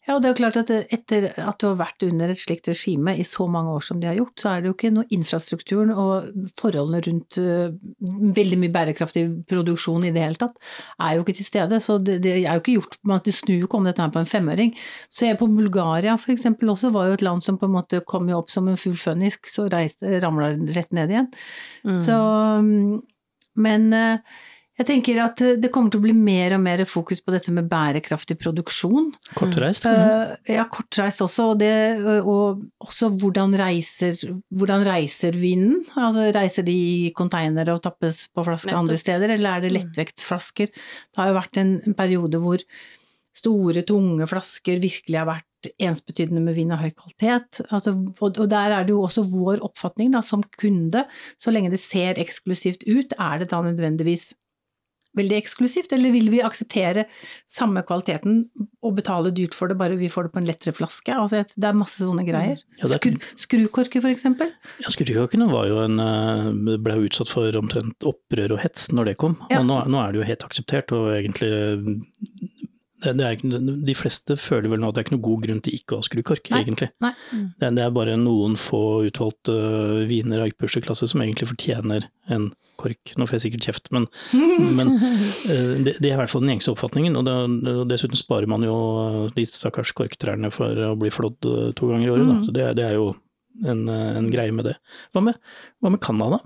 Ja, 0.08 0.16
og 0.16 0.22
det 0.24 0.30
er 0.30 0.32
jo 0.32 0.40
klart 0.40 0.58
at 0.62 0.70
etter 0.72 1.26
at 1.36 1.58
du 1.60 1.66
har 1.68 1.80
vært 1.82 2.04
under 2.08 2.32
et 2.32 2.40
slikt 2.40 2.70
regime 2.72 3.12
i 3.20 3.26
så 3.28 3.44
mange 3.52 3.74
år 3.76 3.84
som 3.84 4.00
de 4.00 4.08
har 4.08 4.16
gjort, 4.16 4.36
så 4.40 4.54
er 4.54 4.62
det 4.64 4.70
jo 4.70 4.76
ikke 4.78 4.92
noe 4.96 5.10
infrastrukturen 5.12 5.92
og 5.92 6.30
forholdene 6.60 7.02
rundt 7.04 7.40
øh, 7.42 7.76
veldig 8.38 8.60
mye 8.62 8.72
bærekraftig 8.72 9.26
produksjon 9.52 10.08
i 10.08 10.14
det 10.16 10.24
hele 10.24 10.40
tatt, 10.40 10.56
er 11.04 11.18
jo 11.18 11.26
ikke 11.26 11.36
til 11.42 11.50
stede. 11.50 11.82
Så 11.84 11.98
det, 12.00 12.22
det 12.24 12.38
er 12.38 12.56
jo 12.56 12.64
ikke 12.64 12.78
gjort 12.78 12.98
med 13.04 13.18
at 13.20 13.28
det 13.28 13.36
snur 13.36 13.58
jo 13.58 13.68
ikke 13.68 13.82
om 13.82 13.92
dette 13.92 14.06
her 14.06 14.16
på 14.16 14.24
en 14.24 14.32
femøring. 14.32 14.74
Så 15.12 15.28
jeg 15.28 15.42
på 15.42 15.52
Bulgaria 15.52 16.16
for 16.16 16.32
eksempel 16.38 16.72
også 16.72 16.94
var 16.96 17.12
jo 17.12 17.20
et 17.20 17.28
land 17.28 17.44
som 17.44 17.60
på 17.60 17.68
en 17.68 17.76
måte 17.76 18.00
kom 18.08 18.32
jo 18.32 18.40
opp 18.40 18.54
som 18.54 18.72
en 18.72 18.80
full 18.80 18.96
føniks 18.96 19.60
og 19.60 19.76
ramla 20.24 20.54
rett 20.78 20.96
ned 20.96 21.12
igjen. 21.12 21.32
Mm. 21.84 22.00
Så, 22.08 22.22
mm, 22.64 23.02
men 23.60 23.92
eh, 23.92 24.40
jeg 24.78 24.86
tenker 24.90 25.20
at 25.24 25.42
eh, 25.42 25.56
det 25.58 25.72
kommer 25.74 25.94
til 25.94 26.02
å 26.02 26.06
bli 26.06 26.14
mer 26.14 26.54
og 26.58 26.62
mer 26.62 26.84
fokus 26.90 27.22
på 27.26 27.34
dette 27.34 27.54
med 27.56 27.68
bærekraftig 27.72 28.38
produksjon. 28.42 29.12
Kortreist. 29.38 29.88
Eh, 29.90 30.36
ja, 30.54 30.68
kortreist 30.72 31.24
også, 31.26 31.50
og, 31.54 31.62
det, 31.64 31.72
og 32.22 32.62
også 32.86 33.10
hvordan 33.18 33.56
reiser, 33.58 34.14
hvordan 34.54 34.86
reiser 34.88 35.38
vinen? 35.38 35.82
Altså, 35.96 36.28
reiser 36.36 36.68
de 36.68 36.78
i 37.08 37.12
containere 37.18 37.74
og 37.74 37.82
tappes 37.88 38.28
på 38.30 38.46
flaske 38.46 38.70
Nettopp. 38.72 38.84
andre 38.84 39.02
steder, 39.02 39.36
eller 39.38 39.50
er 39.58 39.66
det 39.66 39.74
Mm. 39.74 39.78
lettvektsflasker? 39.82 40.68
Det 40.72 41.18
har 41.22 41.28
jo 41.34 41.40
vært 41.42 41.58
en, 41.58 41.74
en 41.86 41.94
periode 41.98 42.40
hvor 42.42 42.64
store, 43.38 43.84
tunge 43.86 44.26
flasker 44.30 44.80
virkelig 44.82 45.18
har 45.20 45.28
vært 45.30 45.44
ensbetydende 45.84 46.42
med 46.42 46.56
vin 46.58 46.72
av 46.74 46.80
høy 46.82 46.92
kvalitet. 46.96 47.62
Altså, 47.74 47.94
og, 48.22 48.38
og 48.38 48.50
der 48.50 48.74
er 48.74 48.86
det 48.86 48.94
jo 48.94 49.04
også 49.06 49.26
vår 49.30 49.62
oppfatning 49.66 50.14
da, 50.14 50.22
som 50.26 50.44
kunde, 50.58 51.04
så 51.42 51.54
lenge 51.54 51.70
det 51.74 51.82
ser 51.82 52.18
eksklusivt 52.22 52.86
ut, 52.88 53.14
er 53.18 53.42
det 53.42 53.50
da 53.52 53.62
nødvendigvis 53.66 54.32
veldig 55.18 55.38
eksklusivt, 55.42 55.92
eller 55.96 56.14
vil 56.16 56.30
vi 56.34 56.42
akseptere 56.46 57.06
samme 57.50 57.84
kvaliteten 57.88 58.46
og 58.86 58.96
betale 59.00 59.34
dyrt 59.36 59.58
for 59.58 59.68
det, 59.72 59.78
bare 59.80 59.98
vi 60.00 60.10
får 60.14 60.28
det 60.30 60.34
på 60.36 60.42
en 60.42 60.48
lettere 60.50 60.76
flaske? 60.78 61.14
Altså, 61.14 61.44
det 61.58 61.68
er 61.68 61.78
masse 61.78 62.00
sånne 62.04 62.26
greier. 62.28 62.62
Ja, 62.80 62.88
er- 62.88 62.98
Skru, 62.98 63.18
skrukorker, 63.38 64.08
eksempel. 64.12 64.54
Ja, 64.84 64.90
skrukorkene 64.94 65.50
var 65.52 65.68
jo 65.68 65.80
en, 65.84 66.00
eh, 66.00 66.78
ble 66.78 66.96
jo 67.02 67.08
utsatt 67.10 67.28
for 67.34 67.52
omtrent 67.60 68.08
opprør 68.08 68.54
og 68.58 68.60
hets 68.64 68.90
når 68.94 69.12
det 69.12 69.18
kom. 69.18 69.38
Ja. 69.50 69.60
Og 69.60 69.68
nå, 69.68 69.82
nå 69.92 70.02
er 70.04 70.12
det 70.14 70.22
jo 70.22 70.28
helt 70.30 70.46
akseptert, 70.48 70.92
og 70.96 71.12
egentlig 71.18 71.52
det, 73.04 73.14
det 73.20 73.26
er, 73.26 73.36
ikke- 73.38 73.86
De 73.86 73.94
fleste 73.98 74.36
føler 74.40 74.72
vel 74.72 74.80
nå 74.82 74.90
at 74.90 74.96
det 74.96 75.02
er 75.02 75.06
ikke 75.08 75.18
noe 75.18 75.26
god 75.28 75.44
grunn 75.46 75.60
til 75.62 75.76
ikke 75.78 75.94
å 75.96 76.00
ha 76.02 76.06
skrukork, 76.08 76.50
Nei. 76.54 76.62
egentlig. 76.64 76.90
Nei. 77.04 77.12
Det, 77.32 77.68
er- 77.68 77.76
det 77.78 77.84
er 77.84 77.92
bare 77.94 78.16
noen 78.18 78.56
få 78.58 78.82
utvalgte 79.10 79.54
uh, 79.54 80.06
viner 80.10 80.42
av 80.46 80.52
klasse 80.58 81.08
som 81.08 81.22
egentlig 81.22 81.50
fortjener 81.52 82.08
en 82.34 82.50
kork. 82.78 83.14
Nå 83.18 83.26
får 83.28 83.38
jeg 83.38 83.44
sikkert 83.48 83.68
kjeft, 83.70 83.92
men, 83.94 84.08
men 84.80 84.96
uh, 84.98 85.78
det, 85.86 85.98
det 86.02 86.10
er 86.10 86.16
i 86.16 86.20
hvert 86.24 86.34
fall 86.34 86.42
den 86.46 86.56
gjengse 86.56 86.74
oppfatningen. 86.74 87.18
Og, 87.22 87.26
det, 87.30 87.38
og 87.76 87.86
dessuten 87.92 88.18
sparer 88.18 88.50
man 88.50 88.66
jo 88.66 88.76
eh, 89.04 89.22
de 89.38 89.46
stakkars 89.50 89.94
korktrærne 89.98 90.50
for 90.54 90.74
å 90.90 90.96
bli 90.98 91.14
flådd 91.14 91.40
to 91.78 91.90
ganger 91.94 92.08
i 92.08 92.14
året. 92.16 92.28
Da. 92.28 92.36
Mm. 92.42 92.44
Så 92.46 92.54
det, 92.58 92.68
det 92.82 92.86
er 92.90 92.98
jo 92.98 93.12
en, 93.66 93.88
en 93.90 94.30
greie 94.34 94.54
med 94.54 94.70
det. 94.72 94.76
Hva 95.14 95.22
med, 95.30 95.38
hva 95.82 95.94
med 95.94 96.02
Canada? 96.02 96.42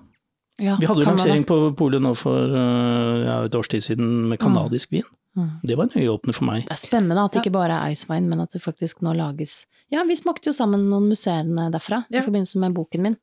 Ja, 0.59 0.75
Vi 0.79 0.85
hadde 0.85 1.01
jo 1.03 1.07
lansering 1.07 1.45
på 1.47 1.55
polet 1.77 2.01
nå 2.03 2.11
for 2.19 2.43
eh, 2.43 3.23
ja, 3.25 3.37
et 3.47 3.55
års 3.55 3.69
tid 3.71 3.83
siden 3.85 4.27
med 4.29 4.39
canadisk 4.41 4.91
vin. 4.91 5.07
Mm. 5.37 5.47
Det 5.63 5.77
var 5.79 5.87
en 5.87 6.01
øyeåpner 6.01 6.35
for 6.35 6.43
meg. 6.49 6.65
Det 6.67 6.75
er 6.75 6.81
spennende 6.81 7.23
at 7.23 7.31
det 7.31 7.39
ikke 7.45 7.53
bare 7.55 7.77
er 7.79 7.93
Icewine, 7.95 8.27
men 8.27 8.41
at 8.43 8.51
det 8.51 8.61
faktisk 8.61 8.99
nå 9.05 9.13
lages 9.15 9.65
Ja, 9.91 10.03
vi 10.07 10.17
smakte 10.19 10.51
jo 10.51 10.53
sammen 10.55 10.89
noen 10.91 11.07
museene 11.07 11.69
derfra 11.71 12.03
Ja. 12.11 12.19
i 12.19 12.25
forbindelse 12.25 12.59
med 12.59 12.75
boken 12.75 13.01
min. 13.01 13.15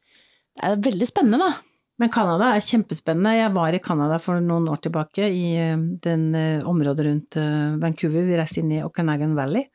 Det 0.57 0.65
er 0.65 0.81
veldig 0.89 1.07
spennende, 1.09 1.39
da. 1.39 1.53
Men 1.99 2.11
Canada 2.15 2.55
er 2.55 2.65
kjempespennende. 2.65 3.37
Jeg 3.37 3.53
var 3.55 3.75
i 3.75 3.79
Canada 3.83 4.19
for 4.23 4.41
noen 4.41 4.69
år 4.71 4.81
tilbake, 4.81 5.29
i 5.29 5.57
eh, 5.59 5.77
den 5.77 6.35
eh, 6.35 6.65
området 6.65 7.07
rundt 7.07 7.37
Vancouver. 7.83 8.25
Vi 8.25 8.37
reiste 8.41 8.63
inn 8.63 8.73
i 8.73 8.83
Okanagan 8.83 9.37
Valley. 9.37 9.69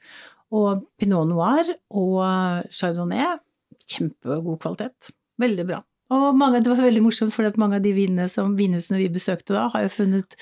Og 0.53 0.83
pinot 1.01 1.27
noir 1.29 1.69
og 1.91 2.19
chardonnay, 2.73 3.37
kjempegod 3.89 4.59
kvalitet. 4.61 5.13
Veldig 5.41 5.65
bra. 5.69 5.79
Og 6.13 6.37
mange, 6.37 6.61
det 6.63 6.71
var 6.71 6.83
veldig 6.85 7.03
morsomt, 7.05 7.33
for 7.35 7.59
mange 7.61 7.79
av 7.79 7.85
de 7.85 7.93
vinene 7.95 8.29
som 8.31 8.55
vinhusene 8.59 9.01
vi 9.01 9.11
besøkte 9.13 9.55
da, 9.55 9.67
har 9.73 9.85
jo 9.87 9.93
funnet 9.93 10.37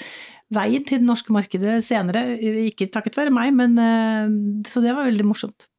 veien 0.52 0.84
til 0.88 1.00
det 1.00 1.08
norske 1.08 1.34
markedet 1.34 1.80
senere. 1.88 2.26
Ikke 2.68 2.90
takket 2.92 3.20
være 3.20 3.34
meg, 3.34 3.54
men 3.56 3.78
eh, 3.80 4.34
Så 4.68 4.84
det 4.84 4.96
var 4.98 5.08
veldig 5.08 5.28
morsomt. 5.30 5.70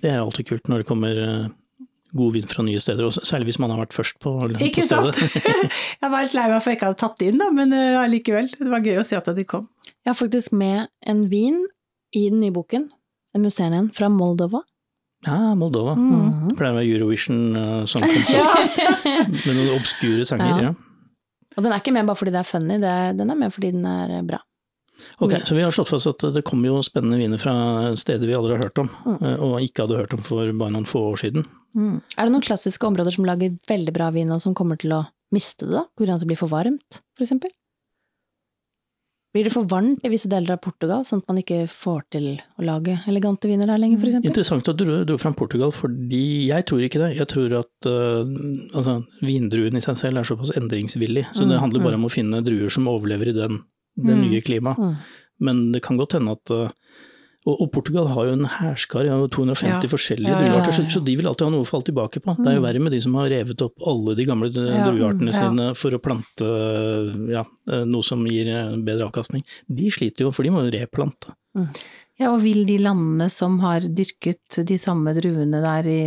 Det 0.00 0.12
er 0.12 0.22
alltid 0.22 0.48
kult 0.48 0.70
når 0.70 0.82
det 0.82 0.88
kommer 0.88 1.18
eh, 1.20 1.48
god 2.16 2.32
vin 2.34 2.48
fra 2.50 2.64
nye 2.66 2.80
steder, 2.82 3.06
og 3.06 3.26
særlig 3.26 3.50
hvis 3.50 3.60
man 3.62 3.72
har 3.74 3.82
vært 3.84 3.96
først 3.96 4.18
på, 4.22 4.32
på 4.40 4.62
Ikke 4.66 4.84
sant? 4.86 5.14
stedet. 5.14 5.52
jeg 6.02 6.12
var 6.12 6.24
litt 6.24 6.36
lei 6.38 6.46
meg 6.50 6.62
for 6.62 6.72
jeg 6.72 6.80
ikke 6.80 6.90
hadde 6.90 7.02
tatt 7.02 7.20
det 7.20 7.30
inn, 7.32 7.42
da, 7.42 7.50
men 7.54 7.74
eh, 7.76 7.98
allikevel. 8.00 8.50
det 8.56 8.70
var 8.72 8.86
gøy 8.86 9.00
å 9.02 9.06
se 9.06 9.18
at 9.18 9.30
de 9.36 9.46
kom. 9.48 9.68
Jeg 9.90 10.12
har 10.12 10.18
faktisk 10.18 10.54
med 10.56 10.88
en 11.10 11.24
vin 11.30 11.62
i 12.16 12.26
den 12.32 12.40
nye 12.42 12.54
boken, 12.54 12.88
en 13.36 13.44
museum 13.44 13.74
igjen, 13.74 13.90
fra 13.94 14.10
Moldova. 14.12 14.64
Ja, 15.26 15.54
Moldova. 15.58 15.92
Mm. 15.98 16.48
Det 16.48 16.54
pleier 16.56 16.72
å 16.72 16.78
være 16.78 16.92
Eurovision 16.94 17.40
uh, 17.56 17.84
Song 17.90 18.06
Contest 18.08 19.44
med 19.44 19.50
noen 19.56 19.74
obskure 19.76 20.24
sanger. 20.28 20.62
Ja. 20.64 20.70
Ja. 20.70 20.76
Og 21.58 21.64
den 21.66 21.72
er 21.74 21.82
ikke 21.82 21.92
med 21.92 22.06
bare 22.08 22.16
fordi 22.16 22.32
det 22.32 22.40
er 22.40 22.48
funny, 22.48 22.78
det 22.80 22.88
er, 22.88 23.12
den 23.18 23.32
er 23.34 23.36
med 23.36 23.52
fordi 23.52 23.72
den 23.74 23.84
er 23.90 24.14
eh, 24.20 24.22
bra. 24.24 24.38
Ok, 25.18 25.32
Mm. 25.32 25.44
Så 25.48 25.54
vi 25.56 25.62
har 25.64 25.72
slått 25.72 25.88
fast 25.90 26.06
at 26.10 26.24
det 26.34 26.42
kommer 26.46 26.68
jo 26.70 26.80
spennende 26.84 27.16
viner 27.20 27.40
fra 27.40 27.52
steder 27.96 28.28
vi 28.28 28.34
aldri 28.36 28.56
har 28.56 28.64
hørt 28.66 28.78
om, 28.82 28.88
Mm. 29.04 29.18
eh, 29.24 29.36
og 29.44 29.60
ikke 29.64 29.84
hadde 29.86 29.96
hørt 29.98 30.14
om 30.16 30.22
for 30.24 30.52
bare 30.52 30.72
noen 30.72 30.86
få 30.88 31.02
år 31.12 31.20
siden. 31.24 31.44
Mm. 31.76 32.00
Er 32.16 32.24
det 32.28 32.32
noen 32.34 32.44
klassiske 32.46 32.86
områder 32.88 33.12
som 33.16 33.24
lager 33.28 33.56
veldig 33.68 33.92
bra 33.96 34.10
vin, 34.14 34.30
og 34.32 34.40
som 34.44 34.54
kommer 34.54 34.78
til 34.80 34.92
å 34.96 35.02
miste 35.34 35.66
det, 35.66 35.72
da? 35.76 35.84
Av 35.84 36.14
at 36.16 36.20
det 36.24 36.28
blir 36.32 36.40
for 36.40 36.48
varmt, 36.52 37.00
for 37.16 37.24
eksempel? 37.26 37.50
Blir 39.30 39.46
det 39.46 39.52
for 39.54 39.66
varmt 39.70 40.02
i 40.02 40.10
visse 40.10 40.26
deler 40.26 40.56
av 40.56 40.60
Portugal, 40.64 41.04
sånn 41.06 41.20
at 41.22 41.28
man 41.30 41.38
ikke 41.38 41.60
får 41.70 42.00
til 42.10 42.24
å 42.58 42.64
lage 42.66 42.96
elegante 43.06 43.46
viner 43.46 43.70
der 43.70 43.78
lenger, 43.78 44.00
f.eks.? 44.02 44.16
Interessant 44.26 44.66
at 44.72 44.80
du 44.80 44.88
dro 45.06 45.18
fram 45.22 45.36
Portugal, 45.38 45.70
fordi 45.70 46.48
jeg 46.48 46.66
tror 46.66 46.82
ikke 46.82 46.98
det. 47.04 47.12
Jeg 47.20 47.30
tror 47.30 47.54
at 47.60 47.86
uh, 47.86 48.24
altså, 48.74 48.96
vindruen 49.22 49.78
i 49.78 49.84
seg 49.84 50.00
selv 50.02 50.18
er 50.18 50.26
såpass 50.26 50.50
endringsvillig, 50.58 51.28
så 51.38 51.46
det 51.46 51.60
handler 51.62 51.84
bare 51.86 52.00
om 52.00 52.08
å 52.08 52.12
finne 52.12 52.42
druer 52.42 52.74
som 52.74 52.90
overlever 52.90 53.30
i 53.30 53.36
den, 53.38 53.62
det 54.00 54.16
Mm. 54.18 54.22
nye 54.26 54.40
klimaet. 54.42 54.78
Mm. 54.82 54.96
Men 55.46 55.62
det 55.72 55.82
kan 55.86 55.96
godt 55.96 56.18
hende 56.18 56.34
at 56.34 56.50
uh, 56.50 56.74
og, 57.48 57.54
og 57.54 57.70
Portugal 57.72 58.08
har 58.12 58.26
jo 58.28 58.32
en 58.36 58.48
hærskare 58.52 59.12
av 59.14 59.22
250 59.32 59.70
Ja. 59.70 59.88
forskjellige 59.88 60.32
Ja, 60.34 60.40
druearter, 60.42 60.90
så, 60.92 61.00
de 61.04 61.14
vil 61.16 61.28
alltid 61.28 61.46
ha 61.46 61.52
noe 61.54 61.64
å 61.64 61.68
falle 61.68 61.86
tilbake 61.88 62.20
på. 62.20 62.34
Det 62.36 62.50
er 62.50 62.58
jo 62.58 62.64
verre 62.66 62.82
med 62.84 62.92
de 62.92 63.00
som 63.00 63.14
har 63.16 63.30
revet 63.32 63.64
opp 63.64 63.80
alle 63.88 64.14
de 64.18 64.26
gamle 64.28 64.50
drueartene 64.52 65.32
ja. 65.32 65.38
sine 65.38 65.70
for 65.78 65.96
å 65.96 66.02
plante 66.04 66.50
ja, 67.32 67.46
eh, 67.72 67.86
noe 67.88 68.04
som 68.04 68.26
gir 68.28 68.50
eh, 68.52 68.76
bedre 68.84 69.08
avkastning. 69.08 69.46
De 69.66 69.88
sliter 69.94 70.26
jo, 70.26 70.34
for 70.36 70.44
de 70.44 70.52
må 70.52 70.66
jo 70.66 70.74
replante. 70.74 71.32
Ja, 72.20 72.34
og 72.34 72.42
vil 72.44 72.66
de 72.68 72.76
landene 72.82 73.30
som 73.32 73.56
har 73.64 73.88
dyrket 73.88 74.60
de 74.68 74.76
samme 74.80 75.16
druene 75.16 75.62
der 75.64 75.88
i 75.88 76.02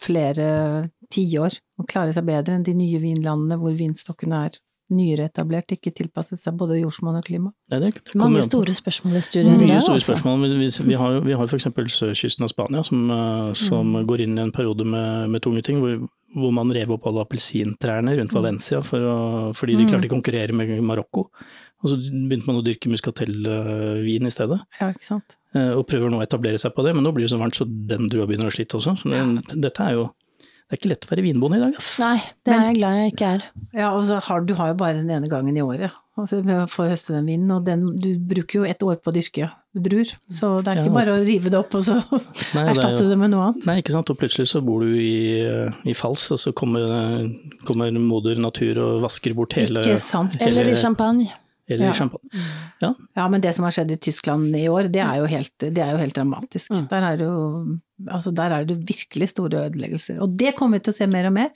flere 0.00 0.88
tiår, 1.12 1.60
klare 1.88 2.16
seg 2.16 2.24
bedre 2.28 2.56
enn 2.56 2.64
de 2.64 2.72
nye 2.76 3.00
vinlandene 3.02 3.60
hvor 3.60 3.76
vinstokkene 3.76 4.44
er 4.48 4.58
nyere 4.90 5.28
etablert, 5.30 5.70
ikke 5.74 5.92
tilpasset 5.94 6.40
seg 6.42 6.56
både 6.58 6.80
jordsmonn 6.80 7.16
og 7.20 7.24
klima? 7.24 7.52
Nei, 7.70 7.78
det 7.80 8.14
Mange 8.18 8.40
an 8.42 8.46
store 8.46 8.74
spørsmål 8.74 9.16
i 9.16 9.22
studien. 9.22 9.56
Mye 9.58 9.68
der, 9.74 9.80
store 9.84 9.94
altså. 10.00 10.16
spørsmål. 10.16 10.40
men 10.40 10.58
Vi, 10.60 10.68
vi 10.90 10.94
har, 10.98 11.20
vi 11.24 11.32
har 11.38 11.44
f.eks. 11.46 11.68
sørkysten 11.96 12.44
av 12.44 12.52
Spania 12.52 12.82
som, 12.84 13.04
eh, 13.10 13.52
som 13.54 13.92
Mm. 13.94 14.06
går 14.06 14.20
inn 14.26 14.38
i 14.38 14.42
en 14.42 14.52
periode 14.52 14.84
med, 14.84 15.30
med 15.30 15.40
tunge 15.42 15.62
ting, 15.62 15.80
hvor, 15.80 16.08
hvor 16.34 16.52
man 16.52 16.70
rev 16.72 16.90
opp 16.92 17.06
alle 17.06 17.24
appelsintrærne 17.24 18.10
Mm. 18.14 18.18
rundt 18.20 18.32
Valencia 18.34 18.82
for 18.82 18.98
å, 18.98 19.16
fordi 19.54 19.76
de 19.76 19.86
klarte 19.86 20.06
å 20.10 20.14
konkurrere 20.16 20.52
med 20.52 20.80
Marokko. 20.82 21.28
Og 21.82 21.88
så 21.88 21.96
begynte 21.96 22.46
man 22.46 22.60
å 22.60 22.64
dyrke 22.66 22.90
muskatellvin 22.92 24.26
i 24.26 24.30
stedet, 24.30 24.60
Ja, 24.80 24.90
ikke 24.92 25.04
sant? 25.04 25.36
eh, 25.54 25.70
og 25.72 25.86
prøver 25.88 26.10
nå 26.10 26.18
å 26.20 26.26
etablere 26.26 26.58
seg 26.60 26.74
på 26.74 26.84
det, 26.84 26.94
men 26.94 27.04
nå 27.04 27.12
blir 27.14 27.26
det 27.26 27.30
så 27.32 27.38
varmt 27.40 27.54
så 27.56 27.64
den 27.66 28.08
drua 28.08 28.26
begynner 28.26 28.50
å 28.50 28.54
slite 28.54 28.76
også. 28.76 28.96
Så 29.00 29.08
det, 29.10 29.60
dette 29.60 29.80
er 29.80 29.92
jo 29.96 30.10
Det 30.70 30.76
er 30.76 30.78
ikke 30.84 30.90
lett 30.92 31.06
å 31.08 31.10
være 31.10 31.22
vinbonde 31.26 31.56
i 31.58 31.62
dag, 31.64 31.72
ass. 31.80 31.96
Nei, 31.98 32.20
det 32.46 32.52
er 32.54 32.60
jeg 32.68 32.76
glad 32.78 32.98
jeg 33.00 33.10
ikke 33.10 33.30
er. 33.34 33.40
Ja, 33.74 33.88
og 33.90 34.04
så 34.06 34.20
har 34.22 34.44
du 34.46 34.52
har 34.54 34.68
jo 34.70 34.76
bare 34.78 35.00
den 35.00 35.10
ene 35.10 35.26
gangen 35.26 35.56
i 35.58 35.64
året 35.64 35.90
altså, 36.14 36.38
for 36.44 36.52
å 36.62 36.66
få 36.70 36.86
høste 36.92 37.16
den 37.16 37.26
vinen, 37.26 37.50
og 37.56 37.64
den, 37.66 37.82
du 37.98 38.12
bruker 38.30 38.60
jo 38.60 38.68
et 38.70 38.84
år 38.86 39.00
på 39.02 39.10
å 39.10 39.14
dyrke 39.16 39.48
druer, 39.74 40.12
så 40.30 40.52
det 40.62 40.70
er 40.70 40.80
ikke 40.84 40.92
Ja. 40.92 40.94
bare 40.94 41.16
å 41.16 41.24
rive 41.26 41.50
det 41.50 41.58
opp 41.58 41.74
og 41.74 41.82
så 41.86 41.96
Nei, 41.98 42.22
det 42.54 42.60
er 42.62 42.70
erstatte 42.76 43.02
jo- 43.02 43.08
det 43.10 43.18
med 43.18 43.30
noe 43.34 43.48
annet. 43.50 43.66
Nei, 43.66 43.76
ikke 43.82 43.94
sant. 43.96 44.10
Og 44.14 44.18
plutselig 44.22 44.46
så 44.52 44.62
bor 44.62 44.84
du 44.86 44.94
i, 44.94 45.42
i 45.90 45.94
Fals, 45.98 46.28
og 46.30 46.38
så 46.38 46.52
kommer, 46.54 47.26
kommer 47.66 47.90
moder 47.98 48.38
natur 48.38 48.78
og 48.84 49.02
vasker 49.08 49.34
bort 49.34 49.58
hele 49.58 49.82
Ikke 49.82 49.98
sant? 50.02 50.38
Eller 50.38 50.70
i 50.70 50.76
champagne. 50.78 51.30
Eller 51.70 51.86
Ja. 51.86 51.92
champagne. 51.92 52.30
Ja, 53.16 53.28
men 53.28 53.40
det 53.40 53.54
som 53.54 53.64
har 53.64 53.70
skjedd 53.76 53.90
i 53.94 53.96
Tyskland 53.96 54.54
i 54.56 54.66
år, 54.68 54.88
det 54.92 55.00
er 55.04 55.16
jo 55.20 55.26
helt, 55.30 55.52
det 55.58 55.78
er 55.78 55.92
jo 55.92 55.98
helt 56.02 56.14
dramatisk. 56.16 56.70
Mm. 56.74 56.86
Der, 56.90 57.02
er 57.12 57.16
det 57.20 57.26
jo, 57.28 57.78
altså 58.10 58.32
der 58.34 58.50
er 58.58 58.64
det 58.68 58.78
virkelig 58.88 59.28
store 59.32 59.66
ødeleggelser. 59.68 60.20
Og 60.24 60.36
det 60.40 60.54
kommer 60.58 60.78
vi 60.80 60.84
til 60.88 60.92
å 60.94 60.98
se 61.00 61.06
mer 61.06 61.26
og 61.30 61.32
mer. 61.36 61.50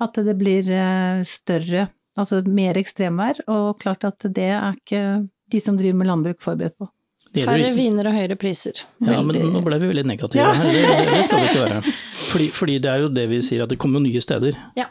At 0.00 0.14
det 0.14 0.36
blir 0.40 0.70
eh, 0.70 1.22
større, 1.28 1.88
altså 2.16 2.42
mer 2.46 2.74
ekstremvær. 2.80 3.42
Og 3.48 3.78
klart 3.82 4.04
at 4.08 4.18
det 4.30 4.48
er 4.54 4.72
ikke 4.78 5.04
de 5.50 5.60
som 5.60 5.76
driver 5.76 5.98
med 5.98 6.06
landbruk 6.12 6.40
forberedt 6.40 6.78
på. 6.78 6.88
Færre 7.30 7.68
viner 7.76 8.08
og 8.10 8.14
høyere 8.16 8.34
priser. 8.34 8.80
Ja, 9.06 9.20
men 9.22 9.36
nå 9.52 9.60
ble 9.62 9.76
vi 9.78 9.86
veldig 9.92 10.06
negative 10.08 10.40
Ja. 10.42 10.52
her. 10.52 10.72
Det, 10.74 11.12
det 11.14 11.24
skal 11.28 11.38
vi 11.44 11.46
ikke 11.46 11.64
være. 11.68 11.82
Fordi, 12.30 12.48
fordi 12.56 12.78
det 12.82 12.90
er 12.90 13.04
jo 13.04 13.08
det 13.14 13.28
vi 13.30 13.38
sier, 13.46 13.62
at 13.62 13.70
det 13.70 13.78
kommer 13.78 14.02
nye 14.02 14.18
steder. 14.22 14.56
Ja. 14.78 14.88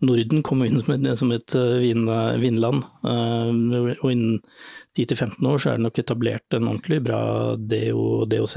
Norden 0.00 0.44
kommer 0.46 0.68
inn 0.68 0.80
som 0.80 0.94
et, 0.94 1.08
som 1.20 1.32
et 1.34 1.56
eh, 1.58 1.80
vin, 1.82 2.06
vinland, 2.40 2.86
eh, 3.04 3.90
og 4.00 4.06
innen 4.08 4.38
10-15 4.96 5.46
år 5.46 5.60
så 5.60 5.72
er 5.72 5.80
det 5.80 5.86
nok 5.86 6.00
etablert 6.02 6.56
en 6.56 6.70
ordentlig 6.70 7.02
bra 7.04 7.20
DO, 7.56 8.06
DOC, 8.30 8.56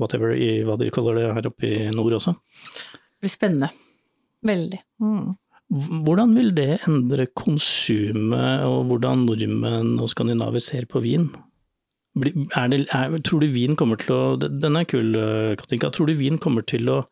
whatever, 0.00 0.32
i 0.34 0.62
hva 0.66 0.78
de 0.80 0.88
kaller 0.94 1.20
det 1.20 1.28
her 1.36 1.50
oppe 1.50 1.68
i 1.68 1.90
nord 1.94 2.16
også. 2.18 2.34
Det 2.34 3.26
blir 3.26 3.34
spennende. 3.34 3.70
Veldig. 4.48 4.80
Mm. 5.02 5.36
Hvordan 6.06 6.32
vil 6.38 6.54
det 6.56 6.78
endre 6.88 7.26
konsumet, 7.36 8.64
og 8.64 8.88
hvordan 8.88 9.26
nordmenn 9.28 9.98
og 10.00 10.08
skandinaver 10.08 10.64
ser 10.64 10.88
på 10.88 11.02
vin? 11.04 11.28
Er 12.56 12.70
det, 12.72 12.86
er, 12.96 13.18
tror 13.22 13.44
du 13.44 13.52
vin 13.52 13.76
kommer 13.78 14.00
til 14.00 14.14
å 14.14 14.22
Den 14.40 14.78
er 14.80 14.86
kul, 14.88 15.12
eh, 15.14 15.54
Katinka. 15.60 15.92
Tror 15.92 16.08
du 16.08 16.16
vin 16.18 16.40
kommer 16.40 16.64
til 16.66 16.88
å 16.90 17.02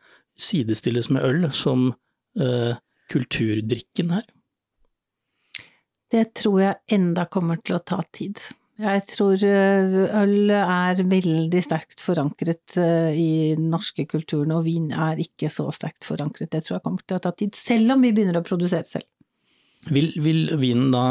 sidestilles 0.40 1.10
med 1.12 1.22
øl 1.22 1.46
som 1.54 1.92
eh, 2.40 2.74
kulturdrikken 3.12 4.12
her? 4.16 4.26
Det 6.12 6.28
tror 6.38 6.60
jeg 6.62 6.96
enda 6.96 7.26
kommer 7.30 7.58
til 7.62 7.78
å 7.78 7.82
ta 7.82 7.98
tid. 8.14 8.38
Jeg 8.76 9.02
tror 9.08 9.40
øh, 9.40 9.94
øl 10.20 10.52
er 10.52 11.00
veldig 11.08 11.62
sterkt 11.64 12.02
forankret 12.04 12.76
øh, 12.76 13.08
i 13.16 13.30
den 13.56 13.70
norske 13.72 14.04
kulturen, 14.10 14.52
og 14.52 14.66
vin 14.66 14.90
er 14.92 15.22
ikke 15.22 15.48
så 15.52 15.70
sterkt 15.72 16.04
forankret. 16.04 16.50
Det 16.52 16.66
tror 16.66 16.76
jeg 16.76 16.84
kommer 16.84 17.06
til 17.06 17.16
å 17.16 17.22
ta 17.24 17.32
tid, 17.32 17.56
selv 17.56 17.96
om 17.96 18.04
vi 18.04 18.12
begynner 18.12 18.42
å 18.42 18.44
produsere 18.46 18.84
selv. 18.86 19.08
Vil, 19.88 20.10
vil 20.20 20.50
vinen 20.60 20.92
da 20.92 21.06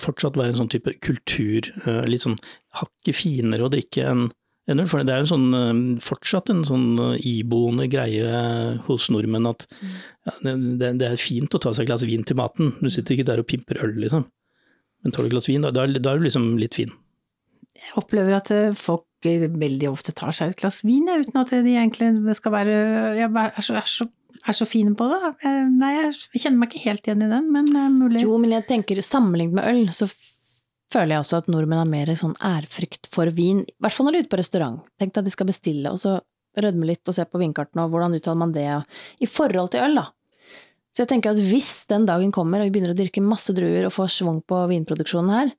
fortsatt 0.00 0.38
være 0.38 0.54
en 0.54 0.62
sånn 0.62 0.70
type 0.72 0.94
kultur, 1.04 1.68
eh, 1.82 2.04
litt 2.08 2.24
sånn 2.24 2.38
hakket 2.78 3.18
finere 3.18 3.66
å 3.66 3.72
drikke 3.72 4.06
enn 4.08 4.28
enn 4.70 4.80
øl? 4.82 4.88
For 4.90 5.02
det 5.02 5.14
er 5.14 5.24
jo 5.24 5.30
sånn, 5.32 5.46
eh, 5.58 5.80
fortsatt 6.04 6.50
en 6.54 6.62
sånn 6.68 6.86
eh, 7.14 7.16
iboende 7.32 7.88
greie 7.90 8.78
hos 8.86 9.08
nordmenn 9.10 9.48
at 9.50 9.66
ja, 10.26 10.34
det, 10.44 10.92
det- 11.00 11.08
er 11.10 11.16
fint 11.20 11.54
å 11.54 11.60
ta 11.62 11.72
seg 11.72 11.84
et 11.86 11.90
glass 11.92 12.04
vin 12.06 12.22
til 12.24 12.38
maten. 12.38 12.74
Du 12.80 12.90
sitter 12.90 13.16
ikke 13.16 13.26
der 13.32 13.42
og 13.42 13.48
pimper 13.50 13.82
øl, 13.82 13.96
liksom. 14.04 14.26
Men 15.02 15.12
tar 15.14 15.24
du 15.24 15.30
et 15.30 15.34
glass 15.34 15.48
vin, 15.50 15.62
da, 15.66 15.72
da, 15.74 15.82
er- 15.88 15.98
da 15.98 16.12
er 16.14 16.18
du 16.22 16.28
liksom 16.28 16.52
litt 16.62 16.74
fin. 16.78 16.92
Jeg 17.82 17.96
opplever 17.98 18.36
at 18.38 18.50
øh, 18.54 18.74
folk 18.78 19.06
veldig 19.26 19.88
ofte 19.90 20.12
tar 20.14 20.30
seg 20.34 20.50
et 20.50 20.58
glass 20.62 20.80
vin, 20.86 21.06
uten 21.10 21.36
at 21.40 21.50
de 21.50 21.74
egentlig 21.76 22.34
skal 22.38 22.52
være 22.54 22.76
ja, 23.18 23.28
er, 23.28 23.60
så, 23.62 23.76
er, 23.78 23.86
så, 23.86 24.06
er 24.46 24.54
så 24.58 24.66
fine 24.66 24.94
på 24.98 25.06
det. 25.10 25.32
Eh, 25.46 25.64
Nei, 25.70 25.92
jeg 25.98 26.42
kjenner 26.42 26.58
meg 26.62 26.70
ikke 26.74 26.84
helt 26.88 27.06
igjen 27.10 27.22
i 27.26 27.30
den, 27.30 27.50
men 27.54 27.70
mulig. 27.98 28.22
Jo, 28.22 28.38
men 28.38 28.54
jeg 28.54 28.66
tenker 28.70 29.02
sammenlignet 29.02 29.58
med 29.58 29.66
øl, 29.74 29.84
så 29.94 30.06
føler 30.92 31.16
jeg 31.16 31.24
også 31.24 31.40
at 31.42 31.48
nordmenn 31.50 31.80
har 31.80 31.88
mer 31.88 32.12
sånn 32.18 32.36
ærfrykt 32.44 33.08
for 33.10 33.30
vin. 33.34 33.64
I 33.66 33.76
hvert 33.82 33.96
fall 33.96 34.08
når 34.08 34.14
de 34.14 34.20
er 34.20 34.26
ute 34.26 34.32
på 34.34 34.40
restaurant. 34.40 34.82
Tenk 35.00 35.14
deg 35.14 35.22
at 35.22 35.28
de 35.28 35.34
skal 35.34 35.48
bestille, 35.48 35.92
og 35.92 36.00
så 36.02 36.18
rødme 36.62 36.88
litt 36.90 37.08
og 37.08 37.16
se 37.16 37.24
på 37.28 37.40
vinkartene, 37.40 37.86
og 37.86 37.94
hvordan 37.94 38.16
uttaler 38.18 38.40
man 38.42 38.52
det, 38.54 38.68
i 39.24 39.28
forhold 39.30 39.72
til 39.72 39.86
øl, 39.86 40.00
da. 40.02 40.10
Så 40.92 41.04
jeg 41.04 41.12
tenker 41.14 41.32
at 41.32 41.40
hvis 41.48 41.70
den 41.88 42.04
dagen 42.08 42.32
kommer, 42.34 42.60
og 42.60 42.68
vi 42.68 42.74
begynner 42.74 42.92
å 42.92 42.98
dyrke 42.98 43.24
masse 43.24 43.54
druer 43.56 43.88
og 43.88 43.94
få 43.94 44.04
schwung 44.12 44.42
på 44.44 44.58
vinproduksjonen 44.68 45.32
her, 45.32 45.52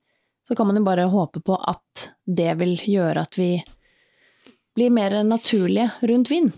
så 0.46 0.54
kan 0.54 0.68
man 0.68 0.78
jo 0.78 0.84
bare 0.86 1.08
håpe 1.10 1.40
på 1.42 1.56
at 1.58 2.10
det 2.28 2.52
vil 2.60 2.76
gjøre 2.78 3.24
at 3.24 3.38
vi 3.40 3.56
blir 4.76 4.92
mer 4.94 5.16
naturlige 5.26 5.88
rundt 6.06 6.30
vin. 6.30 6.52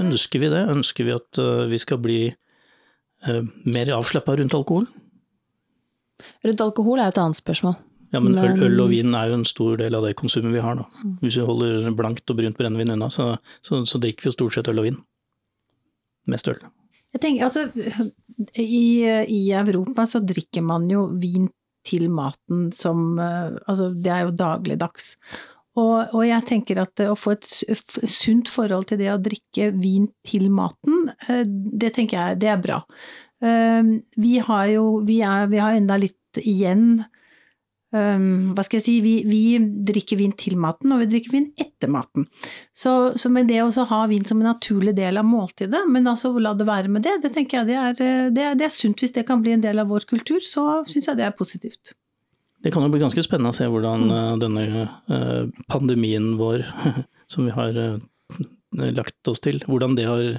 Ønsker 0.00 0.42
vi 0.42 0.50
det? 0.52 0.64
Ønsker 0.72 1.06
vi 1.06 1.14
at 1.14 1.40
eh, 1.40 1.64
vi 1.70 1.78
skal 1.78 2.00
bli 2.02 2.20
eh, 2.28 3.42
mer 3.70 3.92
avslappa 3.94 4.34
rundt 4.40 4.56
alkohol? 4.58 4.88
Rundt 6.44 6.64
alkohol 6.64 7.00
er 7.00 7.08
jo 7.08 7.14
et 7.14 7.22
annet 7.22 7.40
spørsmål. 7.40 7.76
Ja, 8.14 8.20
men, 8.22 8.36
Men- 8.38 8.54
Øl, 8.54 8.62
øl 8.68 8.80
og 8.84 8.92
vin 8.92 9.14
er 9.18 9.32
jo 9.32 9.40
en 9.40 9.44
stor 9.48 9.76
del 9.80 9.94
av 9.98 10.04
det 10.06 10.14
konsumet 10.20 10.54
vi 10.54 10.62
har. 10.62 10.78
Da. 10.78 10.84
Hvis 11.24 11.36
vi 11.40 11.46
holder 11.48 11.90
blankt 11.98 12.30
og 12.30 12.38
brunt 12.38 12.56
brennevin 12.60 12.92
unna, 12.94 13.10
så, 13.10 13.32
så, 13.66 13.82
så 13.90 13.98
drikker 14.02 14.28
vi 14.28 14.30
jo 14.30 14.36
stort 14.38 14.54
sett 14.56 14.70
øl 14.70 14.78
og 14.84 14.86
vin. 14.88 15.00
Mest 16.30 16.48
øl. 16.48 16.60
Jeg 17.14 17.20
tenker, 17.22 17.44
altså, 17.46 17.68
i, 18.58 19.04
I 19.30 19.40
Europa 19.54 20.06
så 20.10 20.22
drikker 20.24 20.62
man 20.66 20.88
jo 20.90 21.04
vin 21.20 21.50
til 21.84 22.06
maten 22.10 22.70
som 22.72 23.18
eh, 23.20 23.58
Altså, 23.68 23.90
det 23.94 24.10
er 24.14 24.22
jo 24.24 24.32
dagligdags. 24.38 25.10
Og, 25.76 26.14
og 26.14 26.22
jeg 26.26 26.46
tenker 26.48 26.78
at 26.84 27.02
å 27.02 27.16
få 27.18 27.34
et 27.34 27.48
sunt 28.08 28.48
forhold 28.50 28.86
til 28.90 29.00
det 29.02 29.10
å 29.12 29.18
drikke 29.22 29.72
vin 29.82 30.06
til 30.26 30.46
maten, 30.54 31.10
eh, 31.28 31.42
det 31.44 31.92
tenker 31.98 32.18
jeg 32.20 32.40
det 32.44 32.50
er 32.54 32.62
bra. 32.62 32.80
Eh, 33.42 33.82
Vi 34.16 34.36
har 34.46 34.66
jo 34.72 34.84
vi, 35.06 35.20
er, 35.26 35.46
vi 35.52 35.60
har 35.62 35.74
enda 35.76 35.98
litt 36.00 36.40
igjen 36.40 37.04
Um, 37.94 38.54
hva 38.56 38.64
skal 38.66 38.80
jeg 38.80 38.84
si, 38.88 38.92
vi, 39.04 39.12
vi 39.22 39.40
drikker 39.86 40.18
vin 40.18 40.32
til 40.34 40.56
maten, 40.58 40.90
og 40.90 41.04
vi 41.04 41.06
drikker 41.12 41.30
vin 41.30 41.44
etter 41.62 41.92
maten. 41.94 42.24
Så, 42.74 43.14
så 43.20 43.30
med 43.30 43.46
det 43.46 43.60
å 43.62 43.84
ha 43.86 44.00
vin 44.10 44.24
som 44.26 44.40
en 44.40 44.48
naturlig 44.50 44.96
del 44.96 45.20
av 45.20 45.28
måltidet, 45.28 45.84
men 45.86 46.10
altså 46.10 46.32
la 46.42 46.56
det 46.58 46.66
være 46.66 46.90
med 46.90 47.04
det, 47.06 47.20
det 47.22 47.30
tenker 47.36 47.60
jeg 47.60 47.68
det 47.68 47.76
er, 47.78 48.32
det 48.34 48.46
er, 48.48 48.56
det 48.58 48.66
er 48.66 48.72
sunt. 48.74 48.98
Hvis 48.98 49.14
det 49.14 49.26
kan 49.28 49.44
bli 49.44 49.54
en 49.54 49.62
del 49.62 49.78
av 49.78 49.92
vår 49.94 50.08
kultur, 50.10 50.42
så 50.42 50.82
syns 50.90 51.06
jeg 51.06 51.20
det 51.20 51.28
er 51.28 51.38
positivt. 51.38 51.94
Det 52.66 52.72
kan 52.74 52.82
jo 52.82 52.90
bli 52.90 53.04
ganske 53.04 53.22
spennende 53.22 53.54
å 53.54 53.58
se 53.60 53.70
hvordan 53.70 54.10
eh, 54.10 54.32
denne 54.42 54.66
eh, 54.74 55.62
pandemien 55.70 56.32
vår, 56.40 56.66
som 57.30 57.46
vi 57.46 57.54
har 57.54 57.78
lagt 58.74 59.30
oss 59.30 59.44
til, 59.44 59.62
hvordan 59.70 59.94
det 59.94 60.08
har, 60.10 60.34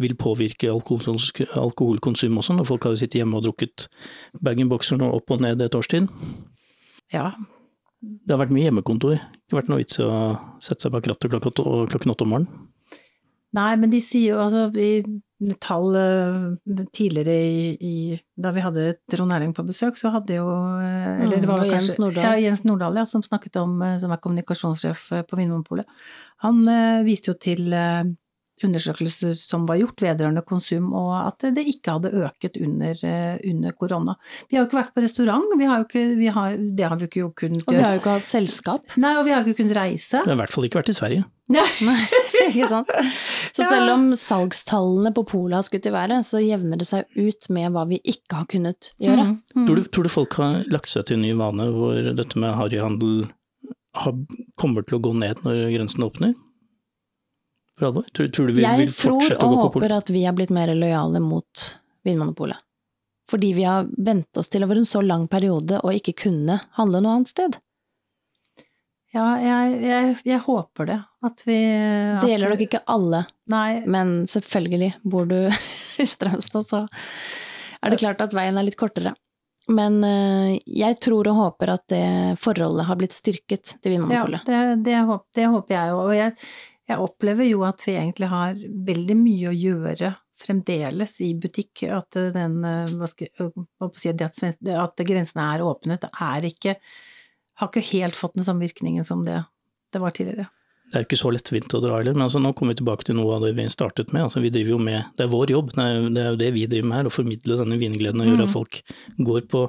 vil 0.00 0.18
påvirke 0.20 0.68
alkoholkons 0.68 1.32
alkoholkonsum 1.56 2.36
også, 2.42 2.60
når 2.60 2.68
folk 2.68 2.84
har 2.90 3.00
sittet 3.00 3.22
hjemme 3.22 3.40
og 3.40 3.48
drukket 3.48 3.88
bag-in-boxer 4.44 5.00
opp 5.08 5.32
og 5.32 5.48
ned 5.48 5.64
et 5.64 5.80
års 5.80 5.88
tid. 5.88 6.12
Ja, 7.14 7.32
Det 8.00 8.32
har 8.32 8.40
vært 8.40 8.54
mye 8.54 8.68
hjemmekontor. 8.68 9.18
Ikke 9.44 9.58
vært 9.58 9.70
noe 9.72 9.82
vits 9.82 9.98
i 10.00 10.04
å 10.06 10.14
sette 10.64 10.86
seg 10.86 10.94
bak 10.94 11.08
rattet 11.10 11.32
klokken 11.32 12.14
åtte 12.14 12.24
om 12.24 12.32
morgenen. 12.32 12.68
Nei, 13.56 13.72
men 13.82 13.90
de 13.90 13.98
sier 14.04 14.36
jo 14.36 14.38
altså 14.44 14.68
i 14.78 15.02
tall 15.58 15.96
eh, 15.98 16.84
tidligere 16.94 17.34
i, 17.34 17.62
i 17.82 17.94
Da 18.38 18.52
vi 18.54 18.62
hadde 18.62 18.84
Trond 19.10 19.34
Erling 19.34 19.54
på 19.56 19.64
besøk, 19.66 19.96
så 19.98 20.12
hadde 20.14 20.36
jo 20.36 20.46
eh, 20.78 21.24
Eller 21.24 21.40
Mm, 21.40 21.42
det 21.42 21.48
var 21.50 21.64
og 21.64 21.72
Jens 21.72 21.96
Nordahl. 21.98 22.24
Ja, 22.28 22.44
Jens 22.44 22.62
Nordahl, 22.68 23.00
ja, 23.00 23.06
som 23.10 23.24
snakket 23.26 23.56
om 23.58 23.80
eh, 23.82 23.96
Som 23.98 24.14
er 24.14 24.20
kommunikasjonssjef 24.22 25.06
på 25.26 25.40
Vinmonopolet. 25.40 25.88
Han 26.46 26.62
eh, 26.70 27.02
viste 27.08 27.32
jo 27.32 27.38
til 27.40 27.72
eh, 27.74 28.04
undersøkelser 28.66 29.32
som 29.38 29.66
var 29.68 29.78
gjort 29.80 30.02
vedrørende 30.04 30.42
konsum, 30.46 30.92
og 30.96 31.12
at 31.26 31.46
det 31.56 31.64
ikke 31.70 31.96
hadde 31.96 32.12
øket 32.26 32.56
under, 32.60 32.98
eh, 33.06 33.38
under 33.50 33.72
korona. 33.72 34.14
Vi 34.50 34.56
har 34.56 34.64
jo 34.64 34.68
ikke 34.70 34.80
vært 34.82 34.94
på 34.94 35.04
restaurant, 35.04 35.46
vi 35.58 35.64
har 35.70 35.80
jo 35.82 35.88
ikke, 35.88 36.04
vi 36.18 36.26
har, 36.34 36.56
det 36.76 36.88
har 36.88 36.96
vi 37.00 37.08
ikke 37.10 37.22
jo 37.24 37.30
kunnet 37.36 37.64
Og 37.66 37.74
vi 37.74 37.80
har 37.82 37.94
jo 37.96 38.00
ikke 38.02 38.16
hatt 38.18 38.28
selskap. 38.28 38.96
Nei, 39.00 39.14
og 39.18 39.24
vi 39.26 39.32
har 39.34 39.44
ikke 39.44 39.62
kunnet 39.62 39.76
reise. 39.76 40.20
Vi 40.24 40.30
har 40.30 40.38
i 40.38 40.42
hvert 40.44 40.52
fall 40.54 40.68
ikke 40.68 40.80
vært 40.82 40.92
i 40.92 40.96
Sverige. 41.00 41.24
Nei, 41.50 41.64
ikke 42.46 42.68
sant. 42.70 42.90
Så 43.56 43.64
selv 43.66 43.90
om 43.96 44.04
salgstallene 44.14 45.10
på 45.16 45.24
polet 45.26 45.56
har 45.58 45.66
skutt 45.66 45.88
i 45.88 45.92
været, 45.94 46.22
så 46.26 46.38
jevner 46.42 46.78
det 46.78 46.86
seg 46.86 47.08
ut 47.18 47.48
med 47.50 47.72
hva 47.74 47.86
vi 47.90 47.98
ikke 48.04 48.38
har 48.42 48.46
kunnet 48.50 48.92
gjøre. 49.02 49.24
Mm, 49.32 49.34
mm. 49.56 49.66
Tror, 49.66 49.80
du, 49.80 49.88
tror 49.90 50.06
du 50.06 50.12
folk 50.12 50.36
har 50.38 50.60
lagt 50.70 50.92
seg 50.92 51.08
til 51.08 51.18
en 51.18 51.24
ny 51.26 51.32
vane 51.38 51.66
hvor 51.74 51.98
dette 52.14 52.38
med 52.38 52.54
harryhandel 52.54 53.28
har- 53.98 54.14
kommer 54.60 54.86
til 54.86 55.00
å 55.00 55.02
gå 55.02 55.12
ned 55.18 55.42
når 55.42 55.64
grensene 55.74 56.06
åpner? 56.06 56.34
For 57.78 57.90
alvor? 57.90 58.08
Tror, 58.12 58.28
tror 58.34 58.50
du 58.50 58.56
vi 58.56 58.64
Jeg 58.64 58.82
vil 58.82 58.92
tror 58.92 59.20
fortsette 59.20 59.46
og 59.46 59.52
å 59.52 59.54
gå 59.54 59.62
på 59.62 59.80
håper 59.80 59.96
at 59.96 60.12
vi 60.12 60.24
har 60.26 60.36
blitt 60.36 60.52
mer 60.54 60.72
lojale 60.74 61.22
mot 61.24 61.64
Vinmonopolet. 62.04 62.60
Fordi 63.30 63.52
vi 63.54 63.64
har 63.64 63.86
vent 63.96 64.36
oss 64.40 64.50
til 64.50 64.64
over 64.66 64.80
en 64.80 64.88
så 64.88 65.02
lang 65.04 65.28
periode 65.30 65.78
å 65.86 65.92
ikke 65.94 66.16
kunne 66.26 66.58
handle 66.78 67.02
noe 67.04 67.20
annet 67.20 67.30
sted. 67.30 67.58
Ja, 69.14 69.26
jeg, 69.42 69.78
jeg, 69.82 70.10
jeg 70.26 70.42
håper 70.44 70.86
det. 70.86 70.98
At 71.26 71.42
vi 71.46 71.56
at, 71.58 72.22
Det 72.22 72.30
gjelder 72.30 72.54
nok 72.54 72.66
ikke 72.66 72.82
alle, 72.90 73.24
Nei, 73.50 73.80
men 73.90 74.20
selvfølgelig, 74.30 74.92
bor 75.02 75.26
du 75.30 75.38
i 76.02 76.06
Strømstad, 76.06 76.68
så 76.70 76.84
er 77.80 77.92
det 77.92 78.00
klart 78.02 78.22
at 78.22 78.34
veien 78.36 78.58
er 78.60 78.66
litt 78.66 78.78
kortere. 78.78 79.14
Men 79.70 80.00
eh, 80.06 80.58
jeg 80.66 80.98
tror 81.02 81.28
og 81.30 81.38
håper 81.38 81.74
at 81.76 81.84
det 81.92 82.06
forholdet 82.42 82.86
har 82.88 82.98
blitt 82.98 83.14
styrket 83.14 83.76
til 83.82 83.96
ja, 84.10 84.24
det, 84.46 84.60
det, 84.86 84.96
håper, 85.06 85.26
det 85.36 85.46
håper 85.52 85.76
jeg 85.76 85.94
òg. 85.94 86.00
Og 86.02 86.14
jeg, 86.16 86.34
jeg 86.90 87.04
opplever 87.04 87.46
jo 87.48 87.62
at 87.66 87.82
vi 87.86 87.94
egentlig 87.96 88.28
har 88.32 88.58
veldig 88.90 89.16
mye 89.20 89.50
å 89.50 89.56
gjøre 89.56 90.12
fremdeles 90.40 91.18
i 91.24 91.32
butikk. 91.38 91.84
At 91.92 92.16
den 92.34 92.60
eh, 92.66 93.08
skal, 93.10 93.30
jeg 93.38 93.90
si, 94.00 94.14
det 94.16 94.28
at, 94.30 94.62
at 94.86 95.04
grensene 95.06 95.48
er 95.54 95.64
åpnet, 95.66 96.06
det 96.06 96.12
er 96.16 96.50
ikke 96.50 96.76
Har 97.60 97.68
ikke 97.68 97.90
helt 97.90 98.16
fått 98.16 98.38
den 98.38 98.46
samme 98.46 98.64
virkningen 98.64 99.04
som 99.04 99.20
det, 99.26 99.42
det 99.92 100.00
var 100.00 100.14
tidligere. 100.16 100.46
Det 100.90 100.96
er 100.96 101.02
jo 101.02 101.06
ikke 101.10 101.18
så 101.20 101.30
lettvint 101.30 101.74
å 101.76 101.80
dra 101.84 101.98
heller, 101.98 102.16
men 102.16 102.24
altså, 102.24 102.40
nå 102.42 102.50
kommer 102.56 102.72
vi 102.72 102.80
tilbake 102.80 103.04
til 103.06 103.18
noe 103.18 103.36
av 103.36 103.44
det 103.44 103.50
vi 103.58 103.66
startet 103.70 104.14
med. 104.16 104.24
Altså, 104.24 104.40
vi 104.42 104.50
driver 104.50 104.72
jo 104.72 104.78
med, 104.82 105.10
Det 105.18 105.26
er 105.26 105.30
vår 105.30 105.52
jobb, 105.52 105.74
det 105.76 105.84
er, 105.84 106.08
det 106.08 106.22
er 106.22 106.30
jo 106.32 106.38
det 106.40 106.48
vi 106.56 106.64
driver 106.72 106.88
med 106.88 106.98
her, 106.98 107.10
å 107.10 107.12
formidle 107.14 107.58
denne 107.60 107.78
vingleden 107.78 108.24
og 108.24 108.30
gjøre 108.30 108.40
Mm. 108.40 108.48
at 108.48 108.54
folk 108.54 108.80
går, 109.28 109.44
på, 109.52 109.60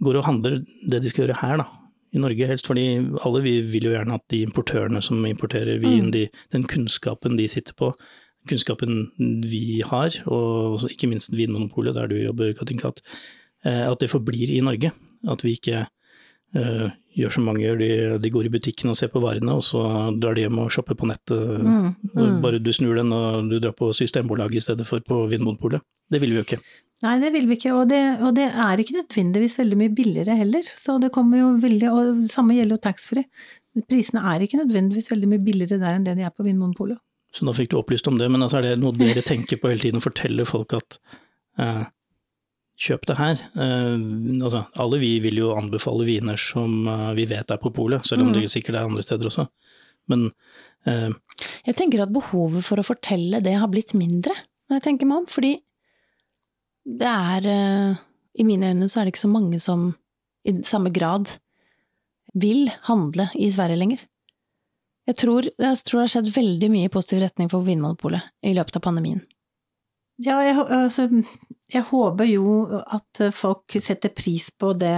går 0.00 0.18
og 0.18 0.26
handler 0.26 0.56
det 0.64 1.02
de 1.04 1.12
skal 1.12 1.26
gjøre 1.26 1.38
her, 1.42 1.60
da. 1.60 1.68
I 2.12 2.18
Norge 2.18 2.46
helst, 2.46 2.66
fordi 2.66 2.98
alle 3.24 3.42
vi 3.44 3.60
vil 3.62 3.84
jo 3.86 3.92
gjerne 3.94 4.16
at 4.18 4.24
de 4.32 4.42
importørene 4.42 5.02
som 5.02 5.22
importerer 5.26 5.78
vin, 5.78 6.08
Mm. 6.08 6.10
de, 6.12 6.28
den 6.52 6.64
kunnskapen 6.64 7.36
de 7.38 7.46
sitter 7.48 7.74
på, 7.78 7.92
kunnskapen 8.48 9.10
vi 9.44 9.82
har, 9.84 10.10
og 10.26 10.80
ikke 10.90 11.06
minst 11.08 11.30
Vinmonopolet, 11.36 11.94
der 11.94 12.06
du 12.08 12.16
jobber, 12.16 12.52
Katinka, 12.52 12.88
at, 12.88 13.02
eh, 13.64 13.90
at 13.90 14.00
det 14.00 14.10
forblir 14.10 14.50
i 14.50 14.60
Norge. 14.60 14.92
At 15.28 15.44
vi 15.44 15.52
ikke 15.52 15.86
uh, 16.56 16.90
gjør 17.14 17.30
som 17.30 17.44
mange 17.44 17.60
gjør, 17.60 17.78
de, 17.78 18.18
de 18.22 18.30
går 18.30 18.46
i 18.48 18.52
butikken 18.54 18.88
og 18.90 18.96
ser 18.96 19.10
på 19.12 19.20
varene, 19.20 19.52
og 19.52 19.62
så 19.62 19.82
drar 20.18 20.34
de 20.34 20.46
hjem 20.46 20.58
og 20.58 20.70
shopper 20.72 20.96
på 20.96 21.06
nettet. 21.06 21.60
Mm. 21.60 21.90
Mm. 22.14 22.40
Bare 22.42 22.58
du 22.58 22.72
snur 22.72 22.96
den 22.96 23.12
og 23.12 23.50
du 23.50 23.58
drar 23.60 23.76
på 23.76 23.92
Systembolaget 23.92 24.56
i 24.56 24.60
stedet 24.64 24.86
for 24.88 25.04
på 25.04 25.26
Vinmonopolet. 25.30 25.84
Det 26.10 26.20
vil 26.22 26.32
vi 26.32 26.40
jo 26.40 26.46
ikke. 26.48 26.58
Nei, 27.00 27.14
det 27.22 27.30
vil 27.32 27.46
vi 27.48 27.56
ikke, 27.56 27.70
og 27.72 27.86
det, 27.88 28.00
og 28.20 28.34
det 28.36 28.48
er 28.50 28.80
ikke 28.82 28.98
nødvendigvis 28.98 29.54
veldig 29.60 29.76
mye 29.80 29.92
billigere 29.96 30.34
heller. 30.36 30.66
Så 30.68 30.98
det 31.00 31.08
kommer 31.14 31.38
jo 31.40 31.46
veldig, 31.62 31.88
og 31.88 32.18
det 32.24 32.32
samme 32.32 32.52
gjelder 32.58 32.76
jo 32.76 32.82
taxfree. 32.84 33.24
Prisene 33.88 34.20
er 34.34 34.42
ikke 34.44 34.58
nødvendigvis 34.60 35.08
veldig 35.12 35.30
mye 35.30 35.44
billigere 35.46 35.78
der 35.80 35.94
enn 35.96 36.04
det 36.04 36.16
de 36.18 36.26
er 36.26 36.34
på 36.34 36.44
Vinmonopolet. 36.44 36.98
Så 37.32 37.46
nå 37.46 37.54
fikk 37.56 37.70
du 37.70 37.78
opplyst 37.78 38.08
om 38.10 38.18
det, 38.18 38.26
men 38.34 38.42
altså 38.42 38.58
er 38.58 38.66
det 38.72 38.80
noe 38.82 38.92
dere 38.98 39.22
tenker 39.22 39.60
på 39.62 39.70
hele 39.70 39.80
tiden, 39.84 40.02
Forteller 40.02 40.48
folk 40.50 40.74
at 40.76 40.98
eh, 41.62 41.84
kjøp 42.84 43.06
det 43.06 43.16
her. 43.20 43.40
Eh, 43.54 43.96
altså, 44.42 44.64
alle 44.82 44.98
vi 45.00 45.14
vil 45.24 45.38
jo 45.40 45.52
anbefale 45.56 46.04
viner 46.08 46.36
som 46.42 46.82
eh, 46.90 47.06
vi 47.16 47.28
vet 47.30 47.54
er 47.54 47.62
på 47.62 47.72
polet, 47.76 48.04
selv 48.04 48.26
om 48.26 48.32
Mm. 48.34 48.40
det 48.42 48.50
sikkert 48.52 48.74
er 48.80 48.90
andre 48.90 49.06
steder 49.06 49.30
også. 49.30 49.46
Men 50.10 50.26
eh, 50.90 51.08
Jeg 51.70 51.76
tenker 51.78 52.02
at 52.02 52.12
behovet 52.12 52.66
for 52.66 52.76
å 52.82 52.84
fortelle 52.90 53.40
det 53.40 53.54
har 53.56 53.70
blitt 53.72 53.94
mindre, 53.94 54.34
når 54.68 54.80
jeg 54.80 54.88
tenker 54.90 55.06
meg 55.06 55.22
om, 55.22 55.26
fordi 55.30 55.54
det 56.98 57.10
er 57.10 57.46
eh, 57.50 58.00
I 58.40 58.46
mine 58.46 58.72
øyne 58.72 58.88
så 58.90 59.00
er 59.00 59.06
det 59.06 59.14
ikke 59.14 59.26
så 59.26 59.32
mange 59.32 59.60
som 59.62 59.92
i 60.48 60.54
samme 60.64 60.92
grad 60.94 61.34
vil 62.34 62.70
handle 62.86 63.28
i 63.34 63.50
Sverige 63.52 63.80
lenger. 63.80 64.06
Jeg 65.10 65.18
tror, 65.18 65.48
jeg 65.58 65.82
tror 65.84 65.98
det 65.98 66.04
har 66.04 66.12
skjedd 66.14 66.32
veldig 66.36 66.70
mye 66.70 66.88
i 66.88 66.92
positiv 66.92 67.20
retning 67.24 67.50
for 67.50 67.66
Vinmonopolet 67.66 68.30
i 68.46 68.54
løpet 68.54 68.78
av 68.78 68.84
pandemien. 68.84 69.20
Ja, 70.20 70.36
jeg, 70.44 70.58
altså, 70.60 71.06
jeg 71.72 71.86
håper 71.88 72.28
jo 72.28 72.54
at 72.78 73.22
folk 73.32 73.76
setter 73.80 74.12
pris 74.12 74.50
på, 74.52 74.74
det, 74.76 74.92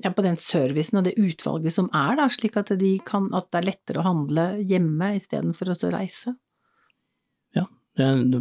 ja, 0.00 0.12
på 0.16 0.24
den 0.24 0.38
servicen 0.40 1.00
og 1.00 1.06
det 1.06 1.18
utvalget 1.20 1.76
som 1.76 1.90
er, 1.92 2.16
da, 2.18 2.28
slik 2.32 2.56
at, 2.58 2.72
de 2.80 2.94
kan, 3.06 3.28
at 3.36 3.50
det 3.52 3.60
er 3.60 3.68
lettere 3.68 4.00
å 4.00 4.06
handle 4.08 4.46
hjemme 4.64 5.12
istedenfor 5.18 5.74
å 5.74 5.92
reise. 5.92 6.34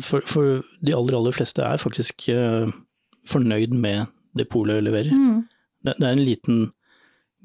For, 0.05 0.25
for 0.29 0.63
de 0.85 0.95
aller, 0.95 1.15
aller 1.17 1.35
fleste 1.35 1.63
er 1.65 1.81
faktisk 1.81 2.27
eh, 2.33 2.69
fornøyd 3.29 3.73
med 3.75 4.07
det 4.37 4.47
polet 4.51 4.83
leverer. 4.85 5.11
Mm. 5.13 5.41
Det, 5.85 5.95
det 5.99 6.05
er 6.07 6.13
en 6.15 6.23
liten 6.25 6.59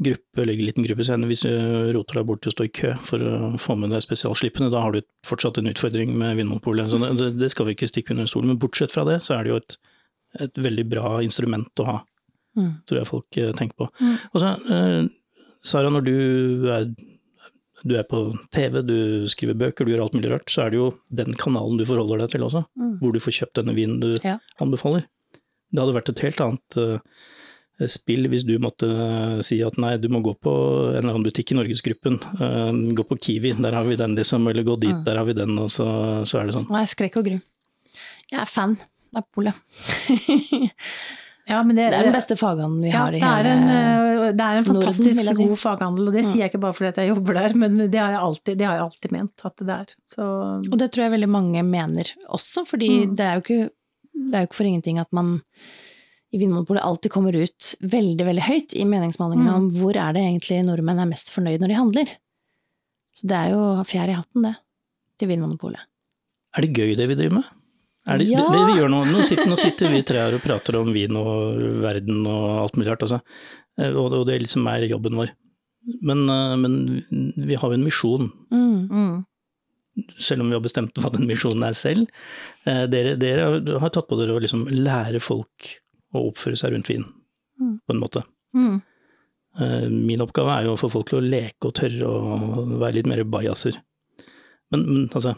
gruppe, 0.04 0.42
eller 0.42 0.56
en 0.56 0.66
liten 0.66 0.86
gruppe 0.86 1.04
senere, 1.06 1.30
hvis 1.30 1.44
du 1.46 1.50
roter 1.94 2.18
deg 2.18 2.26
bort 2.26 2.40
til 2.42 2.50
å 2.50 2.54
stå 2.56 2.64
i 2.66 2.72
kø 2.74 2.94
for 3.06 3.22
å 3.22 3.34
få 3.62 3.76
med 3.78 3.92
deg 3.94 4.02
spesialslippene, 4.02 4.70
da 4.72 4.80
har 4.82 4.96
du 4.96 5.04
fortsatt 5.26 5.60
en 5.60 5.70
utfordring 5.70 6.10
med 6.18 6.40
Vinmonopolet. 6.40 6.90
Så 6.90 6.98
det, 7.14 7.28
det 7.38 7.50
skal 7.52 7.68
vi 7.68 7.76
ikke 7.76 7.90
stikke 7.92 8.16
under 8.16 8.26
stolen. 8.30 8.50
Men 8.50 8.58
bortsett 8.62 8.94
fra 8.94 9.04
det, 9.06 9.20
så 9.26 9.36
er 9.36 9.44
det 9.46 9.52
jo 9.54 9.60
et, 9.62 9.76
et 10.48 10.58
veldig 10.66 10.86
bra 10.90 11.14
instrument 11.26 11.84
å 11.84 11.90
ha, 11.92 12.00
Mm. 12.54 12.68
tror 12.86 12.98
jeg 13.00 13.06
folk 13.08 13.36
eh, 13.42 13.48
tenker 13.58 13.74
på. 13.82 13.86
Mm. 13.98 14.10
Og 14.30 14.38
så, 14.38 14.50
eh, 14.70 15.06
Sara, 15.66 15.88
når 15.90 16.04
du 16.06 16.68
er, 16.70 16.84
du 17.84 17.94
er 17.98 18.06
på 18.08 18.18
TV, 18.54 18.80
du 18.82 19.26
skriver 19.28 19.54
bøker, 19.60 19.84
du 19.84 19.92
gjør 19.92 20.02
alt 20.06 20.14
mulig 20.16 20.30
rart, 20.32 20.48
så 20.48 20.64
er 20.64 20.70
det 20.72 20.78
jo 20.80 20.88
den 21.12 21.34
kanalen 21.36 21.76
du 21.78 21.84
forholder 21.84 22.24
deg 22.24 22.30
til 22.34 22.46
også, 22.46 22.64
Mm. 22.80 22.98
hvor 23.02 23.12
du 23.12 23.20
får 23.20 23.36
kjøpt 23.38 23.60
denne 23.60 23.74
vinen 23.76 24.00
du 24.00 24.14
Ja. 24.24 24.38
anbefaler. 24.60 25.04
Det 25.72 25.80
hadde 25.82 25.94
vært 25.96 26.08
et 26.08 26.20
helt 26.24 26.40
annet 26.40 26.76
uh, 26.78 26.98
spill 27.90 28.28
hvis 28.30 28.44
du 28.46 28.54
måtte 28.62 28.86
uh, 28.86 29.40
si 29.42 29.60
at 29.66 29.76
nei, 29.82 29.96
du 29.98 30.08
må 30.08 30.22
gå 30.22 30.32
på 30.40 30.52
en 30.94 31.00
eller 31.02 31.10
annen 31.16 31.24
butikk 31.26 31.50
i 31.52 31.56
Norgesgruppen, 31.58 32.20
uh, 32.40 32.70
gå 32.94 33.02
på 33.08 33.18
Kiwi, 33.20 33.52
der 33.60 33.72
har 33.74 33.84
vi 33.84 33.96
den 33.96 34.14
liksom, 34.16 34.46
eller 34.48 34.62
gå 34.62 34.78
dit, 34.80 34.94
Mm. 34.94 35.04
der 35.04 35.16
har 35.18 35.24
vi 35.26 35.32
den, 35.34 35.58
og 35.58 35.68
så, 35.70 35.88
så 36.24 36.40
er 36.40 36.46
det 36.46 36.54
sånn. 36.54 36.70
Nei, 36.70 36.84
skrekk 36.86 37.16
og 37.18 37.24
gru. 37.26 37.40
Jeg 38.30 38.40
er 38.40 38.46
fan 38.46 38.78
av 39.14 39.24
polet. 39.34 39.54
Ja, 41.46 41.58
men 41.62 41.76
det, 41.76 41.90
Det 41.92 41.98
er 41.98 42.06
den 42.08 42.14
beste 42.16 42.36
faghandelen 42.40 42.80
vi 42.82 42.88
ja, 42.90 42.98
har 43.04 43.12
i 43.12 43.18
det 43.20 43.22
en, 43.22 43.66
hele 43.68 43.80
Norden. 44.16 44.36
det 44.38 44.44
er 44.46 44.56
en 44.60 44.64
fantastisk 44.64 45.18
Norden, 45.20 45.36
si. 45.36 45.44
god 45.50 45.58
faghandel, 45.60 46.06
og 46.08 46.12
det 46.14 46.22
Mm. 46.24 46.30
sier 46.32 46.40
jeg 46.44 46.50
ikke 46.52 46.60
bare 46.62 46.72
fordi 46.78 46.88
at 46.88 46.96
jeg 47.02 47.08
jobber 47.12 47.34
der, 47.34 47.54
men 47.54 47.76
det 47.90 48.00
har 48.00 48.10
jeg 48.14 48.20
alltid, 48.20 48.58
det 48.58 48.66
har 48.66 48.74
jeg 48.78 48.84
alltid 48.86 49.12
ment 49.12 49.44
at 49.44 49.56
det 49.56 49.68
er. 49.74 49.86
Så, 50.08 50.22
Og 50.72 50.78
det 50.78 50.90
tror 50.92 51.02
jeg 51.04 51.12
veldig 51.12 51.28
mange 51.28 51.62
mener 51.62 52.04
også, 52.32 52.64
fordi 52.66 52.88
Mm. 53.06 53.16
det 53.16 53.24
er 53.26 53.34
jo 53.34 53.40
ikke, 53.44 53.70
det 54.14 54.34
er 54.34 54.40
jo 54.40 54.46
ikke 54.48 54.54
for 54.62 54.64
ingenting 54.70 54.98
at 54.98 55.12
man 55.12 55.40
i 56.32 56.38
Vinmonopolet 56.38 56.82
alltid 56.82 57.10
kommer 57.12 57.34
ut 57.36 57.74
veldig, 57.82 58.24
veldig 58.26 58.42
høyt 58.42 58.74
i 58.74 58.84
meningsmålingene 58.84 59.50
Mm. 59.52 59.54
om 59.54 59.70
hvor 59.76 59.94
er 59.96 60.12
det 60.14 60.22
egentlig 60.24 60.64
nordmenn 60.66 60.98
er 60.98 61.06
mest 61.12 61.30
fornøyd 61.30 61.60
når 61.60 61.68
de 61.68 61.74
handler. 61.74 62.06
Så 63.14 63.28
det 63.28 63.36
er 63.36 63.50
jo 63.52 63.60
fjær 63.84 64.08
i 64.08 64.16
hatten, 64.16 64.42
det, 64.42 64.56
til 65.18 65.28
Vinmonopolet. 65.28 65.78
Er 66.56 66.60
det 66.62 66.72
gøy 66.74 66.96
det 66.96 67.06
vi 67.08 67.14
driver 67.14 67.34
med? 67.34 67.44
Er 68.06 68.18
det, 68.20 68.26
Ja. 68.28 68.42
det, 68.44 68.52
det 68.52 68.64
vi 68.68 68.78
gjør 68.80 68.90
nå, 68.92 69.00
nå, 69.08 69.22
sitter, 69.24 69.46
nå 69.48 69.56
sitter 69.56 69.88
vi 69.94 70.02
tre 70.04 70.18
her 70.20 70.34
og 70.36 70.42
prater 70.44 70.76
om 70.76 70.90
vin 70.92 71.16
og 71.16 71.56
verden 71.80 72.26
og 72.28 72.48
alt 72.66 72.76
mulig 72.76 72.90
rart, 72.92 73.02
altså. 73.06 73.20
Eh, 73.80 73.90
og, 73.96 74.12
og 74.12 74.26
det 74.28 74.42
liksom 74.42 74.66
er 74.68 74.84
jobben 74.90 75.16
vår. 75.16 75.30
Men, 76.04 76.24
eh, 76.28 76.56
men 76.60 76.74
vi 77.48 77.54
har 77.56 77.68
jo 77.72 77.78
en 77.78 77.84
misjon, 77.86 78.30
Mm. 78.52 78.88
mm. 78.90 79.24
selv 80.18 80.42
om 80.42 80.48
vi 80.50 80.56
har 80.58 80.60
bestemt 80.64 80.94
hva 81.00 81.10
den 81.14 81.26
misjonen 81.28 81.64
er 81.68 81.72
selv. 81.78 82.08
Eh, 82.66 82.84
Dere, 82.92 83.16
dere 83.16 83.78
har 83.80 83.90
tatt 83.94 84.08
på 84.08 84.16
dere 84.20 84.34
å 84.36 84.40
liksom 84.42 84.66
lære 84.68 85.20
folk 85.22 85.68
å 86.14 86.28
oppføre 86.32 86.56
seg 86.60 86.72
rundt 86.74 86.88
vin, 86.92 87.04
Mm. 87.60 87.78
på 87.86 87.94
en 87.94 88.00
måte. 88.00 88.24
Mm. 88.54 88.82
Eh, 89.60 89.88
Min 89.88 90.20
oppgave 90.20 90.50
er 90.58 90.64
jo 90.66 90.74
å 90.74 90.78
få 90.80 90.90
folk 90.90 91.06
til 91.08 91.20
å 91.20 91.24
leke 91.30 91.68
og 91.70 91.74
tørre 91.74 92.04
og 92.04 92.68
være 92.80 92.94
litt 93.00 93.06
mer 93.06 93.22
bajaser. 93.24 93.76
Men, 94.72 94.84
men 94.86 95.08
altså, 95.14 95.36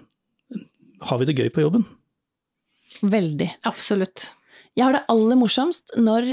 har 1.02 1.18
vi 1.20 1.26
det 1.26 1.36
gøy 1.36 1.50
på 1.52 1.60
jobben? 1.66 1.84
Veldig. 3.02 3.50
Absolutt. 3.68 4.30
Jeg 4.76 4.86
har 4.86 4.96
det 4.96 5.04
aller 5.12 5.38
morsomst 5.40 5.94
når 5.96 6.32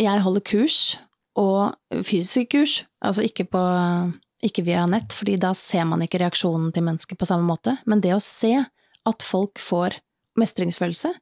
jeg 0.00 0.24
holder 0.24 0.44
kurs, 0.46 0.80
og 1.38 2.04
fysisk 2.06 2.52
kurs, 2.54 2.76
altså 3.04 3.24
ikke, 3.26 3.46
på, 3.52 3.62
ikke 4.44 4.64
via 4.66 4.84
nett, 4.90 5.14
fordi 5.14 5.36
da 5.40 5.52
ser 5.56 5.86
man 5.88 6.02
ikke 6.04 6.20
reaksjonen 6.22 6.70
til 6.74 6.86
mennesket 6.86 7.18
på 7.20 7.28
samme 7.28 7.46
måte, 7.46 7.76
men 7.88 8.02
det 8.04 8.14
å 8.16 8.22
se 8.24 8.56
at 8.60 9.24
folk 9.24 9.60
får 9.62 9.96
mestringsfølelse. 10.40 11.12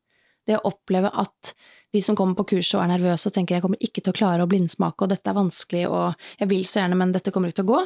Det 0.49 0.57
å 0.57 0.71
oppleve 0.71 1.11
at 1.13 1.53
de 1.95 2.01
som 2.05 2.17
kommer 2.17 2.37
på 2.37 2.49
kurset 2.55 2.77
og 2.79 2.85
er 2.85 2.93
nervøse 2.95 3.31
og 3.31 3.37
tenker 3.37 3.57
jeg 3.57 3.65
kommer 3.65 3.85
ikke 3.85 4.03
til 4.03 4.13
å 4.13 4.19
klare 4.19 4.45
å 4.45 4.51
blindsmake, 4.51 5.05
og 5.05 5.13
dette 5.13 5.31
er 5.31 5.39
vanskelig, 5.39 5.85
og 5.89 6.41
jeg 6.41 6.51
vil 6.51 6.67
så 6.69 6.83
gjerne, 6.83 6.99
men 7.01 7.15
dette 7.15 7.33
kommer 7.35 7.53
ikke 7.53 7.63
til 7.63 7.69
å 7.69 7.77
gå. 7.77 7.85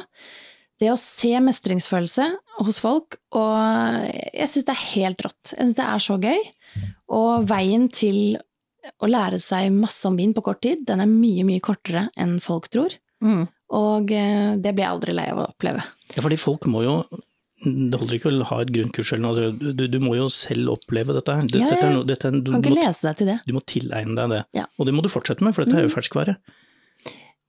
Det 0.81 0.89
å 0.91 0.99
se 0.99 1.31
mestringsfølelse 1.43 2.25
hos 2.65 2.79
folk, 2.83 3.19
og 3.37 3.53
jeg 4.33 4.49
syns 4.51 4.67
det 4.67 4.73
er 4.73 4.87
helt 4.95 5.23
rått. 5.23 5.53
Jeg 5.53 5.61
syns 5.61 5.77
det 5.77 5.85
er 5.87 6.03
så 6.03 6.17
gøy. 6.19 6.41
Og 7.13 7.47
veien 7.49 7.89
til 7.93 8.37
å 8.99 9.07
lære 9.07 9.39
seg 9.39 9.71
masse 9.75 10.03
om 10.09 10.17
vin 10.19 10.33
på 10.35 10.43
kort 10.43 10.61
tid, 10.65 10.81
den 10.87 10.99
er 11.03 11.07
mye, 11.07 11.45
mye 11.47 11.61
kortere 11.63 12.09
enn 12.19 12.39
folk 12.43 12.67
tror. 12.73 12.95
Mm. 13.23 13.45
Og 13.73 14.11
eh, 14.11 14.55
det 14.59 14.73
blir 14.75 14.83
jeg 14.83 14.91
aldri 14.91 15.13
lei 15.15 15.29
av 15.31 15.39
å 15.39 15.45
oppleve. 15.53 15.85
Ja, 16.15 16.21
fordi 16.25 16.37
folk 16.41 16.67
må 16.69 16.83
jo 16.83 16.97
Det 17.63 17.95
holder 17.95 18.17
ikke 18.17 18.31
å 18.33 18.45
ha 18.49 18.57
et 18.59 18.71
grunnkurs 18.75 19.13
eller 19.13 19.23
noe, 19.23 19.43
altså, 19.47 19.71
du, 19.79 19.85
du 19.87 19.99
må 20.03 20.17
jo 20.17 20.25
selv 20.27 20.73
oppleve 20.73 21.13
dette 21.15 21.31
her. 21.31 21.45
Ja, 21.55 21.61
ja. 21.63 21.69
Dette 21.71 21.87
er 21.87 22.03
dette 22.09 22.27
er, 22.27 22.41
du, 22.43 22.51
Kan 22.51 22.65
ikke 22.65 22.75
lese 22.75 23.07
deg 23.07 23.21
til 23.21 23.29
det. 23.31 23.37
du 23.47 23.53
må 23.55 23.61
tilegne 23.63 24.17
deg 24.19 24.33
det. 24.33 24.41
Ja. 24.59 24.65
Og 24.75 24.89
det 24.89 24.93
må 24.97 25.05
du 25.05 25.07
fortsette 25.13 25.45
med, 25.47 25.55
for 25.55 25.63
dette 25.63 25.79
er 25.79 25.87
jo 25.87 25.93
Mm. 25.93 26.35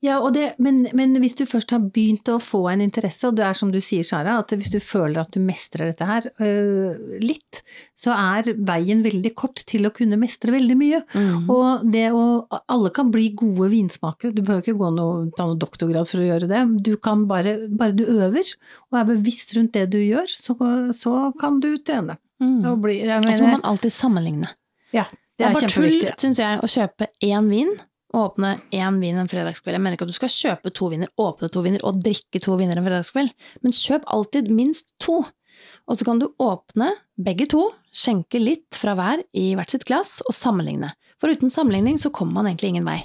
Ja, 0.05 0.19
det, 0.35 0.59
men, 0.61 0.83
men 0.93 1.15
hvis 1.23 1.37
du 1.39 1.47
først 1.49 1.71
har 1.73 1.81
begynt 1.95 2.29
å 2.29 2.37
få 2.43 2.61
en 2.69 2.83
interesse, 2.85 3.25
og 3.31 3.39
det 3.39 3.47
er 3.47 3.57
som 3.57 3.71
du 3.73 3.79
sier, 3.81 4.05
Sara, 4.05 4.35
at 4.43 4.53
hvis 4.53 4.69
du 4.75 4.77
føler 4.83 5.23
at 5.23 5.31
du 5.33 5.39
mestrer 5.41 5.89
dette 5.89 6.09
her 6.09 6.27
øh, 6.45 7.15
litt, 7.23 7.63
så 7.97 8.13
er 8.13 8.51
veien 8.69 9.01
veldig 9.05 9.33
kort 9.39 9.63
til 9.71 9.89
å 9.89 9.93
kunne 9.97 10.19
mestre 10.21 10.53
veldig 10.53 10.77
mye. 10.77 11.01
Mm. 11.15 11.49
Og 11.53 11.87
det 11.95 12.11
å 12.13 12.25
Alle 12.75 12.91
kan 12.95 13.09
bli 13.15 13.31
gode 13.39 13.71
vinsmakere, 13.73 14.35
du 14.37 14.43
behøver 14.43 14.67
ikke 14.67 14.83
gå 14.83 14.91
noe, 14.99 15.25
ta 15.39 15.49
noe 15.49 15.59
doktorgrad 15.61 16.11
for 16.11 16.21
å 16.21 16.29
gjøre 16.29 16.51
det. 16.53 16.61
Du 16.85 16.93
kan 17.01 17.25
bare, 17.31 17.57
bare 17.73 17.97
du 17.97 18.05
øver 18.05 18.45
og 18.91 19.01
er 19.01 19.09
bevisst 19.15 19.57
rundt 19.57 19.73
det 19.79 19.87
du 19.95 19.99
gjør, 20.03 20.29
så, 20.29 20.59
så 20.97 21.31
kan 21.41 21.63
du 21.65 21.71
trene. 21.81 22.19
Mm. 22.45 22.61
Og 22.61 22.87
så 22.93 23.41
må 23.41 23.57
man 23.57 23.67
alltid 23.73 23.95
sammenligne. 23.95 24.53
ja, 24.93 25.09
Det 25.39 25.49
er 25.49 25.57
bare 25.57 25.73
tull, 25.73 25.99
syns 26.21 26.45
jeg, 26.45 26.61
å 26.61 26.69
kjøpe 26.69 27.09
én 27.25 27.49
vin 27.49 27.73
åpne 28.15 28.55
én 28.75 29.01
vin 29.03 29.19
en 29.19 29.31
fredagskveld. 29.31 29.75
Jeg 29.77 29.83
mener 29.83 29.97
ikke 29.99 30.07
at 30.07 30.13
du 30.13 30.17
skal 30.17 30.33
kjøpe 30.33 30.73
to 30.75 30.91
viner, 30.93 31.11
åpne 31.21 31.51
to 31.53 31.63
viner 31.65 31.83
og 31.87 31.99
drikke 32.05 32.41
to 32.43 32.57
viner 32.61 32.79
en 32.79 32.87
fredagskveld, 32.87 33.33
men 33.65 33.75
kjøp 33.75 34.07
alltid 34.15 34.51
minst 34.55 34.93
to. 35.03 35.21
Og 35.89 35.99
så 35.99 36.07
kan 36.07 36.21
du 36.23 36.29
åpne 36.43 36.93
begge 37.21 37.47
to, 37.51 37.67
skjenke 37.95 38.41
litt 38.43 38.79
fra 38.79 38.95
hver 38.99 39.23
i 39.37 39.53
hvert 39.59 39.75
sitt 39.75 39.87
glass 39.89 40.19
og 40.27 40.35
sammenligne. 40.37 40.93
For 41.21 41.33
uten 41.33 41.53
sammenligning 41.53 41.99
så 42.01 42.11
kommer 42.15 42.41
man 42.41 42.51
egentlig 42.51 42.73
ingen 42.75 42.89
vei. 42.89 43.01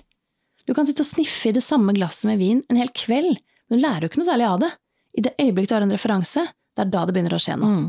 Du 0.68 0.74
kan 0.78 0.86
sitte 0.86 1.02
og 1.06 1.10
sniffe 1.10 1.50
i 1.50 1.56
det 1.56 1.64
samme 1.66 1.94
glasset 1.98 2.28
med 2.30 2.42
vin 2.42 2.64
en 2.70 2.78
hel 2.78 2.92
kveld, 2.94 3.40
men 3.70 3.80
du 3.80 3.84
lærer 3.86 4.06
jo 4.06 4.12
ikke 4.12 4.22
noe 4.22 4.30
særlig 4.30 4.48
av 4.50 4.60
det. 4.64 4.72
I 5.18 5.24
det 5.26 5.36
øyeblikk 5.42 5.70
du 5.70 5.76
har 5.76 5.86
en 5.86 5.94
referanse, 5.96 6.44
det 6.78 6.84
er 6.86 6.92
da 6.94 7.06
det 7.08 7.16
begynner 7.16 7.38
å 7.38 7.42
skje 7.42 7.58
noe. 7.58 7.70
Mm. 7.70 7.88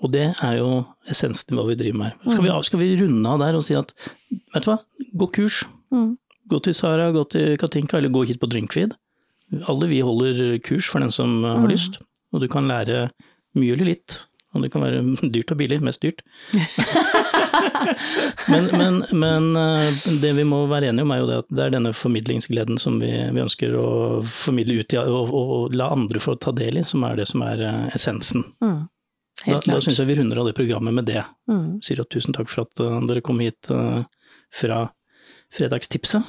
Og 0.00 0.12
det 0.14 0.26
er 0.32 0.54
jo 0.56 0.68
essensen 1.12 1.52
i 1.52 1.58
hva 1.58 1.66
vi 1.68 1.76
driver 1.76 1.98
med 2.00 2.08
her. 2.10 2.16
Skal 2.32 2.44
vi, 2.44 2.50
Mm. 2.50 2.64
skal 2.64 2.80
vi 2.80 2.96
runde 3.00 3.28
av 3.28 3.38
der 3.42 3.56
og 3.58 3.62
si 3.64 3.74
at 3.76 3.92
vet 4.54 4.64
du 4.64 4.70
hva, 4.70 4.78
gå 5.16 5.26
kurs. 5.32 5.64
Mm. 5.92 6.16
Gå 6.50 6.58
til 6.64 6.74
Sara, 6.74 7.10
gå 7.14 7.24
til 7.30 7.56
Katinka, 7.60 7.98
eller 7.98 8.10
gå 8.14 8.24
hit 8.26 8.40
på 8.42 8.48
Drinkfeed. 8.50 8.96
Alle 9.68 9.86
vi 9.90 10.00
holder 10.06 10.58
kurs 10.66 10.86
for 10.90 11.00
den 11.02 11.10
som 11.10 11.42
har 11.44 11.58
Mm. 11.64 11.68
lyst, 11.70 11.98
og 12.32 12.40
du 12.40 12.48
kan 12.48 12.68
lære 12.70 13.10
mye 13.58 13.72
eller 13.74 13.84
litt. 13.94 14.26
Og 14.54 14.62
det 14.64 14.72
kan 14.72 14.82
være 14.82 15.02
dyrt 15.30 15.50
og 15.52 15.58
billig, 15.60 15.80
mest 15.80 16.02
dyrt. 16.02 16.22
men, 18.50 18.66
men, 18.78 19.04
men 19.12 19.56
eh, 19.56 19.94
det 20.22 20.32
vi 20.36 20.44
må 20.44 20.64
være 20.70 20.90
enige 20.90 21.04
om 21.06 21.12
er 21.14 21.20
jo 21.22 21.28
det 21.28 21.38
at 21.44 21.50
det 21.54 21.64
er 21.66 21.74
denne 21.76 21.92
formidlingsgleden 21.96 22.78
som 22.80 22.98
vi, 23.02 23.10
vi 23.34 23.42
ønsker 23.44 23.74
å 23.78 23.86
formidle 24.26 24.80
ut 24.82 24.94
i, 24.96 24.98
og, 25.02 25.30
og 25.34 25.74
la 25.76 25.90
andre 25.94 26.22
få 26.22 26.34
ta 26.42 26.52
del 26.56 26.80
i, 26.82 26.86
som 26.88 27.04
er 27.06 27.20
det 27.20 27.28
som 27.30 27.44
er 27.46 27.62
eh, 27.66 27.84
essensen. 27.96 28.46
Mm. 28.64 28.80
Da, 29.40 29.52
Helt 29.54 29.70
da 29.70 29.78
syns 29.80 30.00
jeg 30.02 30.10
vi 30.10 30.18
runder 30.18 30.42
av 30.42 30.50
det 30.50 30.56
programmet 30.58 30.94
med 30.98 31.06
det. 31.08 31.22
Mm. 31.48 31.78
Sier 31.84 32.02
at 32.02 32.10
tusen 32.12 32.34
takk 32.36 32.50
for 32.52 32.66
at 32.66 32.82
eh, 32.84 32.98
dere 33.10 33.22
kom 33.24 33.40
hit 33.42 33.70
fra 34.50 34.82
Fredagstipset. 35.52 36.22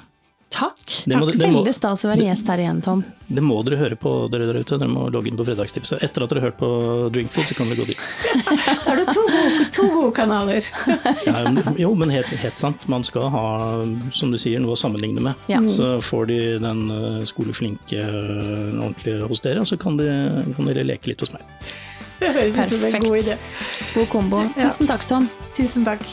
Takk. 0.52 1.04
Det 1.08 1.16
må- 1.16 1.26
det 1.32 1.38
Veldig 1.40 1.72
stas 1.74 2.02
å 2.04 2.10
være 2.12 2.26
gjest 2.28 2.48
her 2.52 2.60
igjen, 2.60 2.82
Tom. 2.84 3.06
Det 3.32 3.40
må 3.42 3.64
dere 3.64 3.78
høre 3.80 3.96
på, 3.96 4.30
dere 4.30 4.48
der 4.52 4.60
ute. 4.60 4.78
Dere 4.78 4.90
må 4.92 5.06
logge 5.10 5.28
inn 5.32 5.38
på 5.38 5.46
Fredagstipset. 5.48 6.04
Etter 6.04 6.24
at 6.26 6.30
dere 6.30 6.42
har 6.42 6.50
hørt 6.52 6.58
på 6.60 7.10
Drinkfood, 7.14 7.46
så 7.48 7.56
kan 7.56 7.70
dere 7.70 7.78
gå 7.80 7.86
dit. 7.88 7.98
Da 8.52 8.76
har 8.92 8.96
du 9.00 9.06
to 9.06 9.24
gode, 9.32 9.72
to 9.72 9.88
gode 9.88 10.12
kanaler. 10.14 10.60
Ja, 11.26 11.74
jo, 11.80 11.94
men 11.96 12.10
helt, 12.12 12.28
helt 12.28 12.58
sant. 12.60 12.84
Man 12.92 13.06
skal 13.08 13.30
ha, 13.32 13.46
som 14.12 14.32
du 14.32 14.38
sier, 14.38 14.60
noe 14.60 14.76
å 14.76 14.82
sammenligne 14.82 15.22
med. 15.24 15.36
Ja. 15.48 15.62
Så 15.72 16.02
får 16.04 16.28
de 16.28 16.40
den 16.60 16.84
eh, 16.92 17.24
skoleflinke 17.32 18.02
eh, 18.04 18.76
ordentlige 18.84 19.30
hos 19.32 19.40
dere, 19.40 19.62
og 19.64 19.68
så 19.72 19.80
kan, 19.80 19.96
de, 19.96 20.10
kan 20.58 20.68
dere 20.68 20.84
leke 20.84 21.08
litt 21.14 21.24
hos 21.24 21.32
meg. 21.32 21.48
Det 22.20 22.28
høres 22.36 22.60
ut 22.60 22.76
som 22.76 22.84
en 22.92 23.08
god 23.08 23.18
idé. 23.24 23.38
God 23.96 24.10
kombo. 24.12 24.44
Tusen 24.60 24.86
takk, 24.92 25.08
Tom. 25.08 25.30
Tusen 25.56 25.88
takk. 25.88 26.04